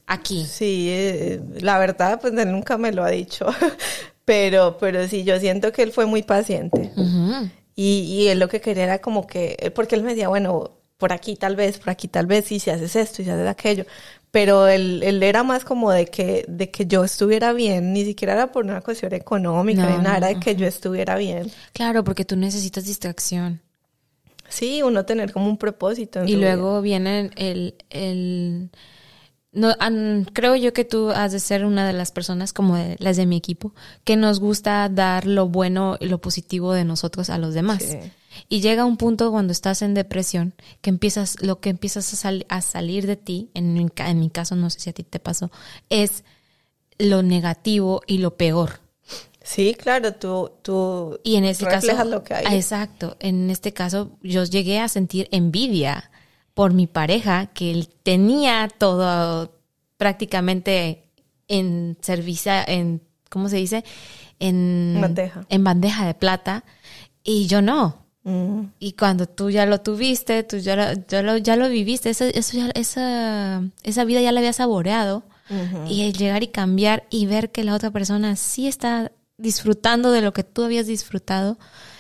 aquí. 0.07 0.44
Sí, 0.47 0.88
eh, 0.90 1.40
la 1.61 1.79
verdad, 1.79 2.20
pues 2.20 2.35
él 2.35 2.51
nunca 2.51 2.77
me 2.77 2.92
lo 2.92 3.05
ha 3.05 3.11
dicho, 3.11 3.47
pero, 4.25 4.79
pero 4.79 5.07
sí, 5.09 5.25
yo 5.25 5.38
siento 5.38 5.73
que 5.73 5.83
él 5.83 5.92
fue 5.92 6.07
muy 6.07 6.23
paciente. 6.23 6.90
Y, 7.77 8.03
y 8.03 8.29
él 8.29 8.39
lo 8.39 8.49
que 8.49 8.61
quería 8.61 8.85
era 8.85 9.01
como 9.01 9.27
que, 9.27 9.73
porque 9.75 9.95
él 9.97 10.03
me 10.03 10.11
decía, 10.11 10.29
bueno, 10.29 10.71
por 10.99 11.13
aquí 11.13 11.37
tal 11.37 11.57
vez, 11.57 11.79
por 11.79 11.91
aquí 11.91 12.09
tal 12.09 12.27
vez, 12.27 12.51
y 12.53 12.61
si 12.61 12.71
haces 12.71 12.97
esto 12.97 13.23
y 13.23 13.25
si 13.25 13.31
haces 13.31 13.49
aquello. 13.49 13.85
Pero 14.31 14.67
él, 14.67 15.03
él 15.05 15.23
era 15.23 15.43
más 15.43 15.65
como 15.65 15.93
de 15.93 16.07
que, 16.07 16.45
de 16.49 16.71
que 16.71 16.87
yo 16.87 17.05
estuviera 17.05 17.53
bien, 17.53 17.93
ni 17.93 18.05
siquiera 18.05 18.33
era 18.33 18.53
por 18.53 18.65
una 18.65 18.81
cuestión 18.81 19.13
económica, 19.13 19.87
ni 19.89 20.03
nada, 20.03 20.17
era 20.17 20.27
de 20.29 20.41
que 20.41 20.57
yo 20.57 20.67
estuviera 20.67 21.17
bien. 21.17 21.51
Claro, 21.73 22.03
porque 22.03 22.25
tú 22.25 22.37
necesitas 22.37 22.85
distracción. 22.85 23.61
Sí, 24.49 24.83
uno 24.83 25.05
tener 25.05 25.33
como 25.33 25.49
un 25.49 25.57
propósito. 25.57 26.25
y 26.25 26.37
luego 26.37 26.81
viene 26.81 27.31
el, 27.37 27.75
el 27.91 28.71
no, 29.55 29.75
creo 30.33 30.57
yo 30.57 30.73
que 30.73 30.85
tú 30.85 31.11
has 31.11 31.33
de 31.33 31.40
ser 31.40 31.64
una 31.64 31.87
de 31.87 31.93
las 31.93 32.12
personas 32.12 32.53
como 32.53 32.77
las 32.99 33.17
de 33.17 33.27
mi 33.27 33.37
equipo 33.37 33.75
que 34.05 34.17
nos 34.17 34.40
gusta 34.40 34.88
dar 34.88 35.27
lo 35.27 35.49
bueno 35.49 35.97
y 36.01 36.07
lo 36.07 36.21
positivo 36.21 36.73
de 36.73 36.85
nosotros 36.85 37.31
a 37.31 37.38
los 37.38 37.55
demás. 37.55 37.97
Y 38.49 38.61
llega 38.61 38.85
un 38.85 38.97
punto 38.97 39.31
cuando 39.31 39.53
estás 39.53 39.83
en 39.83 39.95
depresión 39.95 40.55
que 40.81 40.90
empiezas, 40.90 41.40
lo 41.40 41.61
que 41.61 41.71
empiezas 41.71 42.25
a, 42.25 42.33
a 42.49 42.61
salir 42.61 43.07
de 43.07 43.17
ti, 43.17 43.51
en 43.55 43.75
mi, 43.75 43.87
en 43.97 44.21
mi 44.21 44.31
caso 44.31 44.57
no 44.57 44.71
sé 44.71 44.81
si 44.81 44.90
a 44.90 44.93
ti 44.93 45.05
te 45.05 45.21
pasó, 45.21 45.51
es 45.88 46.25
lo 46.99 47.23
negativo 47.23 48.03
y 48.07 48.19
lo 48.19 48.37
peor. 48.37 48.81
Sí, 49.43 49.77
claro, 49.79 50.14
tú, 50.14 50.51
tú 50.62 51.21
y 51.23 51.37
en 51.37 51.45
este 51.45 51.67
caso, 51.67 52.05
lo 52.05 52.25
que 52.25 52.35
hay. 52.35 52.57
Exacto. 52.57 53.17
En 53.21 53.51
este 53.51 53.73
caso, 53.73 54.19
yo 54.23 54.45
llegué 54.45 54.81
a 54.81 54.88
sentir 54.88 55.29
envidia 55.31 56.11
por 56.55 56.73
mi 56.73 56.87
pareja, 56.87 57.47
que 57.47 57.71
él 57.71 57.88
tenía 58.03 58.69
todo 58.69 59.53
prácticamente 59.97 61.05
en 61.49 61.99
servicio, 62.01 62.53
en, 62.67 63.03
¿cómo 63.29 63.49
se 63.49 63.57
dice? 63.57 63.85
En 64.38 64.99
bandeja. 65.01 65.47
En 65.49 65.64
bandeja 65.64 66.07
de 66.07 66.14
plata, 66.14 66.64
y 67.23 67.47
yo 67.47 67.62
no. 67.62 68.05
Mm. 68.23 68.67
Y 68.79 68.93
cuando 68.93 69.27
tú 69.27 69.51
ya 69.51 69.67
lo 69.67 69.81
tuviste, 69.81 70.43
tú 70.45 70.57
ya 70.59 70.77
lo, 70.77 71.01
ya 71.09 71.23
lo, 71.23 71.37
ya 71.37 71.57
lo 71.57 71.69
viviste, 71.69 72.11
eso, 72.11 72.25
eso 72.25 72.57
ya, 72.57 72.71
esa, 72.75 73.62
esa 73.83 74.05
vida 74.05 74.21
ya 74.21 74.33
la 74.33 74.40
había 74.40 74.53
saboreado. 74.53 75.25
Y 75.90 76.07
el 76.07 76.14
llegar 76.14 76.43
y 76.43 76.49
cambiar 76.49 77.05
y 77.11 77.27
ver 77.27 77.53
que 77.53 77.64
la 77.64 77.75
otra 77.75 77.90
persona 77.90 78.35
sí 78.35 78.67
está 78.67 79.12
disfrutando 79.37 80.11
de 80.11 80.23
lo 80.23 80.33
que 80.33 80.43
tú 80.43 80.62
habías 80.62 80.87
disfrutado, 80.87 81.59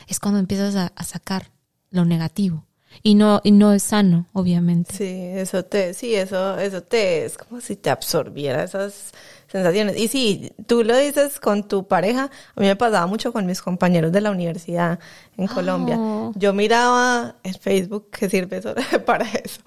es 0.08 0.18
cuando 0.18 0.40
empiezas 0.40 0.74
a, 0.76 1.04
sacar 1.04 1.50
lo 1.90 2.06
negativo. 2.06 2.64
Y 3.02 3.14
no, 3.14 3.40
y 3.44 3.52
no 3.52 3.72
es 3.72 3.82
sano, 3.82 4.26
obviamente. 4.32 4.94
Sí, 4.94 5.38
eso 5.38 5.64
te, 5.64 5.94
sí, 5.94 6.14
eso, 6.14 6.58
eso 6.58 6.82
te, 6.82 7.24
es 7.24 7.36
como 7.36 7.60
si 7.60 7.76
te 7.76 7.90
absorbiera 7.90 8.64
esas 8.64 9.12
sensaciones. 9.46 9.98
Y 9.98 10.08
sí, 10.08 10.52
tú 10.66 10.84
lo 10.84 10.96
dices 10.96 11.38
con 11.38 11.68
tu 11.68 11.86
pareja, 11.86 12.30
a 12.54 12.60
mí 12.60 12.66
me 12.66 12.76
pasaba 12.76 13.06
mucho 13.06 13.32
con 13.32 13.46
mis 13.46 13.62
compañeros 13.62 14.12
de 14.12 14.20
la 14.20 14.30
universidad 14.30 14.98
en 15.36 15.46
Colombia. 15.46 15.96
Oh. 15.98 16.32
Yo 16.34 16.52
miraba 16.52 17.36
en 17.42 17.54
Facebook 17.54 18.10
que 18.10 18.28
sirve 18.28 18.58
eso, 18.58 18.74
para 19.06 19.24
eso. 19.26 19.60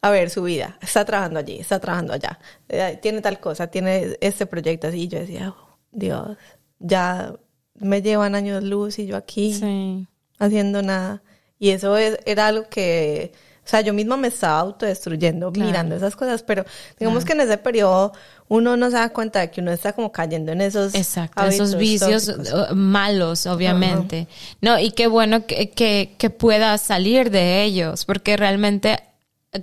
A 0.00 0.10
ver, 0.10 0.30
su 0.30 0.42
vida, 0.44 0.78
está 0.80 1.04
trabajando 1.04 1.40
allí, 1.40 1.58
está 1.58 1.80
trabajando 1.80 2.12
allá, 2.12 2.38
eh, 2.68 2.98
tiene 3.02 3.20
tal 3.20 3.40
cosa, 3.40 3.66
tiene 3.66 4.16
este 4.20 4.46
proyecto 4.46 4.86
así. 4.86 5.02
Y 5.02 5.08
yo 5.08 5.18
decía, 5.18 5.54
oh, 5.56 5.76
Dios, 5.90 6.36
ya 6.78 7.34
me 7.74 8.02
llevan 8.02 8.34
años 8.34 8.62
luz 8.62 8.98
y 8.98 9.06
yo 9.06 9.16
aquí 9.16 10.06
haciendo 10.38 10.82
nada. 10.82 11.22
Y 11.58 11.70
eso 11.70 11.96
es, 11.96 12.18
era 12.24 12.46
algo 12.48 12.68
que, 12.68 13.32
o 13.64 13.68
sea, 13.68 13.80
yo 13.80 13.92
misma 13.92 14.16
me 14.16 14.28
estaba 14.28 14.60
autodestruyendo 14.60 15.50
mirando 15.50 15.96
esas 15.96 16.16
cosas, 16.16 16.42
pero 16.42 16.64
digamos 16.98 17.24
que 17.24 17.32
en 17.32 17.40
ese 17.40 17.58
periodo 17.58 18.12
uno 18.48 18.76
no 18.76 18.86
se 18.90 18.96
da 18.96 19.10
cuenta 19.10 19.40
de 19.40 19.50
que 19.50 19.60
uno 19.60 19.72
está 19.72 19.92
como 19.92 20.10
cayendo 20.10 20.52
en 20.52 20.60
esos 20.60 20.94
Exacto, 20.94 21.44
esos 21.44 21.76
vicios 21.76 22.28
uh, 22.28 22.74
malos, 22.74 23.46
obviamente. 23.46 24.26
No, 24.60 24.78
y 24.78 24.92
qué 24.92 25.06
bueno 25.06 25.46
que, 25.46 25.70
que, 25.70 26.14
que 26.16 26.30
puedas 26.30 26.80
salir 26.80 27.30
de 27.30 27.62
ellos, 27.64 28.04
porque 28.04 28.36
realmente, 28.36 29.00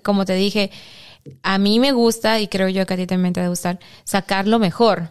como 0.04 0.26
te 0.26 0.34
dije, 0.34 0.70
a 1.41 1.58
mí 1.58 1.80
me 1.80 1.91
gusta, 1.91 2.39
y 2.39 2.48
creo 2.48 2.70
yo 2.70 2.86
que 2.86 2.93
a 2.93 2.98
ti 2.98 3.08
también 3.08 3.34
te 3.34 3.39
va 3.39 3.48
a 3.48 3.50
gustar, 3.50 3.80
sacar 4.04 4.48
lo 4.48 4.60
mejor. 4.60 5.10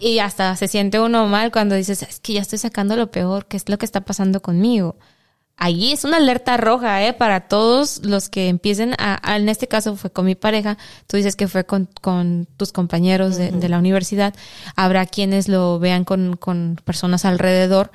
Y 0.00 0.18
hasta 0.18 0.54
se 0.56 0.68
siente 0.68 1.00
uno 1.00 1.26
mal 1.28 1.50
cuando 1.50 1.74
dices, 1.74 2.02
es 2.02 2.20
que 2.20 2.34
ya 2.34 2.42
estoy 2.42 2.58
sacando 2.58 2.94
lo 2.96 3.10
peor, 3.10 3.46
¿qué 3.46 3.56
es 3.56 3.68
lo 3.70 3.78
que 3.78 3.86
está 3.86 4.02
pasando 4.02 4.42
conmigo? 4.42 4.96
Ahí 5.62 5.92
es 5.92 6.04
una 6.04 6.16
alerta 6.16 6.56
roja, 6.56 7.06
¿eh? 7.06 7.12
Para 7.12 7.48
todos 7.48 8.04
los 8.04 8.28
que 8.28 8.48
empiecen 8.48 8.94
a, 8.98 9.36
en 9.36 9.48
este 9.48 9.68
caso 9.68 9.94
fue 9.94 10.10
con 10.10 10.26
mi 10.26 10.34
pareja, 10.34 10.76
tú 11.06 11.16
dices 11.16 11.36
que 11.36 11.46
fue 11.46 11.64
con, 11.64 11.88
con 12.00 12.48
tus 12.56 12.72
compañeros 12.72 13.36
de, 13.36 13.52
de, 13.52 13.68
la 13.68 13.78
universidad, 13.78 14.34
habrá 14.74 15.06
quienes 15.06 15.48
lo 15.48 15.78
vean 15.78 16.04
con, 16.04 16.36
con 16.36 16.80
personas 16.84 17.24
alrededor 17.24 17.92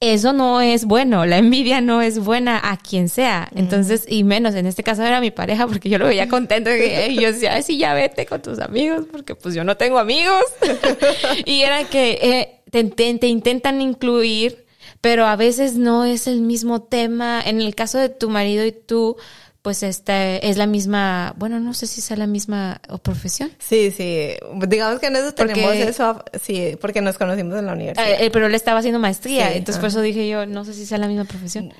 eso 0.00 0.34
no 0.34 0.60
es 0.60 0.84
bueno, 0.84 1.24
la 1.24 1.38
envidia 1.38 1.80
no 1.80 2.02
es 2.02 2.18
buena 2.18 2.60
a 2.62 2.76
quien 2.76 3.08
sea. 3.08 3.48
Entonces, 3.54 4.04
y 4.06 4.24
menos 4.24 4.54
en 4.54 4.66
este 4.66 4.82
caso 4.82 5.02
era 5.02 5.22
mi 5.22 5.30
pareja 5.30 5.66
porque 5.66 5.88
yo 5.88 5.96
lo 5.98 6.06
veía 6.06 6.28
contento 6.28 6.70
y 6.70 7.14
yo 7.14 7.32
decía, 7.32 7.54
ay, 7.54 7.62
sí, 7.62 7.78
ya 7.78 7.94
vete 7.94 8.26
con 8.26 8.42
tus 8.42 8.58
amigos 8.58 9.06
porque 9.10 9.34
pues 9.34 9.54
yo 9.54 9.64
no 9.64 9.78
tengo 9.78 9.98
amigos. 9.98 10.44
y 11.46 11.62
era 11.62 11.84
que 11.84 12.18
eh, 12.22 12.60
te, 12.70 12.84
te, 12.84 13.26
intentan 13.26 13.80
incluir, 13.80 14.65
pero 15.06 15.28
a 15.28 15.36
veces 15.36 15.76
no 15.76 16.04
es 16.04 16.26
el 16.26 16.40
mismo 16.40 16.82
tema. 16.82 17.40
En 17.40 17.60
el 17.60 17.76
caso 17.76 17.96
de 17.96 18.08
tu 18.08 18.28
marido 18.28 18.66
y 18.66 18.72
tú, 18.72 19.16
pues 19.62 19.84
este 19.84 20.50
es 20.50 20.56
la 20.56 20.66
misma, 20.66 21.32
bueno, 21.36 21.60
no 21.60 21.74
sé 21.74 21.86
si 21.86 22.00
sea 22.00 22.16
la 22.16 22.26
misma 22.26 22.80
profesión. 23.04 23.52
Sí, 23.60 23.92
sí, 23.92 24.30
digamos 24.66 24.98
que 24.98 25.06
en 25.06 25.14
eso 25.14 25.32
tenemos 25.32 25.74
eso, 25.76 26.24
sí, 26.42 26.76
porque 26.80 27.02
nos 27.02 27.18
conocimos 27.18 27.56
en 27.56 27.66
la 27.66 27.74
universidad. 27.74 28.04
Eh, 28.04 28.26
eh, 28.26 28.30
pero 28.32 28.46
él 28.46 28.54
estaba 28.56 28.80
haciendo 28.80 28.98
maestría, 28.98 29.54
entonces 29.54 29.78
por 29.78 29.90
eso 29.90 30.00
dije 30.00 30.28
yo, 30.28 30.44
no 30.44 30.64
sé 30.64 30.74
si 30.74 30.84
sea 30.84 30.98
la 30.98 31.06
misma 31.06 31.24
profesión. 31.24 31.72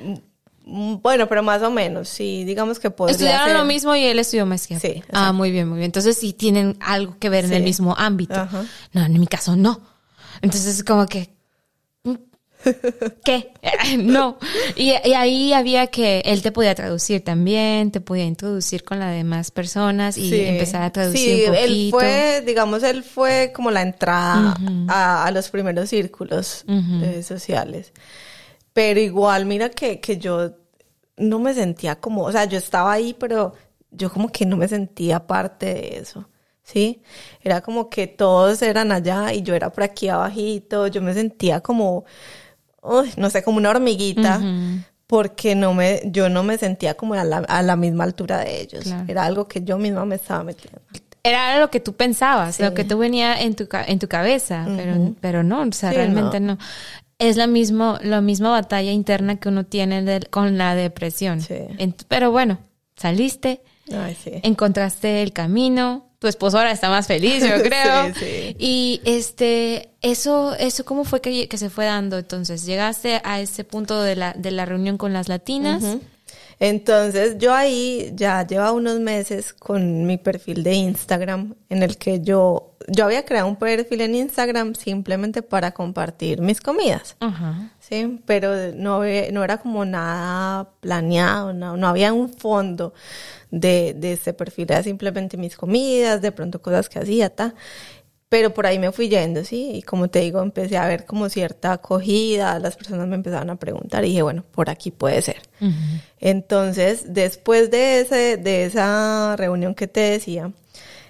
Mm, 0.64 0.92
mm, 0.92 1.02
bueno, 1.02 1.28
pero 1.28 1.42
más 1.42 1.64
o 1.64 1.70
menos, 1.72 2.08
sí, 2.08 2.44
digamos 2.44 2.78
que 2.78 2.90
podría 2.90 3.10
Estudiaron 3.10 3.54
lo 3.54 3.64
mismo 3.64 3.96
y 3.96 4.04
él 4.04 4.20
estudió 4.20 4.46
maestría. 4.46 4.78
Sí. 4.78 5.02
Ah, 5.10 5.32
muy 5.32 5.50
bien, 5.50 5.66
muy 5.66 5.78
bien. 5.78 5.86
Entonces 5.86 6.16
sí 6.16 6.32
tienen 6.32 6.76
algo 6.78 7.16
que 7.18 7.28
ver 7.28 7.46
en 7.46 7.54
el 7.54 7.64
mismo 7.64 7.96
ámbito. 7.98 8.48
No, 8.92 9.04
en 9.04 9.18
mi 9.18 9.26
caso 9.26 9.56
no. 9.56 9.80
Entonces 10.42 10.76
es 10.76 10.84
como 10.84 11.06
que, 11.06 11.35
¿Qué? 13.24 13.52
no. 13.98 14.38
Y, 14.74 14.90
ahí 14.90 15.52
había 15.52 15.86
que 15.88 16.20
él 16.24 16.42
te 16.42 16.52
podía 16.52 16.74
traducir 16.74 17.22
también, 17.22 17.90
te 17.90 18.00
podía 18.00 18.24
introducir 18.24 18.84
con 18.84 18.98
las 18.98 19.12
demás 19.12 19.50
personas 19.50 20.16
y 20.16 20.34
empezar 20.34 20.82
a 20.82 20.92
traducir 20.92 21.50
un 21.50 21.54
poquito. 21.54 21.64
Él 21.64 21.90
fue, 21.90 22.42
digamos, 22.46 22.82
él 22.82 23.02
fue 23.02 23.52
como 23.54 23.70
la 23.70 23.82
entrada 23.82 24.56
a, 24.88 25.30
los 25.30 25.50
primeros 25.50 25.88
círculos 25.88 26.64
eh, 26.68 27.22
sociales. 27.22 27.92
Pero 28.72 29.00
igual, 29.00 29.46
mira 29.46 29.70
que, 29.70 30.00
que 30.00 30.18
yo 30.18 30.52
no 31.16 31.38
me 31.38 31.54
sentía 31.54 31.96
como, 31.96 32.24
o 32.24 32.32
sea, 32.32 32.44
yo 32.44 32.58
estaba 32.58 32.92
ahí, 32.92 33.14
pero 33.18 33.54
yo 33.90 34.10
como 34.10 34.30
que 34.30 34.44
no 34.44 34.56
me 34.56 34.68
sentía 34.68 35.26
parte 35.26 35.66
de 35.66 35.98
eso. 35.98 36.28
¿sí? 36.66 37.02
Era 37.42 37.60
como 37.60 37.88
que 37.88 38.06
todos 38.08 38.60
eran 38.60 38.92
allá 38.92 39.32
y 39.32 39.42
yo 39.42 39.54
era 39.54 39.70
por 39.70 39.84
aquí 39.84 40.08
abajito, 40.08 40.88
yo 40.88 41.00
me 41.00 41.14
sentía 41.14 41.60
como, 41.60 42.04
no 43.16 43.30
sé, 43.30 43.42
como 43.42 43.58
una 43.58 43.70
hormiguita, 43.70 44.40
porque 45.06 45.54
no 45.54 45.74
me, 45.74 46.02
yo 46.06 46.28
no 46.28 46.42
me 46.42 46.58
sentía 46.58 46.94
como 46.94 47.14
a 47.14 47.24
la, 47.24 47.76
misma 47.76 48.04
altura 48.04 48.40
de 48.40 48.60
ellos. 48.60 48.86
Era 49.08 49.24
algo 49.24 49.46
que 49.46 49.62
yo 49.62 49.78
misma 49.78 50.04
me 50.04 50.16
estaba 50.16 50.44
metiendo. 50.44 50.80
Era 51.22 51.58
lo 51.58 51.70
que 51.70 51.80
tú 51.80 51.94
pensabas, 51.94 52.60
lo 52.60 52.72
que 52.74 52.84
tú 52.84 52.98
venía 52.98 53.40
en 53.40 53.54
tu, 53.54 53.68
en 53.72 53.98
tu 53.98 54.08
cabeza, 54.08 54.66
pero, 54.76 55.14
pero 55.20 55.42
no, 55.42 55.62
o 55.62 55.72
sea, 55.72 55.92
realmente 55.92 56.40
no. 56.40 56.58
Es 57.18 57.36
la, 57.36 57.46
mismo, 57.46 57.98
la 58.02 58.20
misma 58.20 58.50
batalla 58.50 58.92
interna 58.92 59.36
que 59.36 59.48
uno 59.48 59.64
tiene 59.64 60.20
con 60.30 60.58
la 60.58 60.74
depresión. 60.74 61.40
pero 62.08 62.30
bueno, 62.30 62.58
saliste, 62.96 63.62
encontraste 64.42 65.22
el 65.22 65.32
camino, 65.32 66.05
tu 66.18 66.28
esposo 66.28 66.58
ahora 66.58 66.70
está 66.70 66.88
más 66.88 67.06
feliz, 67.06 67.42
yo 67.42 67.62
creo. 67.62 68.12
Y 68.58 69.00
este, 69.04 69.90
eso, 70.02 70.54
eso, 70.54 70.84
¿cómo 70.84 71.04
fue 71.04 71.20
que, 71.20 71.48
se 71.56 71.70
fue 71.70 71.84
dando? 71.84 72.18
Entonces, 72.18 72.64
llegaste 72.64 73.20
a 73.24 73.40
ese 73.40 73.64
punto 73.64 74.02
de 74.02 74.16
la, 74.16 74.32
de 74.32 74.50
la 74.50 74.64
reunión 74.64 74.98
con 74.98 75.12
las 75.12 75.28
latinas. 75.28 75.82
Entonces, 76.58 77.36
yo 77.38 77.52
ahí 77.52 78.12
ya 78.14 78.46
lleva 78.46 78.72
unos 78.72 78.98
meses 78.98 79.52
con 79.52 80.06
mi 80.06 80.16
perfil 80.16 80.62
de 80.62 80.74
Instagram, 80.74 81.54
en 81.68 81.82
el 81.82 81.98
que 81.98 82.20
yo, 82.22 82.75
yo 82.88 83.04
había 83.04 83.24
creado 83.24 83.48
un 83.48 83.56
perfil 83.56 84.00
en 84.00 84.14
Instagram 84.14 84.74
simplemente 84.74 85.42
para 85.42 85.72
compartir 85.72 86.40
mis 86.40 86.60
comidas. 86.60 87.16
Sí, 87.80 88.20
pero 88.26 88.72
no, 88.74 89.00
no 89.00 89.44
era 89.44 89.58
como 89.58 89.84
nada 89.84 90.70
planeado, 90.80 91.52
no, 91.52 91.76
no 91.76 91.88
había 91.88 92.12
un 92.12 92.32
fondo 92.32 92.94
de, 93.50 93.94
de 93.94 94.12
ese 94.12 94.32
perfil, 94.32 94.66
era 94.70 94.82
simplemente 94.82 95.36
mis 95.36 95.56
comidas, 95.56 96.22
de 96.22 96.32
pronto 96.32 96.60
cosas 96.62 96.88
que 96.88 96.98
hacía, 96.98 97.30
ta. 97.30 97.54
Pero 98.28 98.52
por 98.52 98.66
ahí 98.66 98.80
me 98.80 98.90
fui 98.90 99.08
yendo, 99.08 99.44
sí, 99.44 99.70
y 99.74 99.82
como 99.82 100.08
te 100.08 100.18
digo, 100.18 100.42
empecé 100.42 100.76
a 100.76 100.88
ver 100.88 101.06
como 101.06 101.28
cierta 101.28 101.72
acogida, 101.72 102.58
las 102.58 102.76
personas 102.76 103.06
me 103.06 103.14
empezaban 103.14 103.50
a 103.50 103.56
preguntar 103.56 104.04
y 104.04 104.08
dije, 104.08 104.22
bueno, 104.22 104.44
por 104.50 104.68
aquí 104.68 104.90
puede 104.90 105.22
ser. 105.22 105.42
Entonces, 106.18 107.14
después 107.14 107.70
de, 107.70 108.00
ese, 108.00 108.36
de 108.36 108.64
esa 108.64 109.36
reunión 109.36 109.76
que 109.76 109.86
te 109.86 110.00
decía, 110.00 110.50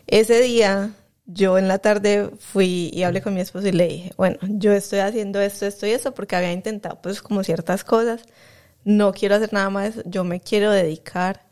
ese 0.07 0.43
día 0.43 0.91
yo 1.27 1.59
en 1.59 1.69
la 1.69 1.79
tarde 1.79 2.31
fui 2.39 2.91
y 2.93 3.03
hablé 3.03 3.21
con 3.21 3.35
mi 3.35 3.41
esposo 3.41 3.67
y 3.67 3.73
le 3.73 3.89
dije, 3.89 4.13
bueno, 4.17 4.39
yo 4.43 4.73
estoy 4.73 5.01
haciendo 5.01 5.41
esto, 5.41 5.67
esto 5.67 5.87
y 5.87 5.91
eso, 5.91 6.15
porque 6.15 6.37
había 6.37 6.53
intentado 6.53 7.01
pues 7.03 7.21
como 7.21 7.43
ciertas 7.43 7.85
cosas, 7.85 8.23
no 8.85 9.13
quiero 9.13 9.35
hacer 9.35 9.53
nada 9.53 9.69
más, 9.69 9.95
yo 10.05 10.23
me 10.23 10.41
quiero 10.41 10.71
dedicar 10.71 11.45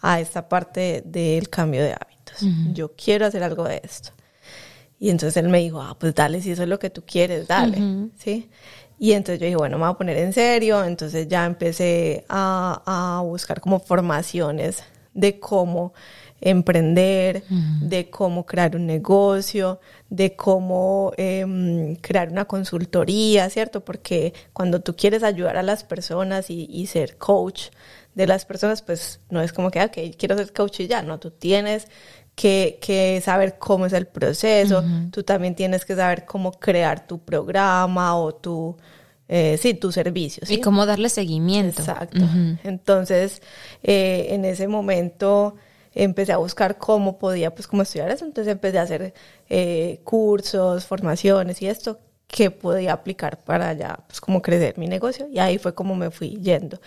a 0.00 0.20
esta 0.20 0.48
parte 0.48 1.02
del 1.04 1.50
cambio 1.50 1.82
de 1.82 1.92
hábitos. 1.92 2.42
Yo 2.72 2.92
quiero 2.96 3.26
hacer 3.26 3.42
algo 3.42 3.64
de 3.64 3.82
esto. 3.84 4.10
Y 4.98 5.10
entonces 5.10 5.36
él 5.36 5.48
me 5.50 5.58
dijo, 5.58 5.80
ah, 5.82 5.96
pues 5.98 6.14
dale, 6.14 6.40
si 6.40 6.52
eso 6.52 6.62
es 6.62 6.68
lo 6.68 6.78
que 6.78 6.88
tú 6.88 7.02
quieres, 7.04 7.46
dale, 7.48 8.08
¿sí? 8.16 8.48
Y 8.98 9.12
entonces 9.12 9.40
yo 9.40 9.46
dije, 9.46 9.56
bueno, 9.56 9.78
me 9.78 9.84
voy 9.84 9.92
a 9.92 9.96
poner 9.96 10.18
en 10.18 10.32
serio. 10.32 10.84
Entonces 10.84 11.26
ya 11.26 11.46
empecé 11.46 12.24
a, 12.28 13.18
a 13.18 13.22
buscar 13.22 13.60
como 13.60 13.80
formaciones 13.80 14.84
de 15.14 15.40
cómo 15.40 15.94
emprender, 16.40 17.44
de 17.80 18.08
cómo 18.10 18.46
crear 18.46 18.76
un 18.76 18.86
negocio, 18.86 19.80
de 20.08 20.36
cómo 20.36 21.12
em, 21.16 21.96
crear 21.96 22.30
una 22.30 22.46
consultoría, 22.46 23.50
¿cierto? 23.50 23.84
Porque 23.84 24.32
cuando 24.52 24.80
tú 24.80 24.96
quieres 24.96 25.22
ayudar 25.22 25.56
a 25.56 25.62
las 25.62 25.84
personas 25.84 26.50
y, 26.50 26.66
y 26.70 26.86
ser 26.86 27.16
coach, 27.18 27.68
de 28.14 28.26
las 28.26 28.44
personas, 28.44 28.82
pues 28.82 29.20
no 29.30 29.40
es 29.40 29.52
como 29.52 29.70
que, 29.70 29.82
ok, 29.82 30.16
quiero 30.18 30.36
ser 30.36 30.52
coach 30.52 30.80
y 30.80 30.88
ya, 30.88 31.02
no, 31.02 31.20
tú 31.20 31.30
tienes 31.30 31.86
que, 32.34 32.78
que 32.80 33.20
saber 33.24 33.56
cómo 33.58 33.86
es 33.86 33.92
el 33.92 34.06
proceso, 34.06 34.82
tú 35.10 35.22
también 35.22 35.54
tienes 35.54 35.84
que 35.84 35.94
saber 35.94 36.24
cómo 36.24 36.52
crear 36.52 37.06
tu 37.06 37.18
programa 37.18 38.16
o 38.16 38.34
tu, 38.34 38.76
eh, 39.28 39.58
sí, 39.60 39.74
tu 39.74 39.92
servicio. 39.92 40.42
Y 40.48 40.60
cómo 40.60 40.86
darle 40.86 41.08
seguimiento. 41.08 41.82
Exacto. 41.82 42.24
Entonces, 42.64 43.42
eh, 43.82 44.28
en 44.30 44.44
ese 44.44 44.68
momento 44.68 45.56
empecé 45.94 46.32
a 46.32 46.38
buscar 46.38 46.78
cómo 46.78 47.18
podía, 47.18 47.54
pues, 47.54 47.66
cómo 47.66 47.82
estudiar 47.82 48.10
eso, 48.10 48.24
entonces 48.24 48.52
empecé 48.52 48.78
a 48.78 48.82
hacer 48.82 49.14
eh, 49.48 50.00
cursos, 50.04 50.84
formaciones 50.86 51.60
y 51.62 51.66
esto 51.66 51.98
que 52.26 52.50
podía 52.50 52.92
aplicar 52.92 53.38
para 53.38 53.72
ya, 53.72 53.98
pues, 54.06 54.20
como 54.20 54.40
crecer 54.40 54.78
mi 54.78 54.86
negocio 54.86 55.28
y 55.30 55.38
ahí 55.38 55.58
fue 55.58 55.74
como 55.74 55.96
me 55.96 56.10
fui 56.10 56.38
yendo 56.40 56.80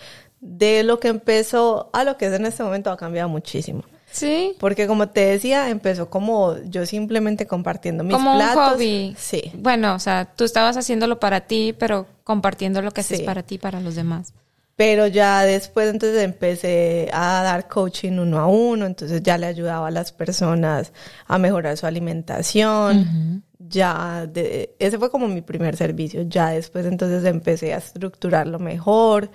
de 0.44 0.82
lo 0.82 1.00
que 1.00 1.08
empezó 1.08 1.88
a 1.94 2.04
lo 2.04 2.18
que 2.18 2.26
es 2.26 2.32
en 2.34 2.44
este 2.44 2.62
momento 2.62 2.90
ha 2.90 2.98
cambiado 2.98 3.30
muchísimo. 3.30 3.82
Sí. 4.10 4.54
Porque 4.60 4.86
como 4.86 5.08
te 5.08 5.24
decía, 5.24 5.70
empezó 5.70 6.10
como 6.10 6.56
yo 6.64 6.84
simplemente 6.86 7.46
compartiendo 7.46 8.04
mis 8.04 8.14
como 8.14 8.36
platos. 8.36 8.56
Un 8.56 8.74
hobby. 8.74 9.16
Sí. 9.18 9.50
Bueno, 9.54 9.94
o 9.94 9.98
sea, 9.98 10.26
tú 10.36 10.44
estabas 10.44 10.76
haciéndolo 10.76 11.18
para 11.18 11.40
ti, 11.40 11.74
pero 11.76 12.06
compartiendo 12.22 12.82
lo 12.82 12.92
que 12.92 13.00
haces 13.00 13.22
para 13.22 13.42
ti 13.42 13.56
para 13.58 13.80
los 13.80 13.94
demás. 13.94 14.34
Pero 14.76 15.06
ya 15.06 15.42
después 15.42 15.88
entonces 15.88 16.22
empecé 16.22 17.08
a 17.12 17.42
dar 17.42 17.68
coaching 17.68 18.18
uno 18.18 18.40
a 18.40 18.46
uno, 18.46 18.86
entonces 18.86 19.22
ya 19.22 19.38
le 19.38 19.46
ayudaba 19.46 19.88
a 19.88 19.90
las 19.90 20.12
personas 20.12 20.92
a 21.26 21.38
mejorar 21.38 21.76
su 21.76 21.86
alimentación. 21.86 23.44
Ya 23.58 24.26
de, 24.26 24.74
ese 24.78 24.98
fue 24.98 25.10
como 25.10 25.28
mi 25.28 25.42
primer 25.42 25.76
servicio. 25.76 26.22
Ya 26.22 26.50
después 26.50 26.86
entonces 26.86 27.24
empecé 27.24 27.72
a 27.72 27.78
estructurarlo 27.78 28.58
mejor. 28.58 29.30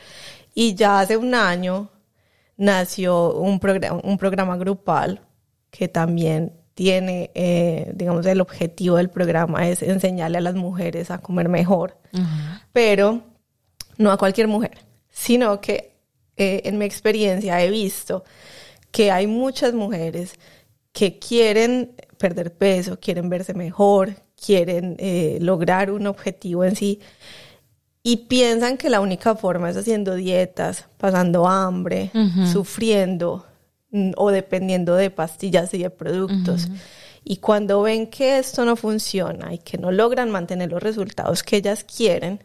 Y 0.53 0.75
ya 0.75 0.99
hace 0.99 1.15
un 1.15 1.33
año 1.33 1.89
nació 2.57 3.33
un, 3.35 3.59
programa, 3.59 4.01
un 4.03 4.17
programa 4.17 4.57
grupal 4.57 5.21
que 5.71 5.87
también 5.87 6.53
tiene, 6.79 7.31
eh, 7.35 7.91
digamos, 7.93 8.25
el 8.25 8.41
objetivo 8.41 8.97
del 8.97 9.09
programa 9.09 9.67
es 9.67 9.81
enseñarle 9.81 10.37
a 10.37 10.41
las 10.41 10.55
mujeres 10.55 11.11
a 11.11 11.17
comer 11.17 11.49
mejor, 11.49 11.97
pero 12.71 13.21
no 13.97 14.11
a 14.11 14.17
cualquier 14.17 14.47
mujer, 14.47 14.77
sino 15.19 15.59
que 15.59 15.91
eh, 16.37 16.61
en 16.63 16.77
mi 16.77 16.85
experiencia 16.85 17.61
he 17.61 17.69
visto 17.69 18.23
que 18.89 19.11
hay 19.11 19.27
muchas 19.27 19.73
mujeres 19.73 20.35
que 20.93 21.19
quieren 21.19 21.91
perder 22.17 22.53
peso, 22.53 22.99
quieren 23.01 23.27
verse 23.27 23.53
mejor, 23.53 24.15
quieren 24.41 24.95
eh, 24.97 25.37
lograr 25.41 25.91
un 25.91 26.07
objetivo 26.07 26.63
en 26.63 26.77
sí, 26.77 27.01
y 28.01 28.15
piensan 28.27 28.77
que 28.77 28.89
la 28.89 29.01
única 29.01 29.35
forma 29.35 29.69
es 29.69 29.75
haciendo 29.75 30.15
dietas, 30.15 30.85
pasando 30.97 31.47
hambre, 31.47 32.11
sufriendo 32.51 33.45
mm, 33.91 34.11
o 34.15 34.31
dependiendo 34.31 34.95
de 34.95 35.11
pastillas 35.11 35.73
y 35.73 35.79
de 35.79 35.89
productos. 35.89 36.69
Y 37.25 37.37
cuando 37.37 37.81
ven 37.81 38.07
que 38.07 38.39
esto 38.39 38.63
no 38.63 38.77
funciona 38.77 39.53
y 39.53 39.57
que 39.57 39.77
no 39.77 39.91
logran 39.91 40.31
mantener 40.31 40.71
los 40.71 40.81
resultados 40.81 41.43
que 41.43 41.57
ellas 41.57 41.83
quieren, 41.83 42.39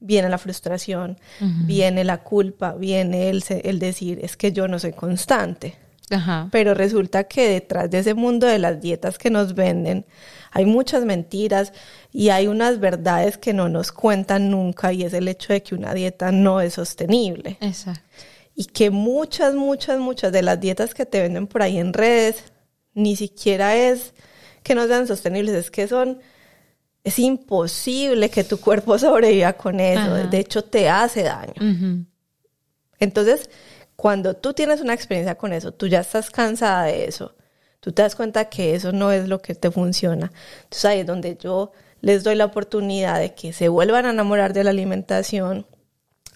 viene 0.00 0.28
la 0.28 0.38
frustración, 0.38 1.18
viene 1.40 2.04
la 2.04 2.22
culpa, 2.22 2.74
viene 2.74 3.30
el, 3.30 3.42
el 3.48 3.78
decir, 3.78 4.20
es 4.22 4.36
que 4.36 4.52
yo 4.52 4.68
no 4.68 4.78
soy 4.78 4.92
constante. 4.92 5.76
Pero 6.50 6.74
resulta 6.74 7.24
que 7.24 7.48
detrás 7.48 7.90
de 7.90 7.98
ese 7.98 8.14
mundo 8.14 8.46
de 8.46 8.58
las 8.58 8.80
dietas 8.80 9.18
que 9.18 9.30
nos 9.30 9.54
venden 9.54 10.06
hay 10.50 10.64
muchas 10.64 11.04
mentiras 11.04 11.72
y 12.12 12.30
hay 12.30 12.46
unas 12.46 12.80
verdades 12.80 13.36
que 13.36 13.52
no 13.52 13.68
nos 13.68 13.92
cuentan 13.92 14.50
nunca 14.50 14.92
y 14.92 15.02
es 15.02 15.12
el 15.12 15.28
hecho 15.28 15.52
de 15.52 15.62
que 15.62 15.74
una 15.74 15.92
dieta 15.92 16.32
no 16.32 16.60
es 16.60 16.74
sostenible. 16.74 17.58
Exacto. 17.60 18.02
Y 18.54 18.64
que 18.64 18.90
muchas, 18.90 19.54
muchas, 19.54 19.98
muchas 19.98 20.32
de 20.32 20.42
las 20.42 20.58
dietas 20.58 20.94
que 20.94 21.06
te 21.06 21.20
venden 21.20 21.46
por 21.46 21.62
ahí 21.62 21.78
en 21.78 21.92
redes 21.92 22.44
ni 22.94 23.14
siquiera 23.14 23.76
es 23.76 24.14
que 24.62 24.74
no 24.74 24.86
sean 24.86 25.06
sostenibles, 25.06 25.54
es 25.54 25.70
que 25.70 25.86
son 25.86 26.18
es 27.04 27.18
imposible 27.18 28.30
que 28.30 28.44
tu 28.44 28.58
cuerpo 28.60 28.98
sobreviva 28.98 29.52
con 29.54 29.80
eso. 29.80 30.28
De 30.28 30.38
hecho, 30.38 30.62
te 30.62 30.88
hace 30.88 31.22
daño. 31.22 31.54
Entonces, 32.98 33.50
cuando 33.96 34.34
tú 34.34 34.52
tienes 34.52 34.80
una 34.80 34.94
experiencia 34.94 35.34
con 35.36 35.52
eso, 35.52 35.72
tú 35.72 35.86
ya 35.88 36.00
estás 36.00 36.30
cansada 36.30 36.84
de 36.84 37.06
eso, 37.06 37.34
tú 37.80 37.90
te 37.92 38.02
das 38.02 38.14
cuenta 38.14 38.48
que 38.48 38.74
eso 38.74 38.92
no 38.92 39.10
es 39.10 39.28
lo 39.28 39.40
que 39.40 39.54
te 39.54 39.70
funciona. 39.70 40.30
Entonces 40.62 40.84
ahí 40.84 41.00
es 41.00 41.06
donde 41.06 41.36
yo 41.36 41.72
les 42.00 42.22
doy 42.22 42.36
la 42.36 42.44
oportunidad 42.44 43.18
de 43.18 43.34
que 43.34 43.52
se 43.52 43.68
vuelvan 43.68 44.06
a 44.06 44.10
enamorar 44.10 44.52
de 44.52 44.64
la 44.64 44.70
alimentación, 44.70 45.66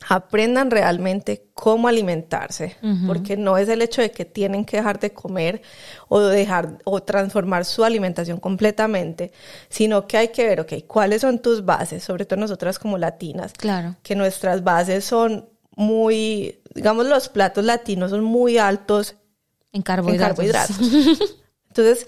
aprendan 0.09 0.71
realmente 0.71 1.51
cómo 1.55 1.89
alimentarse, 1.89 2.77
porque 3.07 3.37
no 3.37 3.59
es 3.59 3.69
el 3.69 3.83
hecho 3.83 4.03
de 4.03 4.11
que 4.11 4.25
tienen 4.25 4.65
que 4.65 4.79
dejar 4.79 4.99
de 4.99 5.13
comer 5.13 5.63
o 6.09 6.21
dejar 6.21 6.79
o 6.85 7.03
transformar 7.03 7.65
su 7.65 7.85
alimentación 7.85 8.39
completamente, 8.41 9.33
sino 9.69 10.07
que 10.07 10.17
hay 10.17 10.29
que 10.29 10.47
ver, 10.47 10.61
ok, 10.61 10.73
cuáles 10.87 11.21
son 11.21 11.39
tus 11.39 11.65
bases, 11.65 12.03
sobre 12.03 12.25
todo 12.25 12.41
nosotras 12.41 12.79
como 12.79 12.99
latinas, 12.99 13.53
claro. 13.53 13.97
que 14.03 14.15
nuestras 14.15 14.65
bases 14.65 15.05
son 15.05 15.49
muy, 15.77 16.61
digamos, 16.75 17.07
los 17.07 17.29
platos 17.29 17.65
latinos 17.65 18.11
son 18.11 18.25
muy 18.25 18.59
altos 18.59 19.17
en 19.73 19.83
carbohidratos. 19.83 20.79
Entonces, 21.69 22.07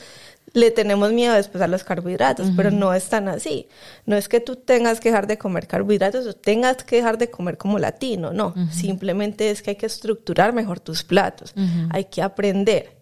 le 0.55 0.71
tenemos 0.71 1.13
miedo 1.13 1.35
después 1.35 1.61
a 1.63 1.67
los 1.67 1.83
carbohidratos, 1.83 2.53
pero 2.57 2.71
no 2.71 2.95
es 2.95 3.09
tan 3.09 3.29
así. 3.29 3.69
No 4.07 4.17
es 4.17 4.29
que 4.29 4.39
tú 4.39 4.55
tengas 4.55 5.01
que 5.01 5.09
dejar 5.09 5.27
de 5.27 5.37
comer 5.37 5.67
carbohidratos 5.67 6.27
o 6.29 6.33
tengas 6.33 6.85
que 6.85 6.97
dejar 6.97 7.19
de 7.19 7.29
comer 7.29 7.59
como 7.59 7.81
latino, 7.81 8.33
no. 8.33 8.55
Simplemente 8.71 9.51
es 9.51 9.63
que 9.63 9.71
hay 9.71 9.77
que 9.77 9.87
estructurar 9.87 10.53
mejor 10.53 10.79
tus 10.79 11.03
platos, 11.03 11.53
hay 11.91 12.05
que 12.05 12.23
aprender. 12.23 12.97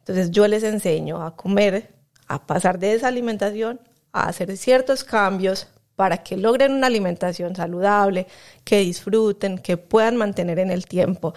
Entonces 0.00 0.30
yo 0.30 0.46
les 0.46 0.62
enseño 0.62 1.22
a 1.22 1.34
comer, 1.34 1.94
a 2.28 2.46
pasar 2.46 2.78
de 2.78 2.92
esa 2.92 3.08
alimentación 3.08 3.80
a 4.12 4.28
hacer 4.28 4.54
ciertos 4.58 5.04
cambios 5.04 5.66
para 5.96 6.18
que 6.18 6.36
logren 6.36 6.72
una 6.72 6.88
alimentación 6.88 7.56
saludable, 7.56 8.26
que 8.62 8.80
disfruten, 8.80 9.56
que 9.58 9.78
puedan 9.78 10.16
mantener 10.16 10.58
en 10.58 10.70
el 10.70 10.84
tiempo. 10.84 11.32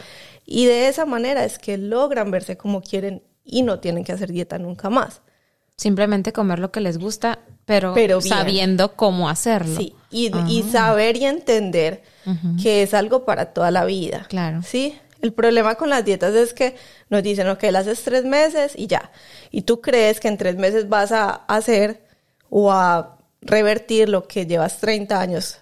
Y 0.46 0.66
de 0.66 0.90
esa 0.90 1.06
manera 1.06 1.46
es 1.46 1.58
que 1.58 1.78
logran 1.78 2.32
verse 2.32 2.58
como 2.58 2.82
quieren 2.82 3.24
y 3.46 3.62
no 3.62 3.80
tienen 3.80 4.04
que 4.04 4.12
hacer 4.12 4.30
dieta 4.34 4.60
nunca 4.60 4.90
más 4.90 5.22
simplemente 5.78 6.34
comer 6.34 6.60
lo 6.60 6.72
que 6.72 6.82
les 6.82 6.98
gusta, 6.98 7.40
pero, 7.66 7.94
sabiendo 8.22 8.96
cómo 8.96 9.30
hacerlo. 9.30 9.78
Sí, 9.78 9.94
y, 10.10 10.32
saber 10.72 11.18
y 11.18 11.26
entender 11.26 12.04
que 12.62 12.82
es 12.82 12.94
algo 12.94 13.26
para 13.26 13.48
toda 13.54 13.72
la 13.72 13.86
vida. 13.86 14.26
Claro. 14.30 14.62
Sí, 14.64 14.98
el 15.22 15.34
problema 15.34 15.76
con 15.76 15.90
las 15.90 16.04
dietas 16.06 16.34
es 16.34 16.54
que 16.54 16.76
nos 17.10 17.24
dicen, 17.24 17.48
ok, 17.50 17.64
las 17.72 17.88
haces 17.88 18.04
tres 18.04 18.26
meses 18.26 18.74
y 18.76 18.88
ya. 18.88 19.12
Y 19.52 19.64
tú 19.64 19.82
crees 19.82 20.20
que 20.20 20.28
en 20.28 20.38
tres 20.38 20.56
meses 20.56 20.90
vas 20.90 21.12
a 21.12 21.30
hacer 21.30 22.04
o 22.50 22.72
a 22.72 23.18
revertir 23.42 24.10
lo 24.10 24.28
que 24.28 24.46
llevas 24.46 24.80
30 24.80 25.20
años 25.20 25.60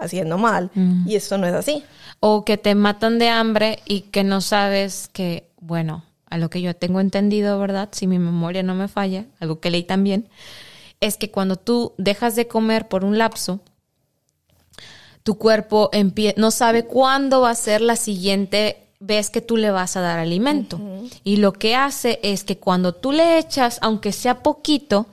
haciendo 0.00 0.38
mal. 0.38 0.70
Y 1.06 1.16
esto 1.16 1.38
no 1.38 1.46
es 1.46 1.54
así. 1.54 1.82
O 2.20 2.44
que 2.44 2.58
te 2.58 2.74
matan 2.74 3.18
de 3.18 3.28
hambre 3.28 3.78
y 3.84 4.02
que 4.02 4.24
no 4.24 4.40
sabes 4.40 5.08
que, 5.12 5.50
bueno, 5.60 6.04
lo 6.38 6.50
que 6.50 6.60
yo 6.60 6.74
tengo 6.74 7.00
entendido, 7.00 7.58
¿verdad? 7.58 7.88
Si 7.92 8.06
mi 8.06 8.18
memoria 8.18 8.62
no 8.62 8.74
me 8.74 8.88
falla, 8.88 9.26
algo 9.40 9.60
que 9.60 9.70
leí 9.70 9.84
también, 9.84 10.28
es 11.00 11.16
que 11.16 11.30
cuando 11.30 11.56
tú 11.56 11.94
dejas 11.98 12.36
de 12.36 12.48
comer 12.48 12.88
por 12.88 13.04
un 13.04 13.18
lapso, 13.18 13.60
tu 15.22 15.38
cuerpo 15.38 15.90
no 16.36 16.50
sabe 16.50 16.86
cuándo 16.86 17.40
va 17.40 17.50
a 17.50 17.54
ser 17.56 17.80
la 17.80 17.96
siguiente 17.96 18.85
ves 18.98 19.30
que 19.30 19.40
tú 19.40 19.56
le 19.56 19.70
vas 19.70 19.96
a 19.96 20.00
dar 20.00 20.18
alimento. 20.18 20.80
Y 21.24 21.36
lo 21.36 21.52
que 21.52 21.74
hace 21.74 22.18
es 22.22 22.44
que 22.44 22.58
cuando 22.58 22.94
tú 22.94 23.12
le 23.12 23.38
echas, 23.38 23.78
aunque 23.82 24.12
sea 24.12 24.42
poquito, 24.42 25.06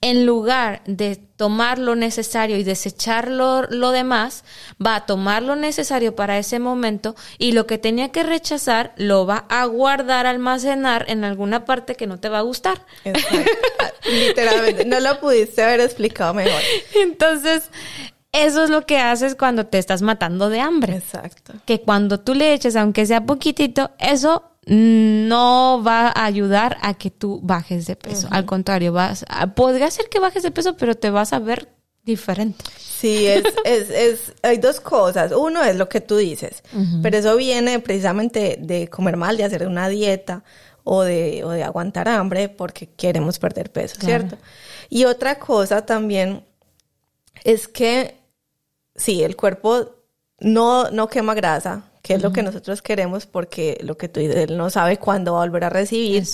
en 0.00 0.26
lugar 0.26 0.82
de 0.86 1.16
tomar 1.16 1.78
lo 1.78 1.96
necesario 1.96 2.58
y 2.58 2.64
desechar 2.64 3.28
lo, 3.28 3.90
demás, 3.92 4.44
va 4.84 4.96
a 4.96 5.06
tomar 5.06 5.42
lo 5.42 5.56
necesario 5.56 6.14
para 6.14 6.36
ese 6.36 6.58
momento 6.58 7.16
y 7.38 7.52
lo 7.52 7.66
que 7.66 7.78
tenía 7.78 8.10
que 8.10 8.22
rechazar 8.22 8.92
lo 8.96 9.24
va 9.24 9.46
a 9.48 9.64
guardar, 9.64 10.26
almacenar 10.26 11.06
en 11.08 11.24
alguna 11.24 11.64
parte 11.64 11.94
que 11.94 12.06
no 12.06 12.20
te 12.20 12.28
va 12.28 12.38
a 12.38 12.42
gustar. 12.42 12.84
Literalmente, 14.04 14.84
no 14.84 15.00
lo 15.00 15.18
pudiste 15.18 15.62
haber 15.62 15.80
explicado 15.80 16.34
mejor. 16.34 16.60
Entonces, 16.94 17.70
eso 18.32 18.64
es 18.64 18.70
lo 18.70 18.86
que 18.86 18.98
haces 18.98 19.34
cuando 19.34 19.66
te 19.66 19.78
estás 19.78 20.02
matando 20.02 20.48
de 20.48 20.60
hambre. 20.60 20.96
Exacto. 20.96 21.54
Que 21.64 21.80
cuando 21.80 22.20
tú 22.20 22.34
le 22.34 22.52
eches, 22.52 22.76
aunque 22.76 23.06
sea 23.06 23.24
poquitito, 23.26 23.90
eso 23.98 24.50
no 24.66 25.82
va 25.84 26.08
a 26.08 26.24
ayudar 26.24 26.76
a 26.82 26.94
que 26.94 27.10
tú 27.10 27.40
bajes 27.42 27.86
de 27.86 27.96
peso. 27.96 28.28
Al 28.30 28.44
contrario, 28.44 28.92
vas 28.92 29.24
podría 29.56 29.90
ser 29.90 30.08
que 30.08 30.20
bajes 30.20 30.42
de 30.42 30.50
peso, 30.50 30.76
pero 30.76 30.94
te 30.94 31.10
vas 31.10 31.32
a 31.32 31.38
ver 31.38 31.68
diferente. 32.04 32.64
Sí, 32.78 33.26
es, 33.26 33.42
es, 33.64 33.90
es, 33.90 34.32
hay 34.42 34.58
dos 34.58 34.80
cosas. 34.80 35.32
Uno 35.32 35.64
es 35.64 35.76
lo 35.76 35.88
que 35.88 36.00
tú 36.00 36.16
dices, 36.16 36.62
pero 37.02 37.16
eso 37.16 37.36
viene 37.36 37.80
precisamente 37.80 38.58
de 38.60 38.88
comer 38.88 39.16
mal, 39.16 39.36
de 39.36 39.44
hacer 39.44 39.66
una 39.66 39.88
dieta 39.88 40.44
o 40.84 41.02
de, 41.02 41.42
o 41.44 41.50
de 41.50 41.64
aguantar 41.64 42.08
hambre 42.08 42.48
porque 42.48 42.88
queremos 42.88 43.38
perder 43.38 43.72
peso, 43.72 43.96
¿cierto? 43.98 44.36
Y 44.88 45.04
otra 45.04 45.38
cosa 45.38 45.84
también 45.84 46.44
es 47.44 47.68
que 47.68 48.19
sí, 48.94 49.22
el 49.22 49.36
cuerpo 49.36 49.96
no, 50.40 50.90
no 50.90 51.08
quema 51.08 51.34
grasa, 51.34 51.90
que 52.02 52.14
es 52.14 52.22
lo 52.22 52.32
que 52.32 52.42
nosotros 52.42 52.80
queremos 52.80 53.26
porque 53.26 53.78
lo 53.82 53.98
que 53.98 54.08
tú 54.08 54.20
dices, 54.20 54.36
él 54.36 54.56
no 54.56 54.70
sabe 54.70 54.96
cuándo 54.96 55.34
va 55.34 55.42
a 55.42 55.44
volver 55.44 55.64
a 55.64 55.70
recibir. 55.70 56.26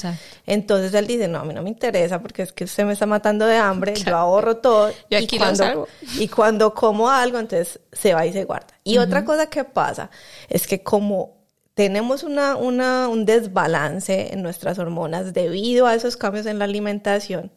Entonces 0.46 0.94
él 0.94 1.06
dice, 1.06 1.26
no, 1.26 1.40
a 1.40 1.44
mí 1.44 1.52
no 1.52 1.62
me 1.62 1.70
interesa 1.70 2.20
porque 2.22 2.42
es 2.42 2.52
que 2.52 2.64
usted 2.64 2.84
me 2.84 2.92
está 2.92 3.06
matando 3.06 3.46
de 3.46 3.56
hambre, 3.56 3.94
yo 3.94 4.16
ahorro 4.16 4.58
todo. 4.58 4.92
y, 5.10 5.26
cuando, 5.38 5.88
y 6.18 6.28
cuando 6.28 6.72
como 6.72 7.10
algo, 7.10 7.38
entonces 7.38 7.80
se 7.92 8.14
va 8.14 8.24
y 8.26 8.32
se 8.32 8.44
guarda. 8.44 8.68
Y 8.84 8.98
otra 8.98 9.24
cosa 9.24 9.46
que 9.46 9.64
pasa 9.64 10.10
es 10.48 10.66
que 10.66 10.82
como 10.82 11.36
tenemos 11.74 12.22
una, 12.22 12.56
una, 12.56 13.08
un 13.08 13.26
desbalance 13.26 14.32
en 14.32 14.42
nuestras 14.42 14.78
hormonas 14.78 15.34
debido 15.34 15.86
a 15.86 15.94
esos 15.94 16.16
cambios 16.16 16.46
en 16.46 16.60
la 16.60 16.64
alimentación, 16.64 17.50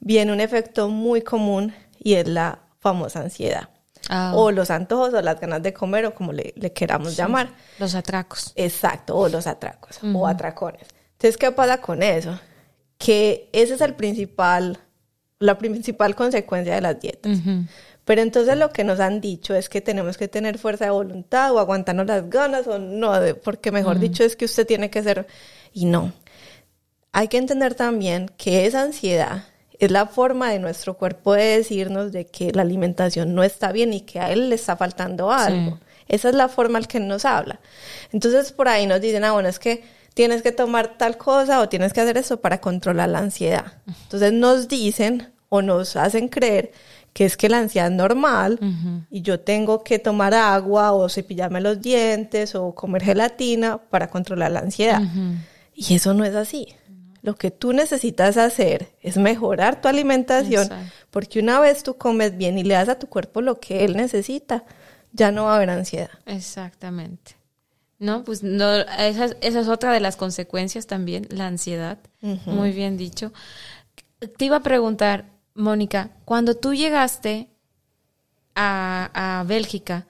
viene 0.00 0.32
un 0.32 0.40
efecto 0.40 0.90
muy 0.90 1.22
común 1.22 1.74
y 1.98 2.14
es 2.14 2.28
la 2.28 2.60
famosa 2.78 3.20
ansiedad. 3.20 3.70
Ah. 4.08 4.32
O 4.34 4.50
los 4.50 4.70
antojos 4.70 5.12
o 5.14 5.20
las 5.20 5.40
ganas 5.40 5.62
de 5.62 5.72
comer 5.72 6.06
o 6.06 6.14
como 6.14 6.32
le, 6.32 6.52
queramos 6.74 7.16
llamar. 7.16 7.50
Los 7.78 7.94
atracos. 7.94 8.52
Exacto, 8.56 9.16
o 9.16 9.28
los 9.28 9.46
atracos 9.46 9.98
o 10.02 10.26
atracones. 10.26 10.86
Entonces, 11.12 11.36
¿qué 11.36 11.50
pasa 11.52 11.80
con 11.80 12.02
eso? 12.02 12.38
Que 12.96 13.50
ese 13.52 13.74
es 13.74 13.80
el 13.80 13.94
principal, 13.94 14.78
la 15.38 15.58
principal 15.58 16.14
consecuencia 16.14 16.74
de 16.74 16.80
las 16.80 17.00
dietas. 17.00 17.38
Pero 18.04 18.22
entonces 18.22 18.56
lo 18.56 18.70
que 18.70 18.84
nos 18.84 19.00
han 19.00 19.20
dicho 19.20 19.54
es 19.54 19.68
que 19.68 19.82
tenemos 19.82 20.16
que 20.16 20.28
tener 20.28 20.58
fuerza 20.58 20.86
de 20.86 20.90
voluntad 20.92 21.52
o 21.52 21.58
aguantarnos 21.58 22.06
las 22.06 22.30
ganas 22.30 22.66
o 22.66 22.78
no, 22.78 23.12
porque 23.44 23.70
mejor 23.70 23.98
dicho 23.98 24.24
es 24.24 24.34
que 24.34 24.46
usted 24.46 24.66
tiene 24.66 24.88
que 24.88 25.02
ser... 25.02 25.26
Y 25.74 25.84
no. 25.84 26.14
Hay 27.12 27.28
que 27.28 27.36
entender 27.36 27.74
también 27.74 28.30
que 28.38 28.64
esa 28.64 28.80
ansiedad 28.80 29.44
es 29.78 29.90
la 29.90 30.06
forma 30.06 30.50
de 30.50 30.58
nuestro 30.58 30.94
cuerpo 30.94 31.34
de 31.34 31.58
decirnos 31.58 32.12
de 32.12 32.26
que 32.26 32.52
la 32.52 32.62
alimentación 32.62 33.34
no 33.34 33.44
está 33.44 33.72
bien 33.72 33.92
y 33.92 34.00
que 34.00 34.20
a 34.20 34.32
él 34.32 34.48
le 34.48 34.56
está 34.56 34.76
faltando 34.76 35.30
algo. 35.30 35.78
Esa 36.08 36.30
es 36.30 36.34
la 36.34 36.48
forma 36.48 36.78
en 36.78 36.86
que 36.86 37.00
nos 37.00 37.24
habla. 37.24 37.60
Entonces 38.12 38.52
por 38.52 38.68
ahí 38.68 38.86
nos 38.86 39.00
dicen, 39.00 39.24
ah, 39.24 39.32
bueno, 39.32 39.48
es 39.48 39.58
que 39.58 39.84
tienes 40.14 40.42
que 40.42 40.52
tomar 40.52 40.98
tal 40.98 41.16
cosa 41.16 41.60
o 41.60 41.68
tienes 41.68 41.92
que 41.92 42.00
hacer 42.00 42.16
eso 42.16 42.40
para 42.40 42.60
controlar 42.60 43.08
la 43.10 43.20
ansiedad. 43.20 43.74
Entonces 44.04 44.32
nos 44.32 44.66
dicen 44.68 45.32
o 45.48 45.62
nos 45.62 45.96
hacen 45.96 46.28
creer 46.28 46.72
que 47.12 47.24
es 47.24 47.36
que 47.36 47.48
la 47.48 47.58
ansiedad 47.58 47.88
es 47.88 47.96
normal 47.96 48.58
y 49.10 49.22
yo 49.22 49.40
tengo 49.40 49.82
que 49.84 49.98
tomar 49.98 50.34
agua 50.34 50.92
o 50.92 51.08
cepillarme 51.08 51.60
los 51.60 51.80
dientes 51.80 52.54
o 52.54 52.74
comer 52.74 53.02
gelatina 53.02 53.78
para 53.78 54.08
controlar 54.08 54.50
la 54.52 54.60
ansiedad. 54.60 55.02
Y 55.74 55.94
eso 55.94 56.14
no 56.14 56.24
es 56.24 56.34
así. 56.34 56.74
Lo 57.28 57.34
que 57.34 57.50
tú 57.50 57.74
necesitas 57.74 58.38
hacer 58.38 58.88
es 59.02 59.18
mejorar 59.18 59.82
tu 59.82 59.88
alimentación, 59.88 60.66
porque 61.10 61.40
una 61.40 61.60
vez 61.60 61.82
tú 61.82 61.98
comes 61.98 62.38
bien 62.38 62.56
y 62.56 62.64
le 62.64 62.72
das 62.72 62.88
a 62.88 62.98
tu 62.98 63.06
cuerpo 63.06 63.42
lo 63.42 63.60
que 63.60 63.84
él 63.84 63.98
necesita, 63.98 64.64
ya 65.12 65.30
no 65.30 65.44
va 65.44 65.52
a 65.52 65.56
haber 65.56 65.68
ansiedad. 65.68 66.08
Exactamente. 66.24 67.36
No, 67.98 68.24
pues 68.24 68.42
no, 68.42 68.76
esa, 68.76 69.26
esa 69.42 69.60
es 69.60 69.68
otra 69.68 69.92
de 69.92 70.00
las 70.00 70.16
consecuencias 70.16 70.86
también, 70.86 71.26
la 71.28 71.48
ansiedad. 71.48 71.98
Muy 72.46 72.72
bien 72.72 72.96
dicho. 72.96 73.30
Te 74.38 74.46
iba 74.46 74.56
a 74.56 74.62
preguntar, 74.62 75.26
Mónica, 75.52 76.12
cuando 76.24 76.54
tú 76.54 76.72
llegaste 76.72 77.50
a, 78.54 79.10
a 79.40 79.44
Bélgica, 79.44 80.06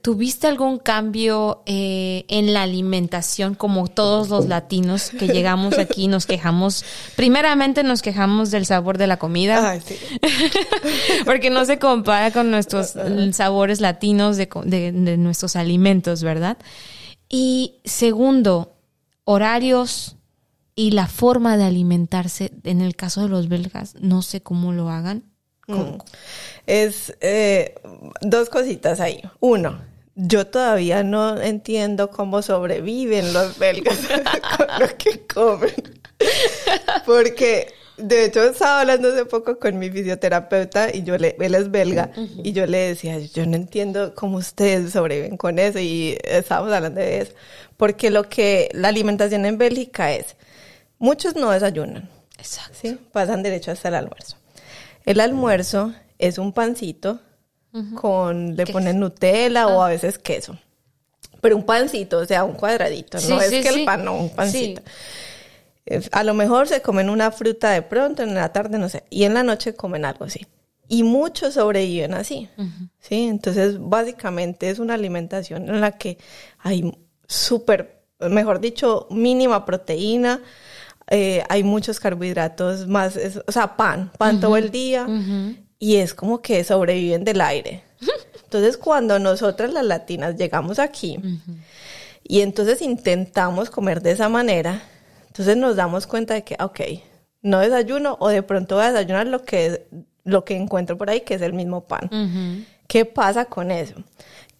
¿Tuviste 0.00 0.46
algún 0.46 0.78
cambio 0.78 1.62
eh, 1.66 2.24
en 2.28 2.52
la 2.52 2.62
alimentación 2.62 3.54
como 3.54 3.88
todos 3.88 4.28
los 4.28 4.46
latinos 4.46 5.10
que 5.10 5.28
llegamos 5.28 5.78
aquí 5.78 6.08
nos 6.08 6.26
quejamos? 6.26 6.84
Primeramente 7.16 7.82
nos 7.82 8.02
quejamos 8.02 8.50
del 8.50 8.66
sabor 8.66 8.98
de 8.98 9.06
la 9.06 9.18
comida. 9.18 9.70
Ay, 9.70 9.80
sí. 9.84 9.96
porque 11.24 11.50
no 11.50 11.64
se 11.64 11.78
compara 11.78 12.30
con 12.30 12.50
nuestros 12.50 12.94
sabores 13.32 13.80
latinos 13.80 14.36
de, 14.36 14.46
de, 14.64 15.16
nuestros 15.16 15.56
alimentos, 15.56 16.22
¿verdad? 16.22 16.58
Y 17.28 17.80
segundo, 17.84 18.74
horarios 19.24 20.16
y 20.76 20.92
la 20.92 21.06
forma 21.06 21.56
de 21.56 21.64
alimentarse. 21.64 22.52
En 22.64 22.80
el 22.80 22.96
caso 22.96 23.22
de 23.22 23.28
los 23.28 23.48
belgas, 23.48 23.94
no 24.00 24.22
sé 24.22 24.42
cómo 24.42 24.72
lo 24.72 24.90
hagan. 24.90 25.33
Mm. 25.66 25.98
Es 26.66 27.14
eh, 27.20 27.74
dos 28.20 28.48
cositas 28.48 29.00
ahí. 29.00 29.22
Uno, 29.40 29.80
yo 30.16 30.46
todavía 30.46 31.02
no 31.02 31.40
entiendo 31.40 32.10
cómo 32.10 32.42
sobreviven 32.42 33.32
los 33.32 33.58
belgas 33.58 33.98
con 34.56 34.66
lo 34.78 34.96
que 34.96 35.26
comen. 35.26 35.74
Porque, 37.04 37.72
de 37.96 38.24
hecho, 38.24 38.44
estaba 38.44 38.82
hablando 38.82 39.08
hace 39.08 39.24
poco 39.24 39.58
con 39.58 39.78
mi 39.78 39.90
fisioterapeuta 39.90 40.94
y 40.94 41.02
yo 41.02 41.18
le, 41.18 41.36
él 41.38 41.54
es 41.54 41.70
belga, 41.70 42.10
y 42.42 42.52
yo 42.52 42.66
le 42.66 42.78
decía, 42.78 43.18
yo 43.18 43.44
no 43.46 43.56
entiendo 43.56 44.14
cómo 44.14 44.38
ustedes 44.38 44.92
sobreviven 44.92 45.36
con 45.36 45.58
eso, 45.58 45.80
y 45.80 46.16
estábamos 46.22 46.72
hablando 46.72 47.00
de 47.00 47.22
eso. 47.22 47.32
Porque 47.76 48.10
lo 48.10 48.28
que 48.28 48.68
la 48.72 48.88
alimentación 48.88 49.44
en 49.46 49.58
Bélgica 49.58 50.12
es, 50.12 50.36
muchos 50.98 51.34
no 51.34 51.50
desayunan. 51.50 52.08
Exacto. 52.38 52.78
¿sí? 52.80 52.98
Pasan 53.12 53.42
derecho 53.42 53.72
hasta 53.72 53.88
el 53.88 53.94
almuerzo. 53.94 54.36
El 55.04 55.20
almuerzo 55.20 55.92
es 56.18 56.38
un 56.38 56.52
pancito 56.52 57.20
con, 57.96 58.56
le 58.56 58.66
ponen 58.66 59.00
Nutella 59.00 59.66
o 59.66 59.82
ah. 59.82 59.86
a 59.86 59.88
veces 59.90 60.18
queso. 60.18 60.56
Pero 61.40 61.56
un 61.56 61.64
pancito, 61.64 62.18
o 62.18 62.26
sea, 62.26 62.44
un 62.44 62.54
cuadradito, 62.54 63.18
no 63.28 63.40
es 63.40 63.50
que 63.50 63.68
el 63.68 63.84
pan, 63.84 64.04
no, 64.04 64.16
un 64.16 64.30
pancito. 64.30 64.80
A 66.12 66.24
lo 66.24 66.32
mejor 66.32 66.68
se 66.68 66.80
comen 66.80 67.10
una 67.10 67.30
fruta 67.30 67.70
de 67.72 67.82
pronto, 67.82 68.22
en 68.22 68.34
la 68.34 68.50
tarde, 68.50 68.78
no 68.78 68.88
sé, 68.88 69.04
y 69.10 69.24
en 69.24 69.34
la 69.34 69.42
noche 69.42 69.74
comen 69.74 70.04
algo 70.06 70.24
así. 70.24 70.46
Y 70.88 71.02
muchos 71.02 71.54
sobreviven 71.54 72.14
así, 72.14 72.48
¿sí? 73.00 73.26
Entonces, 73.28 73.76
básicamente 73.78 74.70
es 74.70 74.78
una 74.78 74.94
alimentación 74.94 75.68
en 75.68 75.80
la 75.80 75.92
que 75.92 76.18
hay 76.58 76.90
súper, 77.26 78.04
mejor 78.20 78.60
dicho, 78.60 79.06
mínima 79.10 79.66
proteína, 79.66 80.40
eh, 81.08 81.42
hay 81.48 81.62
muchos 81.62 82.00
carbohidratos, 82.00 82.86
más, 82.86 83.18
o 83.46 83.52
sea, 83.52 83.76
pan, 83.76 84.10
pan 84.16 84.40
todo 84.40 84.56
el 84.56 84.70
día, 84.70 85.06
y 85.78 85.96
es 85.96 86.14
como 86.14 86.40
que 86.40 86.64
sobreviven 86.64 87.24
del 87.24 87.40
aire. 87.40 87.82
Entonces, 88.44 88.76
cuando 88.76 89.18
nosotras 89.18 89.72
las 89.72 89.84
latinas 89.84 90.36
llegamos 90.36 90.78
aquí 90.78 91.18
y 92.22 92.40
entonces 92.40 92.80
intentamos 92.82 93.68
comer 93.68 94.00
de 94.00 94.12
esa 94.12 94.28
manera, 94.28 94.80
entonces 95.26 95.56
nos 95.56 95.74
damos 95.74 96.06
cuenta 96.06 96.34
de 96.34 96.44
que, 96.44 96.56
ok, 96.60 96.80
no 97.42 97.58
desayuno 97.58 98.16
o 98.20 98.28
de 98.28 98.42
pronto 98.42 98.76
voy 98.76 98.84
a 98.84 98.92
desayunar 98.92 99.26
lo 99.26 99.42
que, 99.42 99.88
lo 100.22 100.44
que 100.44 100.56
encuentro 100.56 100.96
por 100.96 101.10
ahí, 101.10 101.22
que 101.22 101.34
es 101.34 101.42
el 101.42 101.52
mismo 101.52 101.84
pan. 101.84 102.64
¿Qué 102.86 103.04
pasa 103.04 103.46
con 103.46 103.72
eso? 103.72 103.96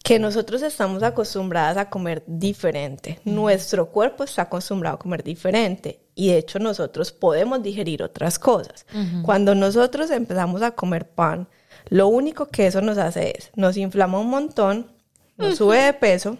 Que 0.03 0.19
nosotros 0.19 0.61
estamos 0.61 1.01
acostumbradas 1.01 1.77
a 1.77 1.89
comer 1.89 2.21
diferente. 2.27 3.19
Nuestro 3.23 3.89
cuerpo 3.89 4.25
está 4.25 4.43
acostumbrado 4.43 4.97
a 4.97 4.99
comer 4.99 5.23
diferente 5.23 6.04
y 6.15 6.29
de 6.29 6.37
hecho 6.37 6.59
nosotros 6.59 7.11
podemos 7.11 7.61
digerir 7.61 8.01
otras 8.01 8.39
cosas. 8.39 8.85
Cuando 9.23 9.53
nosotros 9.53 10.09
empezamos 10.09 10.61
a 10.61 10.71
comer 10.71 11.09
pan, 11.09 11.47
lo 11.89 12.07
único 12.07 12.47
que 12.47 12.67
eso 12.67 12.81
nos 12.81 12.97
hace 12.97 13.33
es, 13.37 13.51
nos 13.55 13.77
inflama 13.77 14.19
un 14.19 14.29
montón, 14.29 14.91
nos 15.37 15.57
sube 15.57 15.77
de 15.77 15.93
peso 15.93 16.37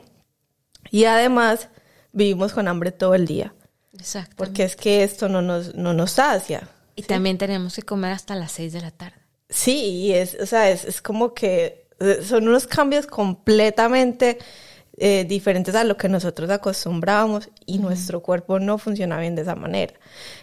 y 0.89 1.03
además 1.03 1.69
vivimos 2.13 2.53
con 2.53 2.67
hambre 2.67 2.91
todo 2.91 3.13
el 3.13 3.28
día. 3.28 3.53
Exacto. 3.93 4.36
Porque 4.38 4.63
es 4.63 4.76
que 4.76 5.03
esto 5.03 5.30
no 5.30 5.41
nos, 5.41 5.76
no 5.76 5.93
nos 5.93 6.11
sacia. 6.11 6.67
Y 6.95 7.03
también 7.03 7.38
tenemos 7.38 7.76
que 7.76 7.84
comer 7.84 8.13
hasta 8.13 8.36
las 8.36 8.53
6 8.53 8.73
de 8.73 8.82
la 8.82 8.91
tarde. 8.91 9.17
Sí, 9.49 9.78
y 9.78 10.13
es, 10.13 10.38
o 10.41 10.45
sea, 10.45 10.69
es, 10.69 10.86
es 10.86 11.01
como 11.01 11.34
que 11.34 11.89
eh, 11.99 12.21
son 12.23 12.47
unos 12.47 12.67
cambios 12.67 13.05
completamente 13.05 14.39
eh, 14.98 15.26
diferentes 15.28 15.76
a 15.76 15.84
lo 15.84 15.98
que 15.98 16.08
nosotros 16.08 16.50
acostumbrábamos 16.50 17.50
y 17.66 17.80
nuestro 17.80 18.22
cuerpo 18.22 18.60
no 18.60 18.78
funciona 18.78 19.20
bien 19.20 19.36
de 19.36 19.41
esa 19.41 19.56
manera. 19.56 19.93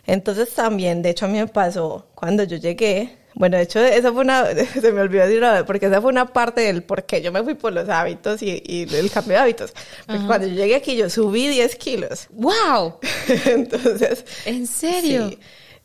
Entonces 0.06 0.50
también, 0.54 1.02
de 1.02 1.10
hecho 1.10 1.24
a 1.24 1.28
mí 1.28 1.38
me 1.38 1.46
pasó 1.46 2.06
cuando 2.14 2.44
yo 2.44 2.56
llegué, 2.56 3.16
bueno, 3.34 3.56
de 3.56 3.62
hecho 3.62 3.80
esa 3.80 4.12
fue 4.12 4.22
una, 4.22 4.46
se 4.80 4.92
me 4.92 5.00
olvidó 5.00 5.24
decir 5.24 5.38
una 5.38 5.52
vez, 5.52 5.62
porque 5.62 5.86
esa 5.86 6.00
fue 6.00 6.10
una 6.10 6.26
parte 6.26 6.60
del 6.60 6.82
por 6.82 7.04
qué 7.04 7.22
yo 7.22 7.32
me 7.32 7.42
fui 7.42 7.54
por 7.54 7.72
los 7.72 7.88
hábitos 7.88 8.42
y, 8.42 8.62
y 8.66 8.82
el 8.94 9.10
cambio 9.10 9.34
de 9.34 9.38
hábitos. 9.38 9.72
Porque 10.06 10.26
cuando 10.26 10.46
yo 10.46 10.54
llegué 10.54 10.76
aquí 10.76 10.96
yo 10.96 11.08
subí 11.08 11.48
10 11.48 11.76
kilos. 11.76 12.26
¡Wow! 12.30 12.98
Entonces... 13.46 14.24
¿En 14.44 14.66
serio? 14.66 15.30
Sí. 15.30 15.38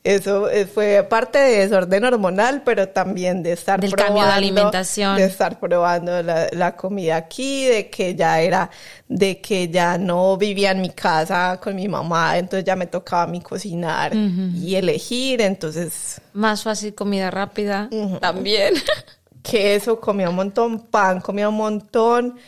Eso 0.08 0.50
eh, 0.50 0.66
fue 0.66 1.04
parte 1.04 1.38
de 1.38 1.58
desorden 1.58 2.06
hormonal, 2.06 2.62
pero 2.64 2.88
también 2.88 3.44
de 3.44 3.52
estar 3.52 3.78
Del 3.82 3.94
cambio 3.94 4.24
de 4.24 4.32
alimentación. 4.32 5.18
De 5.18 5.26
estar 5.26 5.60
probando 5.60 6.24
la, 6.24 6.76
comida 6.78 7.18
aquí, 7.18 7.66
de 7.66 7.90
que 7.90 8.16
ya 8.16 8.40
era, 8.40 8.70
de 9.10 9.42
que 9.42 9.68
ya 9.68 9.98
no 9.98 10.38
vivía 10.38 10.72
en 10.72 10.80
mi 10.80 10.92
casa 10.92 11.60
con 11.62 11.76
mi 11.76 11.90
mamá, 11.90 12.38
entonces 12.38 12.64
ya 12.64 12.78
me 12.78 12.88
tocaba 12.88 13.24
a 13.24 13.28
mí 13.28 13.42
cocinar 13.42 14.14
y 14.16 14.76
elegir, 14.76 15.42
entonces... 15.42 16.22
Más 16.32 16.64
fácil 16.64 16.96
comida 16.96 17.30
rápida 17.30 17.90
también. 18.22 18.76
Queso, 19.44 20.00
comía 20.00 20.30
un 20.30 20.38
montón, 20.38 20.88
pan, 20.88 21.20
comía 21.20 21.50
un 21.50 21.56
montón, 21.56 22.40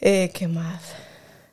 eh, 0.00 0.30
¿qué 0.32 0.48
más? 0.48 0.80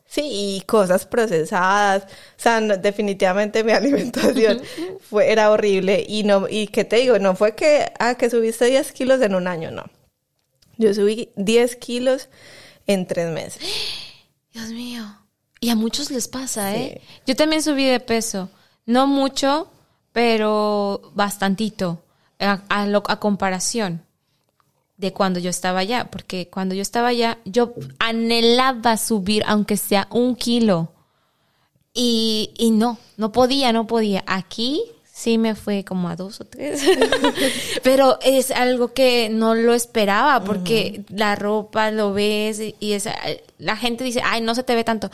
Sí, 0.09 0.21
y 0.23 0.61
cosas 0.61 1.05
procesadas. 1.05 2.05
O 2.05 2.41
sea, 2.41 2.59
definitivamente 2.59 3.63
mi 3.63 3.71
alimentación 3.73 4.59
fue, 5.07 5.31
era 5.31 5.51
horrible. 5.51 6.03
Y 6.07 6.23
no, 6.23 6.47
y 6.49 6.67
qué 6.67 6.83
te 6.83 6.95
digo, 6.95 7.19
no 7.19 7.35
fue 7.35 7.53
que, 7.53 7.91
ah, 7.99 8.15
que 8.15 8.31
subiste 8.31 8.65
10 8.65 8.91
kilos 8.91 9.21
en 9.21 9.35
un 9.35 9.47
año, 9.47 9.69
no. 9.69 9.83
Yo 10.77 10.95
subí 10.95 11.29
10 11.35 11.75
kilos 11.75 12.29
en 12.87 13.05
tres 13.05 13.31
meses. 13.31 13.61
Dios 14.51 14.69
mío. 14.69 15.03
Y 15.59 15.69
a 15.69 15.75
muchos 15.75 16.09
les 16.09 16.27
pasa, 16.27 16.75
¿eh? 16.75 17.01
Yo 17.27 17.35
también 17.35 17.61
subí 17.61 17.85
de 17.85 17.99
peso. 17.99 18.49
No 18.87 19.05
mucho, 19.05 19.71
pero 20.11 21.11
bastantito. 21.13 22.03
A, 22.39 22.63
a 22.69 23.19
comparación 23.19 24.08
de 24.99 25.13
cuando 25.13 25.39
yo 25.39 25.49
estaba 25.49 25.79
allá, 25.79 26.09
porque 26.11 26.49
cuando 26.49 26.75
yo 26.75 26.81
estaba 26.81 27.07
allá, 27.07 27.37
yo 27.45 27.73
anhelaba 27.99 28.97
subir, 28.97 29.43
aunque 29.47 29.77
sea 29.77 30.07
un 30.11 30.35
kilo. 30.35 30.91
Y, 31.93 32.51
y 32.57 32.71
no, 32.71 32.99
no 33.15 33.31
podía, 33.31 33.71
no 33.71 33.87
podía. 33.87 34.25
Aquí 34.27 34.83
sí 35.11 35.37
me 35.37 35.55
fue 35.55 35.85
como 35.85 36.09
a 36.09 36.17
dos 36.17 36.41
o 36.41 36.45
tres. 36.45 36.83
Pero 37.83 38.19
es 38.21 38.51
algo 38.51 38.93
que 38.93 39.29
no 39.29 39.55
lo 39.55 39.73
esperaba, 39.73 40.43
porque 40.43 41.05
la 41.07 41.37
ropa 41.37 41.91
lo 41.91 42.11
ves 42.11 42.59
y, 42.59 42.91
esa, 42.91 43.15
la 43.57 43.77
gente 43.77 44.03
dice, 44.03 44.21
ay, 44.25 44.41
no 44.41 44.53
se 44.53 44.63
te 44.63 44.75
ve 44.75 44.83
tanto. 44.83 45.09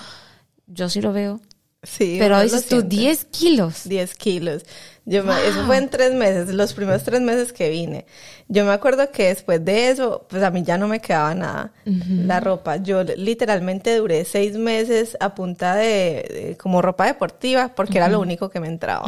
Yo 0.65 0.89
sí 0.89 0.99
lo 0.99 1.13
veo. 1.13 1.39
Sí. 1.83 2.17
Pero 2.17 2.41
dices 2.41 2.65
tú, 2.65 2.81
10 2.81 3.25
kilos. 3.25 3.83
10 3.87 4.15
kilos. 4.15 4.63
Yo 5.07 5.21
eso 5.21 5.65
fue 5.67 5.77
en 5.77 5.89
tres 5.89 6.13
meses, 6.13 6.49
los 6.49 6.73
primeros 6.73 7.03
tres 7.03 7.21
meses 7.21 7.53
que 7.53 7.69
vine. 7.69 8.05
Yo 8.47 8.65
me 8.65 8.71
acuerdo 8.71 9.11
que 9.11 9.27
después 9.27 9.63
de 9.63 9.89
eso, 9.89 10.25
pues 10.27 10.41
a 10.41 10.49
mí 10.49 10.63
ya 10.63 10.79
no 10.79 10.87
me 10.87 10.99
quedaba 10.99 11.35
nada 11.35 11.71
la 11.85 12.39
ropa. 12.39 12.77
Yo 12.77 13.03
literalmente 13.03 13.95
duré 13.97 14.25
seis 14.25 14.57
meses 14.57 15.15
a 15.19 15.35
punta 15.35 15.75
de, 15.75 16.57
como 16.59 16.81
ropa 16.81 17.05
deportiva 17.05 17.71
porque 17.75 17.99
era 17.99 18.09
lo 18.09 18.19
único 18.19 18.49
que 18.49 18.59
me 18.59 18.67
entraba. 18.67 19.05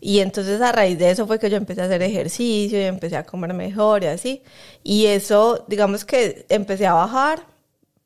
Y 0.00 0.20
entonces 0.20 0.60
a 0.60 0.72
raíz 0.72 0.98
de 0.98 1.10
eso 1.10 1.26
fue 1.26 1.38
que 1.38 1.50
yo 1.50 1.56
empecé 1.56 1.82
a 1.82 1.84
hacer 1.84 2.02
ejercicio 2.02 2.80
y 2.80 2.84
empecé 2.84 3.16
a 3.16 3.24
comer 3.24 3.52
mejor 3.54 4.02
y 4.02 4.06
así. 4.06 4.42
Y 4.82 5.06
eso, 5.06 5.64
digamos 5.68 6.04
que 6.04 6.46
empecé 6.48 6.86
a 6.86 6.94
bajar, 6.94 7.46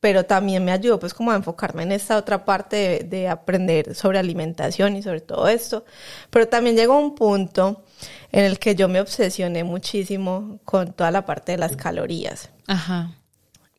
pero 0.04 0.26
también 0.26 0.62
me 0.62 0.70
ayudó 0.70 0.98
pues 0.98 1.14
como 1.14 1.30
a 1.30 1.34
enfocarme 1.34 1.82
en 1.82 1.90
esta 1.90 2.18
otra 2.18 2.44
parte 2.44 3.06
de, 3.08 3.26
aprender 3.26 3.94
sobre 3.94 4.18
alimentación 4.18 4.96
y 4.96 5.02
sobre 5.02 5.22
todo 5.22 5.48
esto. 5.48 5.86
Pero 6.28 6.46
también 6.46 6.76
llegó 6.76 6.98
un 6.98 7.14
punto 7.14 7.82
en 8.30 8.44
el 8.44 8.58
que 8.58 8.74
yo 8.74 8.86
me 8.86 9.00
obsesioné 9.00 9.64
muchísimo 9.64 10.60
con 10.66 10.92
toda 10.92 11.10
la 11.10 11.24
parte 11.24 11.52
de 11.52 11.58
las 11.58 11.74
calorías. 11.74 12.50
Ajá. 12.66 13.12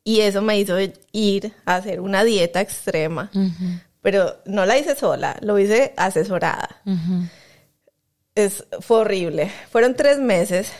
Y 0.02 0.22
eso 0.22 0.42
me 0.42 0.58
hizo 0.58 0.76
ir 1.12 1.52
a 1.64 1.76
hacer 1.76 2.00
una 2.00 2.24
dieta 2.24 2.60
extrema, 2.60 3.30
pero 4.02 4.34
no 4.46 4.66
la 4.66 4.78
hice 4.78 4.96
sola, 4.96 5.36
lo 5.42 5.60
hice 5.60 5.94
asesorada. 5.96 6.82
es, 8.34 8.64
fue 8.80 8.96
horrible. 8.98 9.52
Fueron 9.70 9.94
tres 9.94 10.18
meses 10.18 10.72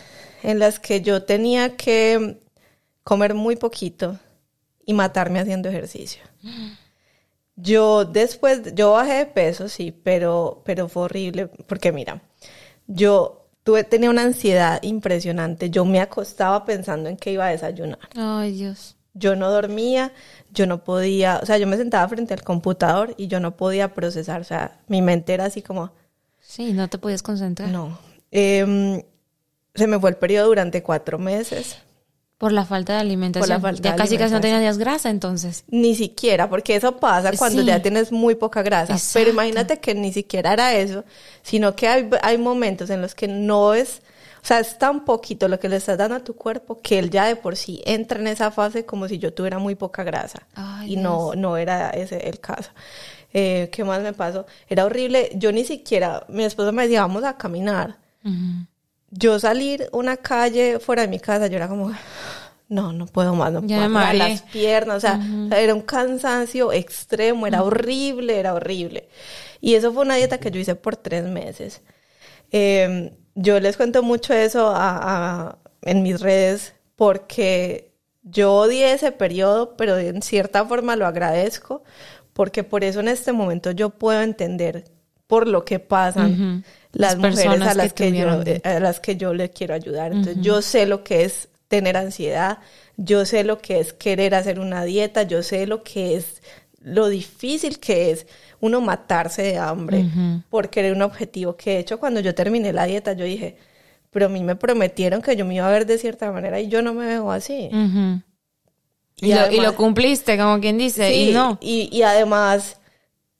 en 0.43 0.59
las 0.59 0.81
que 0.81 1.03
yo 1.03 1.23
tenía 1.23 1.77
que 1.77 2.41
comer 3.05 3.35
muy 3.35 3.55
poquito, 3.55 4.19
y 4.87 4.95
matarme 4.95 5.41
haciendo 5.41 5.69
ejercicio. 5.69 6.23
Yo 7.57 8.05
después, 8.05 8.75
yo 8.75 8.93
bajé 8.93 9.15
de 9.15 9.27
peso, 9.27 9.69
sí, 9.69 9.91
pero, 9.91 10.63
pero 10.65 10.89
fue 10.89 11.05
horrible, 11.05 11.49
porque 11.49 11.91
mira, 11.91 12.23
yo 12.87 13.49
tuve, 13.65 13.83
tenía 13.83 14.11
una 14.11 14.23
ansiedad 14.23 14.79
impresionante. 14.83 15.71
Yo 15.71 15.85
me 15.85 16.01
acostaba 16.01 16.65
pensando 16.65 17.09
en 17.09 17.17
que 17.17 17.33
iba 17.33 17.47
a 17.47 17.51
desayunar. 17.51 17.99
Ay, 18.15 18.53
Dios. 18.53 18.97
Yo 19.13 19.35
no 19.35 19.51
dormía, 19.51 20.13
yo 20.53 20.67
no 20.67 20.85
podía, 20.85 21.41
o 21.43 21.47
sea, 21.47 21.59
yo 21.59 21.67
me 21.67 21.77
sentaba 21.77 22.07
frente 22.09 22.35
al 22.35 22.43
computador 22.43 23.15
y 23.17 23.27
yo 23.27 23.41
no 23.41 23.57
podía 23.57 23.95
procesar, 23.95 24.43
o 24.43 24.45
sea, 24.45 24.79
mi 24.89 25.03
mente 25.03 25.35
era 25.35 25.47
así 25.47 25.63
como... 25.63 25.93
Sí, 26.41 26.73
no 26.75 26.89
te 26.89 26.99
podías 26.99 27.23
concentrar. 27.23 27.71
No. 27.71 27.99
Em, 28.31 29.03
se 29.75 29.87
me 29.87 29.99
fue 29.99 30.11
el 30.11 30.17
periodo 30.17 30.49
durante 30.49 30.83
cuatro 30.83 31.19
meses. 31.19 31.79
Por 32.39 32.53
la 32.53 32.67
falta 32.67 32.93
de 32.95 33.01
alimentación. 33.01 33.49
Por 33.49 33.49
la 33.49 33.61
falta 33.61 33.83
ya 33.83 33.93
de 33.93 33.97
casi 33.99 34.19
casi 34.19 34.35
no 34.35 34.41
tenías 34.43 34.77
grasa 34.77 35.09
entonces. 35.09 35.65
Ni 35.69 35.95
siquiera, 35.95 36.51
porque 36.51 36.77
eso 36.77 36.97
pasa 36.99 37.33
cuando 37.39 37.63
Sí. 37.63 37.67
ya 37.69 37.81
tienes 37.81 38.13
muy 38.13 38.35
poca 38.35 38.63
grasa. 38.63 38.93
Exacto. 38.93 39.19
Pero 39.19 39.31
imagínate 39.31 39.81
que 39.81 39.95
ni 39.95 40.13
siquiera 40.13 40.53
era 40.53 40.75
eso, 40.75 41.05
sino 41.43 41.75
que 41.75 41.89
hay, 41.89 42.11
hay 42.23 42.37
momentos 42.37 42.91
en 42.91 43.01
los 43.01 43.15
que 43.15 43.27
no 43.27 43.73
es, 43.73 44.03
o 44.43 44.47
sea, 44.47 44.61
es 44.61 44.77
tan 44.79 45.07
poquito 45.07 45.49
lo 45.49 45.59
que 45.59 45.71
le 45.71 45.77
estás 45.77 45.97
dando 45.97 46.15
a 46.17 46.21
tu 46.21 46.35
cuerpo 46.37 46.79
que 46.83 46.99
él 46.99 47.09
ya 47.11 47.25
de 47.25 47.37
por 47.37 47.57
sí 47.57 47.83
entra 47.87 48.21
en 48.21 48.27
esa 48.27 48.51
fase 48.51 48.85
como 48.85 49.09
si 49.09 49.19
yo 49.19 49.33
tuviera 49.33 49.59
muy 49.59 49.75
poca 49.75 50.05
grasa. 50.05 50.41
Ay, 50.55 50.93
y 50.93 50.97
no, 50.99 51.35
no 51.35 51.57
era 51.57 51.89
ese 51.91 52.29
el 52.29 52.39
caso. 52.39 52.71
Eh, 53.33 53.71
¿Qué 53.73 53.83
más 53.83 54.03
me 54.03 54.13
pasó? 54.13 54.47
Era 54.69 54.85
horrible. 54.85 55.31
Yo 55.35 55.53
ni 55.53 55.65
siquiera, 55.65 56.25
mi 56.29 56.45
esposo 56.45 56.71
me 56.73 56.83
decía, 56.83 57.01
vamos 57.01 57.25
a 57.25 57.37
caminar. 57.39 57.97
Ujú. 58.25 58.67
Yo 59.11 59.39
salir 59.39 59.89
una 59.93 60.17
calle 60.17 60.79
fuera 60.81 61.03
de 61.03 61.09
mi 61.09 61.21
casa, 61.21 61.47
yo 61.47 61.57
era 61.57 61.69
como, 61.69 61.93
no, 62.69 62.93
no 62.93 63.07
puedo 63.07 63.35
más, 63.35 63.53
no 63.53 63.63
puedo 63.63 63.89
más. 63.89 64.15
Las 64.19 64.43
piernas, 64.43 64.97
o 64.99 65.01
sea, 65.01 65.21
era 65.53 65.75
un 65.75 65.83
cansancio 65.83 66.73
extremo, 66.73 67.47
era 67.47 67.63
horrible, 67.63 68.39
era 68.39 68.55
horrible. 68.55 69.09
Y 69.61 69.75
eso 69.75 69.93
fue 69.93 70.03
una 70.03 70.17
dieta 70.17 70.39
que 70.39 70.51
yo 70.51 70.61
hice 70.61 70.75
por 70.75 70.97
tres 70.97 71.25
meses. 71.25 71.83
Eh, 72.53 73.13
yo 73.35 73.61
les 73.61 73.77
cuento 73.77 74.03
mucho 74.03 74.33
eso 74.35 74.69
a- 74.69 75.49
a- 75.51 75.59
en 75.83 76.03
mis 76.03 76.21
redes 76.21 76.75
porque 76.97 77.93
yo 78.23 78.55
odié 78.55 78.93
ese 78.93 79.13
periodo, 79.13 79.77
pero 79.77 79.99
en 79.99 80.23
cierta 80.23 80.65
forma 80.65 80.97
lo 80.97 81.07
agradezco 81.07 81.83
porque 82.33 82.65
por 82.65 82.85
eso 82.85 83.01
en 83.01 83.09
este 83.09 83.33
momento 83.33 83.71
yo 83.71 83.91
puedo 83.91 84.21
entender 84.23 84.85
por 85.27 85.49
lo 85.49 85.65
que 85.65 85.79
pasan 85.79 86.65
las, 86.93 87.17
Las 87.19 87.31
mujeres 87.33 87.63
a 87.63 87.75
las 87.75 87.93
que 87.93 88.11
que, 88.13 88.19
yo, 88.19 88.43
eh, 88.45 88.61
a 88.65 88.81
las 88.81 89.01
que 89.01 89.17
yo 89.17 89.35
le 89.35 89.51
quiero 89.51 89.75
ayudar. 89.75 90.13
Entonces, 90.13 90.43
yo 90.43 90.63
sé 90.63 90.87
lo 90.87 91.03
que 91.05 91.25
es 91.25 91.49
tener 91.69 91.97
ansiedad, 91.97 92.59
yo 92.97 93.25
sé 93.27 93.43
lo 93.45 93.59
que 93.59 93.81
es 93.81 93.93
querer 93.93 94.35
hacer 94.35 94.61
una 94.61 94.85
dieta, 94.85 95.25
yo 95.25 95.43
sé 95.43 95.67
lo 95.67 95.83
que 95.83 96.17
es 96.17 96.43
lo 96.81 97.09
difícil 97.09 97.81
que 97.81 98.13
es 98.13 98.27
uno 98.61 98.81
matarse 98.81 99.43
de 99.43 99.59
hambre 99.59 100.05
Ujú. 100.05 100.43
por 100.49 100.71
querer 100.71 100.93
un 100.93 101.03
objetivo. 101.03 101.57
Que 101.57 101.71
de 101.73 101.79
hecho, 101.81 101.99
cuando 101.99 102.21
yo 102.21 102.35
terminé 102.35 102.73
la 102.73 102.85
dieta, 102.87 103.13
yo 103.15 103.25
dije, 103.25 103.57
pero 104.13 104.27
a 104.27 104.29
mí 104.29 104.43
me 104.45 104.55
prometieron 104.55 105.21
que 105.21 105.35
yo 105.35 105.45
me 105.45 105.57
iba 105.57 105.67
a 105.67 105.71
ver 105.73 105.85
de 105.87 105.99
cierta 105.99 106.31
manera 106.31 106.61
y 106.61 106.69
yo 106.69 106.83
no 106.83 106.95
me 106.95 107.07
veo 107.07 107.33
así. 107.33 107.69
Y, 107.73 109.27
Y 109.27 109.31
lo, 109.31 109.35
y 109.37 109.39
además- 109.39 109.65
lo 109.67 109.75
cumpliste, 109.77 110.39
como 110.39 110.61
quien 110.61 110.79
dice, 110.79 111.09
Sí, 111.11 111.31
y 111.31 111.33
no. 111.33 111.59
Y, 111.61 111.89
y 111.91 112.03
además, 112.03 112.79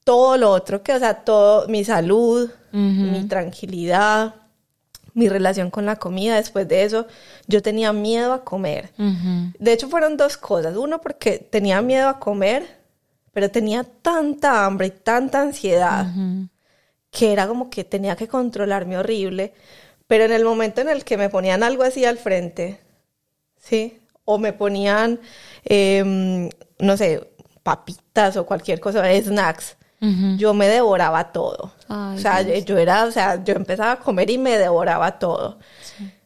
todo 0.07 0.37
lo 0.37 0.53
otro 0.53 0.85
que, 0.85 0.93
o 0.93 0.99
sea, 1.01 1.25
todo, 1.25 1.67
mi 1.67 1.85
salud, 1.85 2.49
mi 2.71 3.27
tranquilidad, 3.27 4.37
mi 5.15 5.29
relación 5.29 5.69
con 5.69 5.85
la 5.85 5.97
comida, 5.97 6.37
después 6.37 6.69
de 6.69 6.85
eso, 6.85 7.09
yo 7.49 7.61
tenía 7.61 7.93
miedo 7.93 8.33
a 8.33 8.45
comer. 8.45 8.93
De 9.59 9.73
hecho, 9.73 9.89
fueron 9.89 10.17
dos 10.17 10.37
cosas. 10.37 10.77
Uno, 10.77 11.01
porque 11.01 11.41
tenía 11.41 11.83
miedo 11.83 12.09
a 12.09 12.21
comer, 12.21 12.79
pero 13.33 13.51
tenía 13.51 13.83
tanta 13.83 14.65
hambre 14.65 14.87
y 14.87 14.91
tanta 14.91 15.41
ansiedad 15.41 16.07
que 17.11 17.33
era 17.33 17.49
como 17.49 17.69
que 17.69 17.83
tenía 17.83 18.15
que 18.15 18.29
controlarme 18.29 18.99
horrible. 18.99 19.55
Pero 20.07 20.23
en 20.23 20.33
el 20.33 20.45
momento 20.45 20.83
en 20.83 20.89
el 20.89 21.03
que 21.03 21.17
me 21.17 21.31
ponían 21.31 21.65
algo 21.65 21.83
así 21.83 22.05
al 22.05 22.19
frente, 22.19 22.79
¿sí? 23.57 23.99
O 24.25 24.39
me 24.39 24.53
ponían, 24.53 25.19
em, 25.65 26.49
no 26.79 26.97
sé, 26.97 27.29
papitas 27.65 28.37
o 28.37 28.47
cualquier 28.47 28.79
cosa, 28.79 29.03
snacks, 29.21 29.77
Yo 30.37 30.53
me 30.55 30.69
devoraba 30.69 31.33
todo. 31.33 31.73
Ay, 31.89 32.19
o 32.19 32.21
sea, 32.21 32.45
Dios. 32.45 32.65
yo 32.65 32.77
era, 32.79 33.05
o 33.07 33.11
sea, 33.11 33.43
yo 33.43 33.55
empezaba 33.55 33.93
a 33.93 33.99
comer 33.99 34.31
y 34.31 34.39
me 34.39 34.59
devoraba 34.59 35.19
todo. 35.19 35.59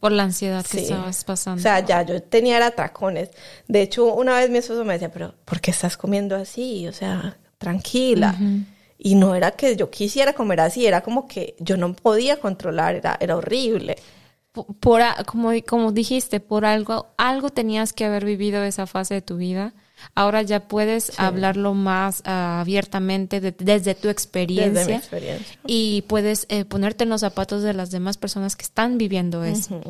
Por 0.00 0.12
la 0.12 0.24
ansiedad 0.24 0.64
que 0.66 0.78
Sí. 0.78 0.84
estabas 0.84 1.24
pasando. 1.24 1.60
O 1.60 1.62
sea, 1.62 1.80
ya 1.80 2.02
yo 2.02 2.20
tenía 2.22 2.56
era 2.56 2.66
atracones. 2.66 3.30
De 3.68 3.82
hecho, 3.82 4.12
una 4.14 4.36
vez 4.36 4.50
mi 4.50 4.58
esposo 4.58 4.84
me 4.84 4.94
decía, 4.94 5.10
pero 5.12 5.34
¿por 5.44 5.60
qué 5.60 5.70
estás 5.70 5.96
comiendo 5.96 6.34
así? 6.36 6.88
O 6.88 6.92
sea, 6.92 7.36
tranquila. 7.58 8.36
Y 8.98 9.14
no 9.14 9.34
era 9.34 9.52
que 9.52 9.76
yo 9.76 9.88
quisiera 9.88 10.32
comer 10.34 10.60
así, 10.60 10.86
era 10.86 11.00
como 11.02 11.26
que 11.28 11.54
yo 11.58 11.76
no 11.76 11.94
podía 11.94 12.38
controlar, 12.40 12.96
era, 12.96 13.16
era 13.20 13.36
horrible. 13.36 13.96
Por, 14.52 14.66
por 14.78 15.00
como, 15.26 15.52
como 15.66 15.92
dijiste, 15.92 16.40
por 16.40 16.64
algo, 16.64 17.06
algo 17.16 17.50
tenías 17.50 17.92
que 17.92 18.04
haber 18.04 18.24
vivido 18.24 18.62
esa 18.64 18.86
fase 18.86 19.14
de 19.14 19.22
tu 19.22 19.36
vida. 19.36 19.72
Ahora 20.14 20.42
ya 20.42 20.68
puedes 20.68 21.12
hablarlo 21.18 21.74
más 21.74 22.22
ah, 22.24 22.60
abiertamente 22.60 23.40
de- 23.40 23.52
desde 23.52 23.94
tu 23.94 24.08
experiencia. 24.08 24.70
Desde 24.80 24.92
mi 24.92 24.98
experiencia. 24.98 25.58
Y 25.66 26.02
puedes 26.02 26.46
eh, 26.48 26.64
ponerte 26.64 27.04
en 27.04 27.10
los 27.10 27.20
zapatos 27.20 27.62
de 27.62 27.74
las 27.74 27.90
demás 27.90 28.16
personas 28.16 28.56
que 28.56 28.64
están 28.64 28.98
viviendo 28.98 29.44
eso. 29.44 29.80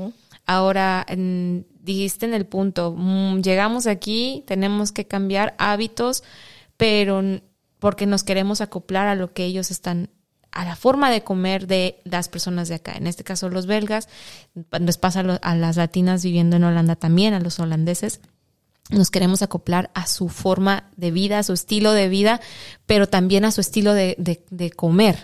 Ahora, 0.46 1.04
en- 1.08 1.66
dijiste 1.82 2.26
en 2.26 2.34
el 2.34 2.44
punto, 2.46 2.94
mm, 2.96 3.40
llegamos 3.42 3.86
aquí, 3.86 4.44
tenemos 4.46 4.92
que 4.92 5.06
cambiar 5.06 5.54
hábitos, 5.58 6.22
pero 6.76 7.22
porque 7.78 8.06
nos 8.06 8.24
queremos 8.24 8.61
acoplar 8.61 9.06
a 9.08 9.14
lo 9.14 9.32
que 9.32 9.44
ellos 9.44 9.70
están, 9.70 10.11
a 10.52 10.64
la 10.64 10.76
forma 10.76 11.11
de 11.11 11.22
comer 11.22 11.66
de 11.66 12.00
las 12.04 12.28
personas 12.28 12.68
de 12.68 12.74
acá. 12.74 12.92
En 12.96 13.06
este 13.06 13.24
caso, 13.24 13.48
los 13.48 13.66
belgas, 13.66 14.08
les 14.80 14.98
pasa 14.98 15.20
a, 15.20 15.22
lo- 15.22 15.38
a 15.40 15.54
las 15.54 15.76
latinas 15.76 16.22
viviendo 16.24 16.56
en 16.56 16.64
Holanda 16.64 16.96
también, 16.96 17.32
a 17.34 17.40
los 17.40 17.58
holandeses 17.61 18.20
nos 18.91 19.11
queremos 19.11 19.43
acoplar 19.43 19.91
a 19.95 20.07
su 20.07 20.28
forma 20.28 20.91
de 20.97 21.11
vida, 21.11 21.38
a 21.38 21.43
su 21.43 21.53
estilo 21.53 21.93
de 21.93 22.09
vida, 22.09 22.41
pero 22.86 23.09
también 23.09 23.45
a 23.45 23.51
su 23.53 23.61
estilo 23.61 23.95
de, 23.95 24.16
de- 24.18 24.45
de 24.51 24.70
comer, 24.70 25.18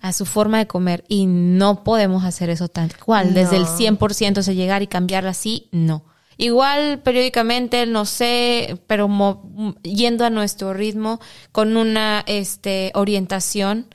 a 0.00 0.12
su 0.12 0.24
forma 0.26 0.58
de 0.58 0.66
comer. 0.66 1.04
Y 1.08 1.26
no 1.26 1.84
podemos 1.84 2.24
hacer 2.24 2.50
eso 2.50 2.68
tal 2.68 2.96
cual. 2.96 3.34
Desde 3.34 3.56
el 3.56 3.64
No. 3.64 3.76
100% 3.78 4.42
se 4.42 4.54
llegar 4.54 4.82
y 4.82 4.86
cambiarla 4.86 5.30
así, 5.30 5.68
no. 5.72 6.04
Igual 6.36 7.00
periódicamente, 7.02 7.86
no 7.86 8.04
sé, 8.06 8.80
pero 8.88 9.06
mo- 9.06 9.76
yendo 9.82 10.24
a 10.24 10.30
nuestro 10.30 10.74
ritmo, 10.74 11.20
con 11.52 11.76
una 11.76 12.24
este, 12.26 12.90
orientación, 12.94 13.86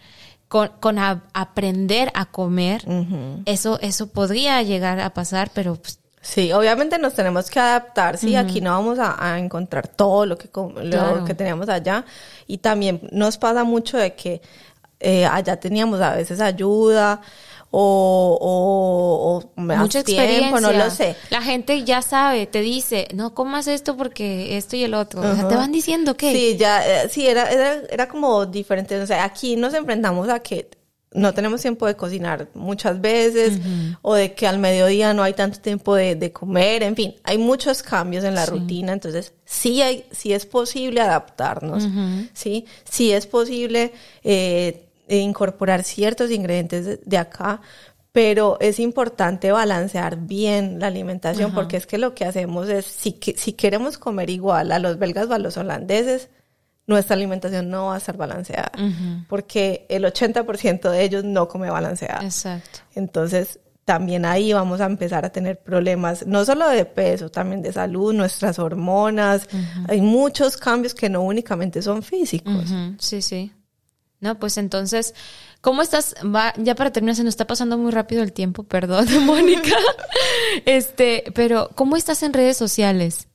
con, 0.48 0.70
con 0.80 1.00
a- 1.00 1.26
aprender 1.34 2.12
a 2.16 2.26
comer, 2.32 2.84
eso, 3.46 3.78
eso 3.82 4.08
podría 4.12 4.62
llegar 4.64 5.00
a 5.02 5.14
pasar, 5.14 5.52
pero 5.54 5.76
pues, 5.76 5.99
Sí, 6.22 6.52
obviamente 6.52 6.98
nos 7.00 7.14
tenemos 7.14 7.50
que 7.50 7.60
adaptar, 7.60 8.18
sí, 8.18 8.36
aquí 8.36 8.60
no 8.60 8.72
vamos 8.72 9.00
a, 9.00 9.16
a 9.34 9.40
encontrar 9.40 9.88
todo 9.88 10.26
lo 10.26 10.38
que, 10.38 10.50
lo 10.54 10.74
Claro. 10.74 11.26
que 11.26 11.34
teníamos 11.34 11.70
allá. 11.70 12.04
Y 12.46 12.58
también 12.58 13.00
nos 13.12 13.38
pasa 13.38 13.64
mucho 13.64 13.98
de 13.98 14.14
que 14.16 14.42
eh, 15.00 15.26
allá 15.26 15.58
teníamos 15.60 16.02
a 16.02 16.16
veces 16.16 16.42
ayuda 16.42 17.22
o, 17.72 18.38
o, 18.42 19.38
o 19.58 19.62
más 19.62 19.78
mucha 19.80 20.04
tiempo, 20.04 20.24
experiencia. 20.58 20.60
no 20.60 20.86
lo 20.86 20.92
sé. 20.92 21.16
La 21.30 21.42
gente 21.42 21.84
ya 21.86 22.02
sabe, 22.02 22.48
te 22.48 22.60
dice, 22.62 23.08
no 23.14 23.34
comas 23.34 23.68
esto 23.68 23.96
porque 23.96 24.58
esto 24.58 24.76
y 24.76 24.84
el 24.84 24.96
otro. 24.96 25.22
O 25.22 25.36
sea, 25.36 25.48
te 25.48 25.56
van 25.56 25.72
diciendo 25.72 26.18
que 26.18 26.34
Sí, 26.34 26.58
ya, 26.58 26.86
eh, 26.86 27.08
sí, 27.10 27.28
era, 27.28 27.50
era, 27.50 27.76
era 27.90 28.08
como 28.10 28.46
diferente. 28.46 29.00
O 29.02 29.08
sea, 29.08 29.24
aquí 29.24 29.56
nos 29.56 29.74
enfrentamos 29.74 30.28
a 30.30 30.40
que 30.40 30.70
no 31.12 31.34
tenemos 31.34 31.62
tiempo 31.62 31.88
de 31.88 31.96
cocinar 31.96 32.50
muchas 32.54 33.02
veces 33.02 33.60
o 34.04 34.14
de 34.14 34.34
que 34.34 34.46
al 34.46 34.60
mediodía 34.60 35.14
no 35.14 35.24
hay 35.24 35.34
tanto 35.34 35.60
tiempo 35.60 35.96
de, 35.96 36.16
de 36.16 36.32
comer. 36.32 36.84
En 36.84 36.96
fin, 36.96 37.16
hay 37.24 37.38
muchos 37.40 37.82
cambios 37.82 38.24
en 38.24 38.36
la 38.36 38.46
rutina. 38.46 38.94
Entonces, 38.94 39.34
sí, 39.44 39.82
hay, 39.82 40.06
sí 40.12 40.34
es 40.34 40.46
posible 40.46 41.02
adaptarnos. 41.02 41.84
Sí, 42.34 42.66
sí 42.84 43.12
es 43.12 43.26
posible 43.26 43.92
eh, 44.24 44.86
incorporar 45.08 45.84
ciertos 45.84 46.30
ingredientes 46.32 46.86
de, 46.86 47.00
de 47.04 47.18
acá. 47.18 47.62
Pero 48.12 48.58
es 48.60 48.80
importante 48.80 49.52
balancear 49.52 50.18
bien 50.18 50.80
la 50.80 50.88
alimentación 50.88 51.52
porque 51.54 51.78
es 51.78 51.86
que 51.86 52.00
lo 52.00 52.16
que 52.16 52.26
hacemos 52.26 52.68
es, 52.68 52.86
si, 52.86 53.14
que- 53.14 53.38
si 53.38 53.54
queremos 53.54 53.98
comer 54.00 54.30
igual 54.32 54.72
a 54.72 54.80
los 54.80 54.98
belgas 54.98 55.28
o 55.30 55.34
a 55.34 55.40
los 55.40 55.58
holandeses, 55.58 56.30
nuestra 56.90 57.16
alimentación 57.16 57.70
no 57.70 57.86
va 57.88 57.96
a 57.96 57.98
estar 58.00 58.18
balanceada, 58.18 58.72
porque 59.28 59.86
el 59.90 60.04
80% 60.04 60.90
de 60.90 61.04
ellos 61.04 61.24
no 61.24 61.48
come 61.48 61.70
balanceada. 61.70 62.24
Exacto. 62.24 62.80
Entonces, 62.96 63.60
también 63.86 64.26
ahí 64.26 64.54
vamos 64.54 64.82
a 64.82 64.86
empezar 64.86 65.24
a 65.24 65.30
tener 65.30 65.60
problemas, 65.60 66.26
no 66.26 66.44
solo 66.46 66.68
de 66.68 66.86
peso, 66.86 67.30
también 67.30 67.62
de 67.62 67.72
salud, 67.72 68.12
nuestras 68.14 68.58
hormonas. 68.58 69.48
Hay 69.88 70.02
muchos 70.02 70.58
cambios 70.58 70.96
que 70.96 71.10
no 71.10 71.22
únicamente 71.22 71.82
son 71.84 72.02
físicos. 72.02 72.66
Sí, 72.98 73.22
sí. 73.22 73.54
No, 74.20 74.38
pues 74.38 74.58
entonces, 74.58 75.14
¿cómo 75.62 75.82
estás? 75.82 76.16
Va, 76.24 76.54
ya 76.58 76.76
para 76.76 76.92
terminar, 76.92 77.16
se 77.16 77.24
nos 77.24 77.34
está 77.34 77.48
pasando 77.48 77.78
muy 77.78 77.92
rápido 77.92 78.22
el 78.24 78.34
tiempo, 78.34 78.64
perdón, 78.64 79.06
Mónica. 79.26 79.78
este, 80.66 81.24
pero, 81.36 81.70
¿cómo 81.76 81.96
estás 81.96 82.24
en 82.24 82.34
redes 82.34 82.58
sociales? 82.58 83.28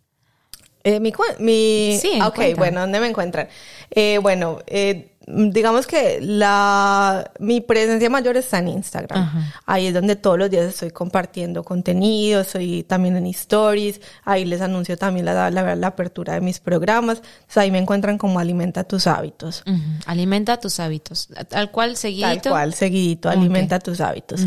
Eh, 0.87 1.01
mi, 1.01 1.13
mi 1.39 1.99
Sí, 1.99 2.19
ah, 2.21 2.29
ok, 2.29 2.39
bueno, 2.59 2.81
¿dónde 2.81 3.01
me 3.01 3.07
encuentran? 3.07 3.49
Eh, 3.91 4.19
bueno, 4.21 4.59
eh, 4.67 5.09
digamos 5.27 5.87
que 5.87 6.19
la, 6.21 7.31
mi 7.39 7.61
presencia 7.61 8.11
mayor 8.11 8.37
está 8.37 8.59
en 8.59 8.69
Instagram. 8.69 9.31
Ahí 9.67 9.87
es 9.87 9.95
donde 9.95 10.17
todos 10.17 10.39
los 10.39 10.51
días 10.51 10.67
estoy 10.67 10.91
compartiendo 10.91 11.63
contenido, 11.63 12.43
estoy 12.43 12.83
también 12.83 13.17
en 13.17 13.27
stories, 13.27 14.01
ahí 14.25 14.45
les 14.45 14.61
anuncio 14.61 14.97
también 14.97 15.27
la, 15.27 15.51
la, 15.51 15.77
la 15.77 15.87
apertura 15.87 16.35
de 16.35 16.41
mis 16.41 16.61
programas. 16.61 17.23
ahí 17.55 17.71
me 17.71 17.79
encuentran 17.79 18.19
como 18.19 18.39
Alimenta 18.39 18.85
tus 18.85 19.07
hábitos. 19.07 19.63
Alimenta 20.07 20.59
tus 20.59 20.81
hábitos. 20.81 21.29
Tal 21.49 21.71
cual, 21.71 21.97
seguidito. 21.97 22.43
Tal 22.43 22.53
cual, 22.53 22.75
seguidito, 22.75 23.31
Alimenta 23.31 23.79
tus 23.79 24.01
hábitos. 24.01 24.47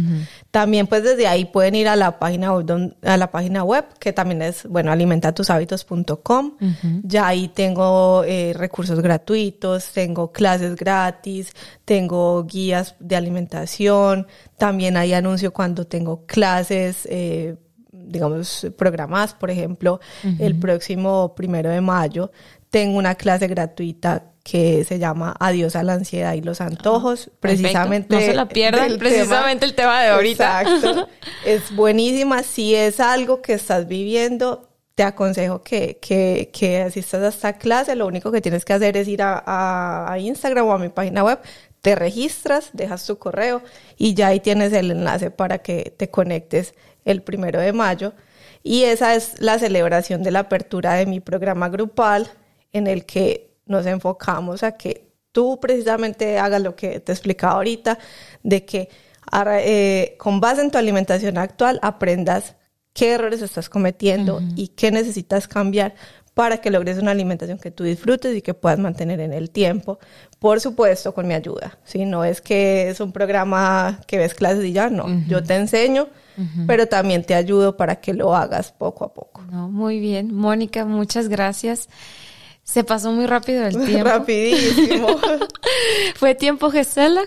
También 0.51 0.87
pues 0.87 1.03
desde 1.03 1.27
ahí 1.27 1.45
pueden 1.45 1.75
ir 1.75 1.87
a 1.87 1.95
la 1.95 2.19
página 2.19 2.53
web, 2.53 2.95
a 3.03 3.17
la 3.17 3.31
página 3.31 3.63
web 3.63 3.85
que 3.99 4.13
también 4.13 4.41
es, 4.41 4.65
bueno, 4.67 4.91
alimentatusabitos.com. 4.91 6.51
Ya 7.03 7.27
ahí 7.27 7.47
tengo 7.47 8.23
eh, 8.25 8.53
recursos 8.55 8.99
gratuitos, 9.01 9.91
tengo 9.93 10.31
clases 10.31 10.66
gratis, 10.75 11.53
tengo 11.85 12.43
guías 12.43 12.95
de 12.99 13.15
alimentación, 13.15 14.27
también 14.57 14.97
hay 14.97 15.13
anuncio 15.13 15.53
cuando 15.53 15.85
tengo 15.85 16.25
clases, 16.25 17.07
eh, 17.09 17.55
digamos, 17.91 18.67
programadas, 18.77 19.33
por 19.33 19.51
ejemplo, 19.51 19.99
el 20.39 20.57
próximo 20.57 21.33
primero 21.35 21.69
de 21.69 21.81
mayo 21.81 22.31
tengo 22.69 22.97
una 22.97 23.15
clase 23.15 23.47
gratuita 23.47 24.31
que 24.43 24.85
se 24.85 24.97
llama 24.97 25.35
Adiós 25.39 25.75
a 25.75 25.83
la 25.83 25.93
ansiedad 25.93 26.33
y 26.33 26.41
los 26.41 26.61
antojos, 26.61 27.29
precisamente. 27.39 28.15
No 28.15 28.21
se 28.21 28.33
la 28.33 28.47
pierdan, 28.47 28.97
precisamente 28.97 29.65
el 29.65 29.73
tema 29.73 30.01
de 30.01 30.09
ahorita. 30.09 30.61
Exacto. 30.61 31.09
es 31.45 31.75
buenísima. 31.75 32.43
Si 32.43 32.73
es 32.73 32.99
algo 32.99 33.41
que 33.41 33.53
estás 33.53 33.87
viviendo, 33.87 34.66
te 34.97 35.03
aconsejo 35.03 35.61
que, 35.61 35.99
que, 36.01 36.49
que 36.51 36.81
asistas 36.81 37.21
a 37.21 37.27
esta 37.27 37.53
clase. 37.53 37.95
Lo 37.95 38.07
único 38.07 38.31
que 38.31 38.41
tienes 38.41 38.65
que 38.65 38.73
hacer 38.73 38.97
es 38.97 39.07
ir 39.07 39.21
a, 39.21 39.43
a, 40.11 40.17
Instagram 40.17 40.65
o 40.65 40.71
a 40.73 40.79
mi 40.79 40.89
página 40.89 41.23
web, 41.23 41.37
te 41.81 41.93
registras, 41.93 42.71
dejas 42.73 43.05
tu 43.05 43.19
correo 43.19 43.61
y 43.95 44.15
ya 44.15 44.29
ahí 44.29 44.39
tienes 44.39 44.73
el 44.73 44.89
enlace 44.89 45.29
para 45.29 45.59
que 45.59 45.93
te 45.95 46.09
conectes 46.09 46.73
el 47.05 47.21
primero 47.21 47.59
de 47.59 47.73
mayo. 47.73 48.13
Y 48.63 48.85
esa 48.85 49.13
es 49.13 49.39
la 49.39 49.59
celebración 49.59 50.23
de 50.23 50.31
la 50.31 50.39
apertura 50.39 50.95
de 50.95 51.05
mi 51.05 51.19
programa 51.19 51.69
grupal 51.69 52.27
en 52.73 52.87
el 52.87 53.05
que 53.05 53.51
nos 53.67 53.85
enfocamos 53.85 54.63
a 54.63 54.77
que 54.77 55.11
tú 55.31 55.59
precisamente 55.59 56.39
hagas 56.39 56.63
lo 56.63 56.75
que 56.75 56.99
te 57.01 57.11
explicaba 57.11 57.53
ahorita, 57.53 57.99
de 58.41 58.65
que 58.65 58.89
eh, 59.61 60.15
con 60.17 60.39
base 60.39 60.61
en 60.61 60.71
tu 60.71 60.79
alimentación 60.79 61.37
actual 61.37 61.79
aprendas 61.83 62.55
qué 62.97 63.11
errores 63.11 63.43
estás 63.43 63.69
cometiendo 63.69 64.41
y 64.55 64.69
qué 64.69 64.89
necesitas 64.89 65.47
cambiar 65.47 65.93
para 66.33 66.57
que 66.57 66.71
logres 66.71 66.97
una 66.97 67.11
alimentación 67.11 67.59
que 67.59 67.69
tú 67.69 67.83
disfrutes 67.83 68.35
y 68.35 68.41
que 68.41 68.55
puedas 68.55 68.79
mantener 68.79 69.19
en 69.19 69.33
el 69.33 69.51
tiempo. 69.51 69.99
Por 70.39 70.59
supuesto, 70.59 71.13
con 71.13 71.27
mi 71.27 71.35
ayuda. 71.35 71.77
Si 71.83 72.05
no 72.05 72.25
es 72.25 72.41
que 72.41 72.89
es 72.89 72.99
un 72.99 73.11
programa 73.11 73.99
que 74.07 74.17
ves 74.17 74.33
clases 74.33 74.65
y 74.65 74.71
ya, 74.71 74.89
no. 74.89 75.05
Yo 75.27 75.43
te 75.43 75.55
enseño, 75.55 76.07
pero 76.65 76.87
también 76.87 77.23
te 77.23 77.35
ayudo 77.35 77.77
para 77.77 77.97
que 77.97 78.15
lo 78.15 78.35
hagas 78.35 78.71
poco 78.71 79.05
a 79.05 79.13
poco. 79.13 79.43
No, 79.51 79.69
muy 79.69 79.99
bien. 79.99 80.33
Mónica, 80.33 80.83
muchas 80.83 81.29
gracias. 81.29 81.89
Se 82.63 82.83
pasó 82.83 83.11
muy 83.11 83.27
rápido 83.27 83.63
el 83.63 83.77
tiempo. 83.85 84.09
Rapidísimo. 84.09 85.07
¿Fue 86.15 86.33
tiempo, 86.33 86.71
Gisela? 86.71 87.21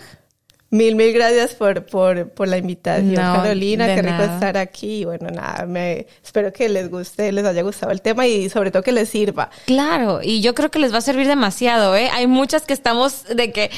Mil, 0.72 0.94
mil 0.94 1.12
gracias 1.12 1.54
por, 1.54 1.84
por, 1.84 2.30
por 2.30 2.46
la 2.46 2.56
invitación, 2.56 3.16
Carolina. 3.16 3.92
Qué 3.92 4.02
rico 4.02 4.22
estar 4.22 4.56
aquí. 4.56 5.04
Bueno, 5.04 5.28
nada, 5.30 5.66
me 5.66 6.06
espero 6.22 6.52
que 6.52 6.68
les 6.68 6.88
guste, 6.88 7.32
les 7.32 7.44
haya 7.44 7.62
gustado 7.62 7.90
el 7.90 8.00
tema 8.00 8.28
y 8.28 8.48
sobre 8.48 8.70
todo 8.70 8.84
que 8.84 8.92
les 8.92 9.08
sirva. 9.08 9.50
Claro, 9.66 10.20
y 10.22 10.40
yo 10.42 10.54
creo 10.54 10.70
que 10.70 10.78
les 10.78 10.94
va 10.94 10.98
a 10.98 11.00
servir 11.00 11.26
demasiado, 11.26 11.96
¿eh? 11.96 12.08
Hay 12.12 12.28
muchas 12.28 12.62
que 12.66 12.72
estamos 12.72 13.24
de 13.24 13.50
que, 13.50 13.72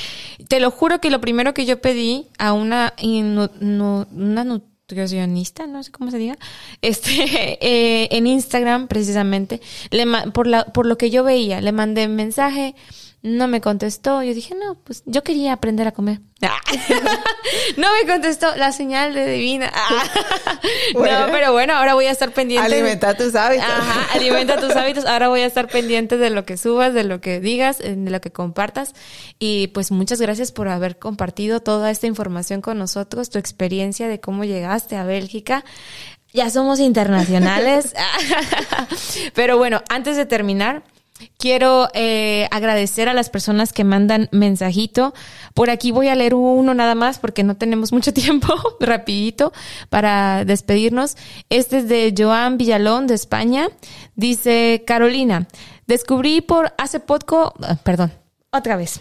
te 0.49 0.61
lo 0.61 0.71
juro 0.71 1.01
que 1.01 1.09
lo 1.09 1.23
primero 1.23 1.55
que 1.55 1.65
yo 1.65 1.81
pedí 1.81 2.27
a 2.37 2.53
una, 2.53 2.93
una 3.01 4.45
nutricionista, 4.45 5.67
no 5.67 5.83
sé 5.83 5.91
cómo 5.93 6.11
se 6.11 6.19
diga, 6.19 6.37
este, 6.83 7.59
eh, 7.67 8.09
en 8.11 8.27
Instagram 8.27 8.87
precisamente, 8.87 9.63
le, 9.91 10.07
por, 10.33 10.47
la, 10.47 10.67
por 10.67 10.85
lo 10.85 10.99
que 10.99 11.09
yo 11.09 11.25
veía, 11.25 11.63
le 11.63 11.73
mandé 11.73 12.07
mensaje 12.09 12.75
no 13.23 13.47
me 13.47 13.61
contestó. 13.61 14.23
Yo 14.23 14.35
dije, 14.35 14.55
no, 14.55 14.75
pues 14.83 15.03
yo 15.07 15.23
quería 15.23 15.53
aprender 15.53 15.87
a 15.87 15.93
comer. 15.93 16.21
no 17.77 17.89
me 17.93 18.13
contestó 18.13 18.57
la 18.57 18.73
señal 18.73 19.15
de 19.15 19.31
divina. 19.31 19.73
no, 20.95 21.27
pero 21.31 21.53
bueno, 21.53 21.75
ahora 21.75 21.95
voy 21.95 22.07
a 22.07 22.11
estar 22.11 22.33
pendiente. 22.33 22.67
Alimenta 22.67 23.15
tus 23.15 23.37
hábitos. 23.37 23.69
Ajá, 23.69 24.13
alimenta 24.15 24.57
tus 24.57 24.75
hábitos. 24.75 25.07
Ahora 25.07 25.29
voy 25.29 25.41
a 25.41 25.47
estar 25.47 25.69
pendiente 25.69 26.19
de 26.19 26.31
lo 26.31 26.45
que 26.45 26.57
subas, 26.57 26.95
de 26.95 27.05
lo 27.05 27.21
que 27.21 27.39
digas, 27.39 27.79
de 27.79 28.11
lo 28.11 28.21
que 28.21 28.33
compartas. 28.33 28.93
Y 29.39 29.69
pues 29.69 29.93
muchas 29.93 30.21
gracias 30.21 30.51
por 30.51 30.67
haber 30.67 30.99
compartido 30.99 31.61
toda 31.61 31.93
esta 31.93 32.09
información 32.09 32.61
con 32.61 32.77
nosotros, 32.77 33.31
tu 33.31 33.39
experiencia 33.39 34.09
de 34.09 34.21
cómo 34.21 34.43
llegaste 34.45 34.97
a 34.97 35.05
Bélgica. 35.05 35.65
Ya 36.33 36.51
somos 36.51 36.81
internacionales. 36.81 37.95
pero 39.35 39.59
bueno, 39.59 39.81
antes 39.89 40.17
de 40.17 40.27
terminar, 40.27 40.83
Quiero 41.39 41.89
eh, 41.95 42.49
agradecer 42.51 43.09
a 43.09 43.15
las 43.15 43.31
personas 43.31 43.73
que 43.73 43.85
mandan 43.85 44.29
mensajito. 44.33 45.15
Por 45.55 45.71
aquí 45.71 45.91
voy 45.91 46.09
a 46.09 46.15
leer 46.15 46.35
uno 46.35 46.75
nada 46.75 46.95
más 46.95 47.19
porque 47.19 47.43
no 47.43 47.57
tenemos 47.57 47.93
mucho 47.93 48.13
tiempo, 48.15 48.55
rapidito, 48.81 49.53
para 49.89 50.45
despedirnos. 50.45 51.17
Este 51.51 51.79
es 51.79 51.89
de 51.89 52.15
Joan 52.17 52.59
Villalón 52.59 53.07
de 53.07 53.15
España. 53.15 53.69
Dice, 54.15 54.85
Carolina, 54.87 55.49
descubrí 55.87 56.41
por 56.41 56.73
hace 56.79 57.01
poco, 57.01 57.55
ah, 57.63 57.77
perdón, 57.83 58.13
otra 58.51 58.77
vez. 58.77 59.01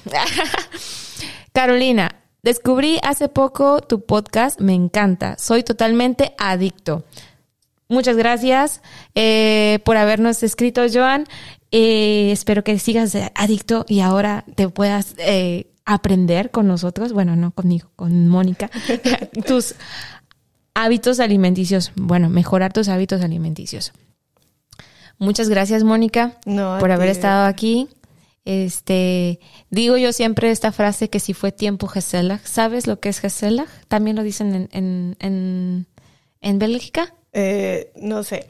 Carolina, 1.53 2.15
descubrí 2.43 2.99
hace 3.03 3.27
poco 3.27 3.81
tu 3.81 4.05
podcast, 4.05 4.59
me 4.59 4.73
encanta, 4.73 5.37
soy 5.37 5.63
totalmente 5.63 6.33
adicto. 6.37 7.03
Muchas 7.91 8.15
gracias 8.15 8.81
eh, 9.15 9.79
por 9.83 9.97
habernos 9.97 10.43
escrito, 10.43 10.81
Joan. 10.91 11.25
Eh, 11.71 12.29
espero 12.31 12.63
que 12.63 12.79
sigas 12.79 13.17
adicto 13.35 13.85
y 13.85 13.99
ahora 13.99 14.45
te 14.55 14.69
puedas 14.69 15.13
eh, 15.17 15.73
aprender 15.83 16.51
con 16.51 16.69
nosotros, 16.69 17.11
bueno, 17.11 17.35
no 17.35 17.51
conmigo, 17.51 17.89
con 17.97 18.29
Mónica, 18.29 18.71
tus 19.45 19.75
hábitos 20.73 21.19
alimenticios, 21.19 21.91
bueno, 21.95 22.29
mejorar 22.29 22.71
tus 22.71 22.87
hábitos 22.87 23.21
alimenticios. 23.21 23.91
Muchas 25.17 25.49
gracias, 25.49 25.83
Mónica, 25.83 26.37
por 26.45 26.91
haber 26.91 27.09
estado 27.09 27.45
aquí. 27.45 27.89
Este, 28.45 29.41
digo 29.69 29.97
yo 29.97 30.13
siempre 30.13 30.49
esta 30.49 30.71
frase 30.71 31.09
que 31.09 31.19
si 31.19 31.33
fue 31.33 31.51
tiempo 31.51 31.87
Geselach, 31.87 32.45
¿sabes 32.45 32.87
lo 32.87 33.01
que 33.01 33.09
es 33.09 33.19
Geselach? 33.19 33.67
También 33.89 34.15
lo 34.15 34.23
dicen 34.23 34.55
en, 34.55 34.69
en, 34.71 35.17
en, 35.19 35.87
en 36.39 36.57
Bélgica. 36.57 37.13
Eh, 37.33 37.91
no 37.95 38.23
sé. 38.23 38.47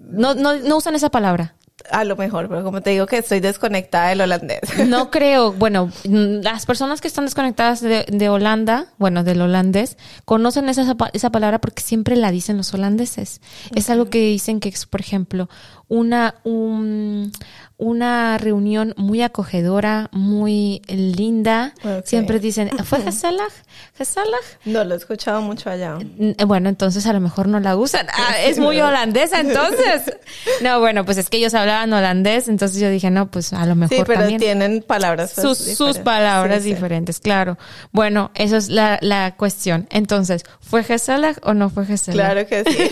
no, 0.00 0.34
no, 0.34 0.56
no 0.56 0.76
usan 0.76 0.94
esa 0.94 1.10
palabra. 1.10 1.56
A 1.90 2.04
lo 2.04 2.16
mejor, 2.16 2.48
pero 2.48 2.64
como 2.64 2.80
te 2.80 2.90
digo 2.90 3.06
que 3.06 3.18
estoy 3.18 3.40
desconectada 3.40 4.08
del 4.08 4.20
holandés. 4.20 4.60
No 4.86 5.10
creo. 5.10 5.52
Bueno, 5.52 5.90
las 6.04 6.66
personas 6.66 7.00
que 7.00 7.08
están 7.08 7.26
desconectadas 7.26 7.80
de, 7.80 8.28
Holanda, 8.28 8.86
bueno, 8.98 9.24
del 9.24 9.42
holandés, 9.42 9.96
conocen 10.24 10.68
esa, 10.68 10.96
esa 11.12 11.30
palabra 11.30 11.60
porque 11.60 11.82
siempre 11.82 12.16
la 12.16 12.30
dicen 12.30 12.56
los 12.56 12.72
holandeses. 12.74 13.40
Es 13.74 13.90
algo 13.90 14.06
que 14.06 14.18
dicen 14.20 14.58
que 14.58 14.68
es, 14.70 14.86
por 14.86 15.00
ejemplo, 15.00 15.48
una, 15.88 16.36
un, 16.44 17.32
una 17.78 18.38
reunión 18.38 18.94
muy 18.96 19.20
acogedora, 19.22 20.08
muy 20.12 20.80
linda. 20.88 21.74
Siempre 22.04 22.40
dicen, 22.40 22.70
¿fue 22.84 23.02
Geselach? 23.02 23.52
¿Geselach? 23.96 24.44
No, 24.64 24.84
lo 24.84 24.94
he 24.94 24.96
escuchado 24.96 25.42
mucho 25.42 25.68
allá. 25.68 25.98
Bueno, 26.46 26.68
entonces 26.70 27.06
a 27.06 27.12
lo 27.12 27.20
mejor 27.20 27.48
no 27.48 27.60
la 27.60 27.76
usan. 27.76 28.06
Ah, 28.10 28.36
es 28.44 28.58
muy 28.58 28.80
holandesa 28.80 29.40
entonces. 29.40 30.02
No, 30.60 30.80
bueno, 30.80 31.04
pues 31.04 31.18
es 31.18 31.28
que 31.28 31.36
ellos 31.36 31.54
hablaban 31.54 31.92
holandés, 31.92 32.48
entonces 32.48 32.80
yo 32.80 32.88
dije, 32.88 33.10
no, 33.10 33.30
pues 33.30 33.52
a 33.52 33.66
lo 33.66 33.74
mejor 33.74 33.96
Sí, 33.98 34.02
pero 34.06 34.26
tienen 34.38 34.82
palabras 34.82 35.32
sus, 35.32 35.58
sus 35.58 35.98
palabras 35.98 36.64
diferentes, 36.64 37.20
claro. 37.20 37.58
Bueno, 37.92 38.30
eso 38.34 38.56
es 38.56 38.68
la, 38.68 38.98
la 39.02 39.34
cuestión. 39.36 39.86
Entonces, 39.90 40.44
¿fue 40.60 40.82
Geselach 40.82 41.38
o 41.42 41.52
no 41.54 41.68
fue 41.68 41.84
Geselach? 41.84 42.14
Claro 42.14 42.46
que 42.46 42.64
sí, 42.64 42.90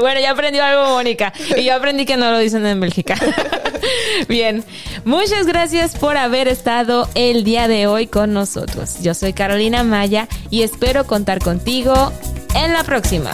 bueno, 0.00 0.20
ya 0.20 0.30
aprendió 0.30 0.64
algo, 0.64 0.94
Y 1.56 1.64
yo 1.64 1.74
aprendí 1.74 2.04
que 2.06 2.16
no 2.16 2.30
lo 2.30 2.38
dicen 2.38 2.66
en 2.66 2.80
Bélgica. 2.80 3.16
Bien, 4.28 4.64
muchas 5.04 5.46
gracias 5.46 5.96
por 5.96 6.16
haber 6.16 6.48
estado 6.48 7.08
el 7.14 7.44
día 7.44 7.68
de 7.68 7.86
hoy 7.86 8.06
con 8.06 8.32
nosotros. 8.32 9.02
Yo 9.02 9.14
soy 9.14 9.32
Carolina 9.32 9.82
Maya 9.82 10.28
y 10.50 10.62
espero 10.62 11.06
contar 11.06 11.38
contigo 11.40 12.12
en 12.54 12.72
la 12.72 12.84
próxima. 12.84 13.32